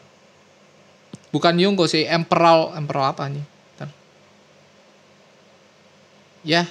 Bukan 1.29 1.53
Yonko 1.53 1.85
sih, 1.85 2.09
Emperor, 2.09 2.73
Emperor 2.73 3.13
apa 3.13 3.29
nih? 3.29 3.56
Ya, 6.47 6.63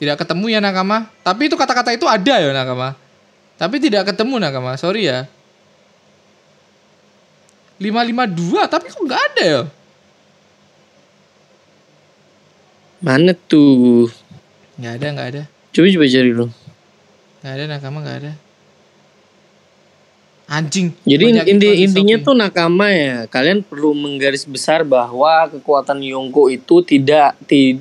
tidak 0.00 0.24
ketemu 0.24 0.56
ya 0.56 0.64
nakama. 0.64 1.12
Tapi 1.20 1.52
itu 1.52 1.60
kata-kata 1.60 1.92
itu 1.92 2.08
ada 2.08 2.40
ya 2.40 2.48
nakama. 2.56 2.96
Tapi 3.60 3.76
tidak 3.76 4.08
ketemu 4.08 4.40
nakama, 4.40 4.80
sorry 4.80 5.12
ya. 5.12 5.28
552 7.76 8.70
tapi 8.70 8.86
kok 8.88 9.02
nggak 9.02 9.22
ada 9.34 9.42
ya? 9.44 9.62
Mana 13.04 13.36
tuh? 13.36 14.08
Nggak 14.80 14.92
ada, 14.96 15.06
nggak 15.12 15.28
ada. 15.36 15.42
Coba 15.74 15.86
coba 15.92 16.06
cari 16.08 16.28
dulu. 16.32 16.46
Nggak 17.42 17.52
ada 17.52 17.64
nakama 17.68 17.98
nggak 18.00 18.18
ada. 18.24 18.32
Anjing. 20.44 20.92
Jadi 21.08 21.24
inti 21.44 21.68
intinya 21.84 22.16
tuh 22.20 22.34
nakama 22.36 22.88
ya. 22.88 23.28
Kalian 23.28 23.60
perlu 23.60 23.92
menggaris 23.92 24.44
besar 24.48 24.84
bahwa 24.84 25.48
kekuatan 25.52 26.00
Yonko 26.04 26.48
itu 26.52 26.84
tidak 26.84 27.36
ti, 27.44 27.80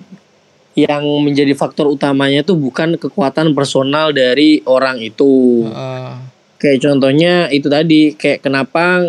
yang 0.74 1.06
menjadi 1.22 1.54
faktor 1.54 1.86
utamanya 1.90 2.42
tuh 2.42 2.58
bukan 2.58 2.98
kekuatan 2.98 3.54
personal 3.54 4.10
dari 4.10 4.66
orang 4.66 4.98
itu. 5.02 5.66
Heeh. 5.70 6.14
Kayak 6.58 6.80
contohnya 6.90 7.34
itu 7.54 7.68
tadi 7.70 8.18
kayak 8.18 8.42
kenapa 8.42 9.04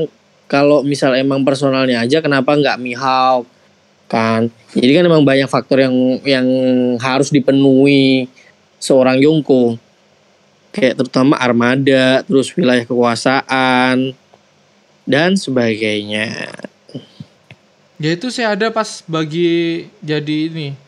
kalau 0.45 0.85
misal 0.85 1.17
emang 1.17 1.47
personalnya 1.47 2.05
aja 2.05 2.21
kenapa 2.21 2.53
nggak 2.53 2.81
Mihawk 2.83 3.49
kan? 4.11 4.53
Jadi 4.77 4.91
kan 4.93 5.05
emang 5.09 5.25
banyak 5.25 5.49
faktor 5.49 5.81
yang 5.81 6.21
yang 6.27 6.47
harus 7.01 7.33
dipenuhi 7.33 8.29
seorang 8.77 9.17
Yonko. 9.23 9.81
Kayak 10.75 11.01
terutama 11.01 11.39
armada, 11.39 12.27
terus 12.27 12.51
wilayah 12.59 12.83
kekuasaan 12.83 14.12
dan 15.07 15.39
sebagainya. 15.39 16.51
Ya 18.03 18.11
itu 18.11 18.29
saya 18.29 18.59
ada 18.59 18.75
pas 18.75 19.07
bagi 19.07 19.87
jadi 20.03 20.51
ini. 20.51 20.84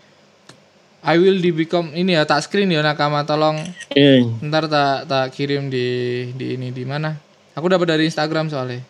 I 1.06 1.22
will 1.22 1.38
di 1.38 1.54
become 1.54 1.94
ini 1.94 2.18
ya 2.18 2.26
tak 2.26 2.42
screen 2.42 2.74
ya 2.74 2.82
nakama 2.82 3.22
tolong 3.22 3.62
Eh, 3.94 4.26
ntar 4.42 4.66
tak 4.66 5.06
tak 5.06 5.26
kirim 5.30 5.70
di 5.70 5.86
di 6.34 6.58
ini 6.58 6.74
di 6.74 6.82
mana? 6.82 7.14
Aku 7.54 7.70
dapat 7.70 7.94
dari 7.94 8.10
Instagram 8.10 8.50
soalnya. 8.50 8.82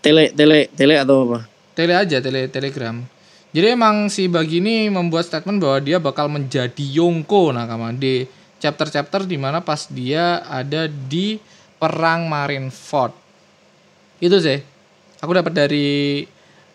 tele 0.00 0.30
tele 0.30 0.70
tele 0.72 0.94
atau 1.02 1.26
apa? 1.26 1.50
Tele 1.74 1.92
aja, 1.98 2.22
tele 2.22 2.46
telegram. 2.46 3.02
Jadi 3.50 3.66
emang 3.74 4.06
si 4.06 4.30
Bagi 4.30 4.62
ini 4.62 4.86
membuat 4.86 5.26
statement 5.26 5.58
bahwa 5.58 5.78
dia 5.82 5.98
bakal 5.98 6.30
menjadi 6.30 6.80
Yonko 6.80 7.50
nakama 7.50 7.90
di 7.90 8.22
chapter-chapter 8.62 9.26
di 9.26 9.34
mana 9.36 9.58
pas 9.60 9.90
dia 9.90 10.46
ada 10.46 10.86
di 10.86 11.36
perang 11.76 12.30
Marineford. 12.30 13.12
Itu 14.22 14.38
sih. 14.38 14.62
Aku 15.20 15.34
dapat 15.34 15.52
dari 15.52 16.22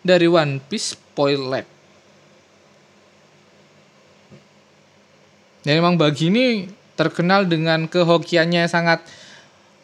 dari 0.03 0.27
One 0.27 0.59
Piece 0.67 0.93
Spoiler. 0.99 1.70
Dan 5.62 5.82
emang 5.82 5.95
Bagi 5.97 6.34
ini 6.34 6.66
terkenal 6.97 7.49
dengan 7.49 7.89
kehokiannya 7.89 8.66
yang 8.68 8.72
sangat 8.72 9.01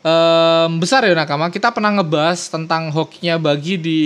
em, 0.06 0.72
besar 0.78 1.06
ya 1.06 1.14
nakama. 1.14 1.50
Kita 1.50 1.74
pernah 1.74 1.94
ngebahas 1.98 2.50
tentang 2.50 2.94
hokinya 2.94 3.42
Bagi 3.42 3.78
di 3.80 4.02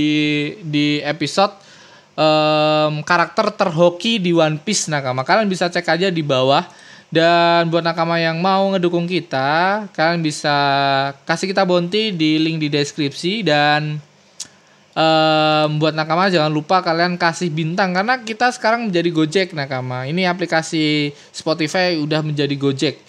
di 0.64 1.00
episode 1.04 1.56
em, 2.16 3.04
karakter 3.04 3.52
terhoki 3.56 4.20
di 4.20 4.32
One 4.32 4.60
Piece 4.62 4.88
nakama. 4.92 5.24
Kalian 5.28 5.48
bisa 5.48 5.68
cek 5.68 5.88
aja 5.88 6.08
di 6.12 6.24
bawah. 6.24 6.64
Dan 7.12 7.68
buat 7.68 7.84
nakama 7.84 8.24
yang 8.24 8.40
mau 8.40 8.72
ngedukung 8.72 9.04
kita, 9.04 9.84
kalian 9.92 10.24
bisa 10.24 10.56
kasih 11.28 11.52
kita 11.52 11.68
bounty 11.68 12.16
di 12.16 12.40
link 12.40 12.64
di 12.64 12.72
deskripsi 12.72 13.44
dan 13.44 14.00
em, 14.96 15.70
buat 15.80 15.96
nakama 15.96 16.28
jangan 16.28 16.52
lupa 16.52 16.84
kalian 16.84 17.16
kasih 17.16 17.52
bintang 17.52 17.96
karena 17.96 18.20
kita 18.22 18.52
sekarang 18.52 18.92
menjadi 18.92 19.10
Gojek 19.12 19.48
nakama. 19.56 20.08
Ini 20.08 20.28
aplikasi 20.28 21.16
Spotify 21.32 21.96
udah 22.00 22.24
menjadi 22.24 22.56
Gojek. 22.56 23.00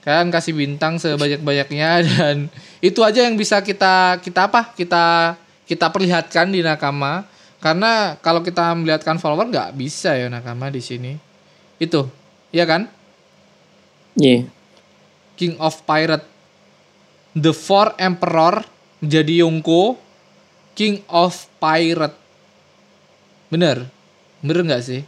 Kalian 0.00 0.32
kasih 0.32 0.56
bintang 0.56 0.96
sebanyak-banyaknya 0.96 1.90
dan 2.08 2.36
itu 2.80 3.04
aja 3.04 3.24
yang 3.24 3.36
bisa 3.36 3.60
kita 3.60 4.20
kita 4.24 4.48
apa? 4.48 4.72
Kita 4.72 5.36
kita 5.68 5.86
perlihatkan 5.92 6.50
di 6.50 6.64
nakama. 6.64 7.28
Karena 7.60 8.16
kalau 8.24 8.40
kita 8.40 8.72
melihatkan 8.72 9.20
follower 9.20 9.52
nggak 9.52 9.76
bisa 9.76 10.16
ya 10.16 10.32
nakama 10.32 10.72
di 10.72 10.80
sini. 10.80 11.12
Itu, 11.76 12.08
iya 12.48 12.64
kan? 12.64 12.88
Iya. 14.16 14.48
King 15.36 15.60
of 15.60 15.84
Pirate. 15.84 16.24
The 17.36 17.52
Four 17.54 17.94
Emperor 18.00 18.64
menjadi 19.04 19.44
Yonko 19.46 20.09
King 20.80 21.04
of 21.12 21.36
Pirate. 21.60 22.16
Bener? 23.52 23.84
Bener 24.40 24.64
nggak 24.64 24.80
sih? 24.80 25.04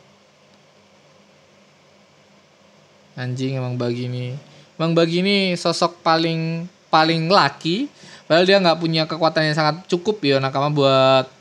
Anjing 3.16 3.56
emang 3.56 3.80
bagi 3.80 4.04
ini. 4.04 4.36
Emang 4.76 4.92
bagi 4.92 5.24
ini 5.24 5.56
sosok 5.56 6.04
paling 6.04 6.68
paling 6.92 7.24
laki. 7.32 7.88
Padahal 8.28 8.44
dia 8.44 8.60
nggak 8.60 8.80
punya 8.84 9.08
kekuatan 9.08 9.48
yang 9.48 9.56
sangat 9.56 9.88
cukup 9.88 10.20
ya 10.20 10.36
nakama 10.44 10.68
buat 10.68 11.32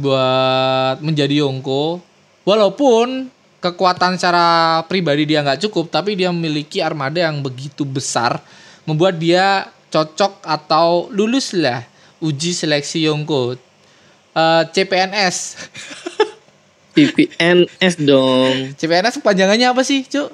buat 0.00 1.04
menjadi 1.04 1.44
Yonko. 1.44 2.00
Walaupun 2.48 3.28
kekuatan 3.60 4.16
secara 4.16 4.80
pribadi 4.88 5.28
dia 5.28 5.44
nggak 5.44 5.68
cukup, 5.68 5.92
tapi 5.92 6.16
dia 6.16 6.32
memiliki 6.32 6.80
armada 6.80 7.20
yang 7.20 7.44
begitu 7.44 7.84
besar, 7.84 8.40
membuat 8.88 9.20
dia 9.20 9.68
cocok 9.92 10.40
atau 10.40 11.12
lulus 11.12 11.52
lah 11.52 11.97
uji 12.22 12.54
seleksi 12.54 13.06
Yonko. 13.06 13.56
Eh, 14.34 14.62
CPNS. 14.74 15.36
PPNS 16.94 17.94
dong. 18.10 18.74
CPNS 18.78 19.22
kepanjangannya 19.22 19.66
apa 19.70 19.82
sih, 19.82 20.06
Cuk? 20.06 20.30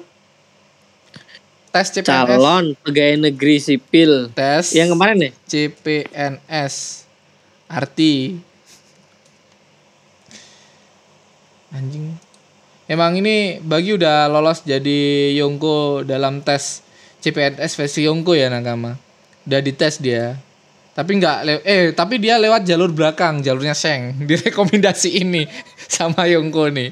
Tes 1.75 1.87
CPNS. 1.91 2.39
Calon 2.39 2.65
pegawai 2.85 3.29
negeri 3.29 3.59
sipil. 3.59 4.31
Tes 4.31 4.71
Yang 4.71 4.95
kemarin 4.95 5.17
ya? 5.19 5.31
CPNS. 5.49 6.75
Arti 7.65 8.37
anjing. 11.75 12.15
Emang 12.85 13.17
ini 13.19 13.59
bagi 13.59 13.97
udah 13.97 14.29
lolos 14.31 14.63
jadi 14.63 15.33
Yongko 15.41 16.05
dalam 16.07 16.45
tes 16.45 16.85
CPNS 17.19 17.75
versi 17.75 18.05
Yongko 18.07 18.37
ya 18.37 18.47
Nakama. 18.47 18.95
Udah 19.43 19.59
dites 19.59 19.99
dia. 19.99 20.37
Tapi 20.95 21.11
nggak 21.19 21.37
lew- 21.43 21.65
eh 21.67 21.91
tapi 21.91 22.15
dia 22.17 22.39
lewat 22.39 22.63
jalur 22.63 22.87
belakang, 22.89 23.43
jalurnya 23.43 23.75
Seng. 23.75 24.15
Direkomendasi 24.29 25.19
ini 25.19 25.43
sama 25.85 26.23
Yongko 26.25 26.71
nih. 26.71 26.89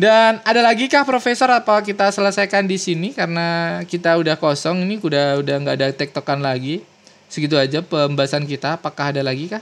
Dan 0.00 0.40
ada 0.40 0.64
lagi 0.64 0.88
kah 0.88 1.04
profesor 1.04 1.52
apa 1.52 1.84
kita 1.84 2.08
selesaikan 2.08 2.64
di 2.64 2.80
sini 2.80 3.12
karena 3.12 3.80
kita 3.84 4.16
udah 4.16 4.40
kosong 4.40 4.80
ini 4.88 4.96
udah 4.96 5.44
udah 5.44 5.54
nggak 5.60 5.76
ada 5.76 5.88
tektokan 5.92 6.40
lagi. 6.40 6.80
Segitu 7.28 7.60
aja 7.60 7.84
pembahasan 7.84 8.48
kita. 8.48 8.80
Apakah 8.80 9.12
ada 9.12 9.20
lagi 9.20 9.52
kah? 9.52 9.60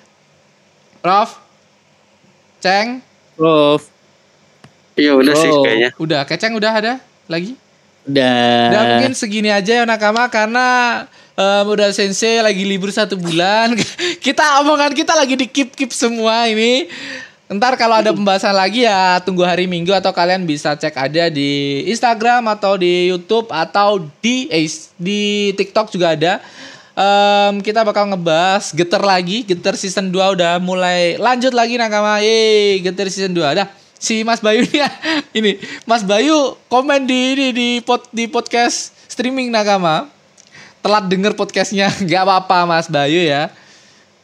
Prof? 1.02 1.34
Ceng? 2.62 3.02
Prof. 3.34 3.90
Iya 4.94 5.18
udah 5.18 5.34
sih 5.34 5.50
Oh. 5.50 5.62
kayaknya. 5.62 5.90
Udah, 5.98 6.20
Keceng 6.22 6.54
udah 6.54 6.72
ada 6.74 6.92
lagi? 7.26 7.54
Udah. 8.06 8.70
Udah 8.70 8.82
mungkin 8.94 9.14
segini 9.14 9.50
aja 9.50 9.82
ya 9.82 9.84
nakama 9.84 10.26
karena 10.30 10.66
em, 11.38 11.64
udah 11.70 11.94
sensei 11.94 12.42
lagi 12.42 12.66
libur 12.66 12.90
satu 12.90 13.14
bulan. 13.14 13.78
kita 14.26 14.58
omongan 14.66 14.90
kita 14.90 15.14
lagi 15.14 15.38
di 15.38 15.46
keep 15.46 15.78
keep 15.78 15.94
semua 15.94 16.50
ini. 16.50 16.90
Ntar 17.48 17.80
kalau 17.80 17.96
ada 17.96 18.12
pembahasan 18.12 18.52
lagi 18.52 18.84
ya 18.84 19.24
tunggu 19.24 19.40
hari 19.40 19.64
Minggu 19.64 19.88
atau 19.96 20.12
kalian 20.12 20.44
bisa 20.44 20.76
cek 20.76 20.92
ada 20.92 21.32
di 21.32 21.80
Instagram 21.88 22.44
atau 22.52 22.76
di 22.76 23.08
YouTube 23.08 23.48
atau 23.48 24.04
di 24.20 24.50
eh, 24.52 24.68
di 25.00 25.54
TikTok 25.56 25.88
juga 25.88 26.12
ada. 26.12 26.44
Em, 26.98 27.62
kita 27.62 27.86
bakal 27.86 28.10
ngebahas 28.10 28.74
Geter 28.74 29.00
lagi, 29.00 29.46
Geter 29.46 29.78
season 29.78 30.10
2 30.10 30.34
udah 30.34 30.58
mulai 30.58 31.16
lanjut 31.16 31.54
lagi 31.54 31.78
nakama. 31.78 32.20
Yeay, 32.20 32.82
Geter 32.82 33.08
season 33.08 33.32
2. 33.32 33.54
Dah, 33.54 33.70
si 33.96 34.26
Mas 34.26 34.42
Bayu 34.42 34.66
nih 34.66 34.82
ini 35.38 35.52
Mas 35.88 36.02
Bayu 36.02 36.58
komen 36.66 37.06
di 37.06 37.38
ini 37.38 37.46
di 37.54 37.68
di 38.12 38.24
podcast 38.28 38.92
streaming 39.08 39.48
nakama. 39.48 40.17
Telat 40.78 41.04
denger 41.10 41.32
podcastnya, 41.34 41.90
nggak 42.06 42.22
apa-apa 42.22 42.58
Mas 42.64 42.86
Bayu 42.86 43.20
ya. 43.20 43.50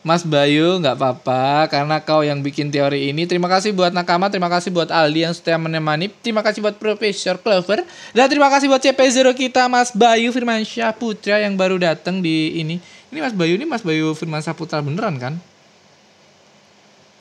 Mas 0.05 0.21
Bayu 0.21 0.85
nggak 0.85 1.01
apa-apa 1.01 1.65
karena 1.73 1.97
kau 1.97 2.21
yang 2.21 2.45
bikin 2.45 2.69
teori 2.69 3.09
ini. 3.09 3.25
Terima 3.25 3.49
kasih 3.49 3.73
buat 3.73 3.89
Nakama, 3.89 4.29
terima 4.29 4.53
kasih 4.53 4.69
buat 4.69 4.93
Aldi 4.93 5.25
yang 5.25 5.33
setia 5.33 5.57
menemani. 5.57 6.13
Terima 6.21 6.45
kasih 6.45 6.61
buat 6.61 6.77
Profesor 6.77 7.41
Clover 7.41 7.81
dan 8.13 8.27
terima 8.29 8.53
kasih 8.53 8.69
buat 8.69 8.85
CP0 8.85 9.33
kita 9.33 9.65
Mas 9.65 9.97
Bayu 9.97 10.29
Firmansyah 10.29 10.93
Putra 10.93 11.41
yang 11.41 11.57
baru 11.57 11.81
datang 11.81 12.21
di 12.21 12.53
ini. 12.53 12.77
Ini 13.09 13.19
Mas 13.25 13.33
Bayu 13.33 13.57
ini 13.57 13.65
Mas 13.65 13.81
Bayu 13.81 14.13
Firmansyah 14.13 14.53
Putra 14.53 14.85
beneran 14.85 15.17
kan? 15.17 15.35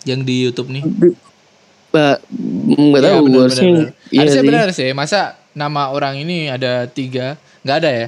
Yang 0.04 0.20
di 0.28 0.36
YouTube 0.44 0.68
nih. 0.68 0.84
Ba- 1.88 2.20
nggak 2.68 3.00
Iya, 3.00 3.10
tahu 3.16 3.20
bener, 3.24 3.40
harusnya 3.40 3.64
bener, 3.64 3.80
bener. 3.80 3.90
iya 4.12 4.20
Harusnya 4.20 4.42
sih. 4.44 4.50
benar 4.52 4.68
sih. 4.76 4.90
Masa 4.92 5.20
nama 5.56 5.88
orang 5.88 6.20
ini 6.20 6.52
ada 6.52 6.84
tiga? 6.92 7.40
Nggak 7.64 7.78
ada 7.80 7.90
ya. 7.96 8.08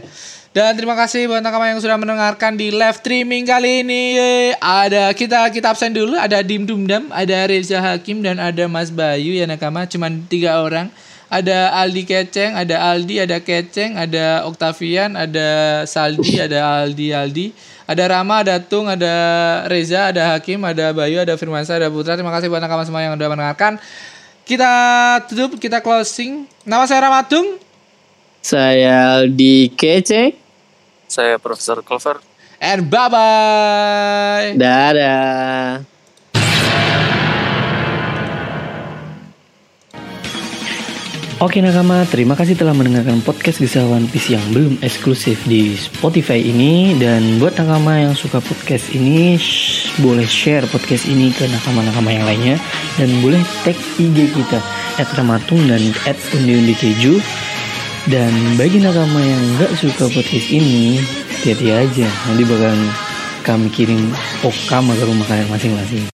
Dan 0.56 0.72
terima 0.72 0.96
kasih 0.96 1.28
buat 1.28 1.44
nakama 1.44 1.68
yang 1.68 1.84
sudah 1.84 2.00
mendengarkan 2.00 2.56
di 2.56 2.72
live 2.72 2.96
streaming 2.96 3.44
kali 3.44 3.84
ini. 3.84 4.16
Ada 4.56 5.12
kita 5.12 5.52
kita 5.52 5.76
absen 5.76 5.92
dulu. 5.92 6.16
Ada 6.16 6.40
Dim 6.48 6.64
Dumdam, 6.64 7.12
ada 7.12 7.44
Reza 7.44 7.84
Hakim 7.84 8.24
dan 8.24 8.40
ada 8.40 8.64
Mas 8.72 8.88
Bayu 8.88 9.36
ya 9.36 9.44
nakama. 9.52 9.84
Cuman 9.84 10.24
tiga 10.32 10.64
orang. 10.64 10.88
Ada 11.28 11.76
Aldi 11.76 12.08
Keceng, 12.08 12.56
ada 12.56 12.88
Aldi, 12.88 13.20
ada 13.20 13.44
Keceng, 13.44 14.00
ada 14.00 14.48
Octavian, 14.48 15.20
ada 15.20 15.84
Saldi, 15.84 16.40
ada 16.40 16.88
Aldi 16.88 17.12
Aldi. 17.12 17.48
Ada 17.84 18.16
Rama, 18.16 18.40
ada 18.40 18.56
Tung, 18.64 18.88
ada 18.88 19.12
Reza, 19.68 20.16
ada 20.16 20.40
Hakim, 20.40 20.64
ada 20.64 20.96
Bayu, 20.96 21.20
ada 21.20 21.36
Firmansyah, 21.36 21.84
ada 21.84 21.92
Putra. 21.92 22.16
Terima 22.16 22.32
kasih 22.32 22.48
buat 22.48 22.64
nakama 22.64 22.88
semua 22.88 23.04
yang 23.04 23.20
sudah 23.20 23.28
mendengarkan. 23.28 23.76
Kita 24.48 24.72
tutup, 25.28 25.60
kita 25.60 25.84
closing. 25.84 26.48
Nama 26.64 26.88
saya 26.88 27.12
Ramatung. 27.12 27.60
Saya 28.40 29.28
di 29.28 29.68
kece. 29.76 30.45
Saya 31.16 31.40
Profesor 31.40 31.80
Clover. 31.80 32.20
And 32.60 32.92
bye-bye. 32.92 34.60
Dadah. 34.60 35.88
Oke 41.40 41.60
nakama, 41.60 42.08
terima 42.08 42.32
kasih 42.36 42.56
telah 42.56 42.72
mendengarkan 42.72 43.20
podcast 43.20 43.60
Kisah 43.60 43.84
One 43.88 44.08
Piece 44.08 44.32
yang 44.32 44.44
belum 44.56 44.80
eksklusif 44.80 45.44
di 45.44 45.76
Spotify 45.76 46.40
ini 46.40 46.96
Dan 46.96 47.44
buat 47.44 47.60
nakama 47.60 48.08
yang 48.08 48.16
suka 48.16 48.40
podcast 48.40 48.88
ini, 48.96 49.36
shh, 49.36 50.00
boleh 50.00 50.24
share 50.24 50.64
podcast 50.72 51.04
ini 51.12 51.36
ke 51.36 51.44
nakama-nakama 51.52 52.16
yang 52.16 52.24
lainnya 52.24 52.56
Dan 52.96 53.20
boleh 53.20 53.44
tag 53.68 53.76
IG 54.00 54.32
kita, 54.32 54.64
at 54.96 55.12
Ramatung 55.20 55.60
dan 55.68 55.84
at 56.08 56.16
Undi 56.32 56.72
Keju 56.72 57.20
Dan 58.06 58.54
bagi 58.54 58.78
nakama 58.78 59.18
yang 59.18 59.44
nggak 59.58 59.82
suka 59.82 60.06
podcast 60.14 60.54
ini, 60.54 61.02
hati-hati 61.42 61.74
aja. 61.74 62.08
Nanti 62.30 62.44
bakalan 62.46 62.82
kami 63.42 63.68
kirim 63.74 64.14
okama 64.46 64.94
ke 64.94 65.10
rumah 65.10 65.26
kalian 65.26 65.50
masing-masing 65.50 66.06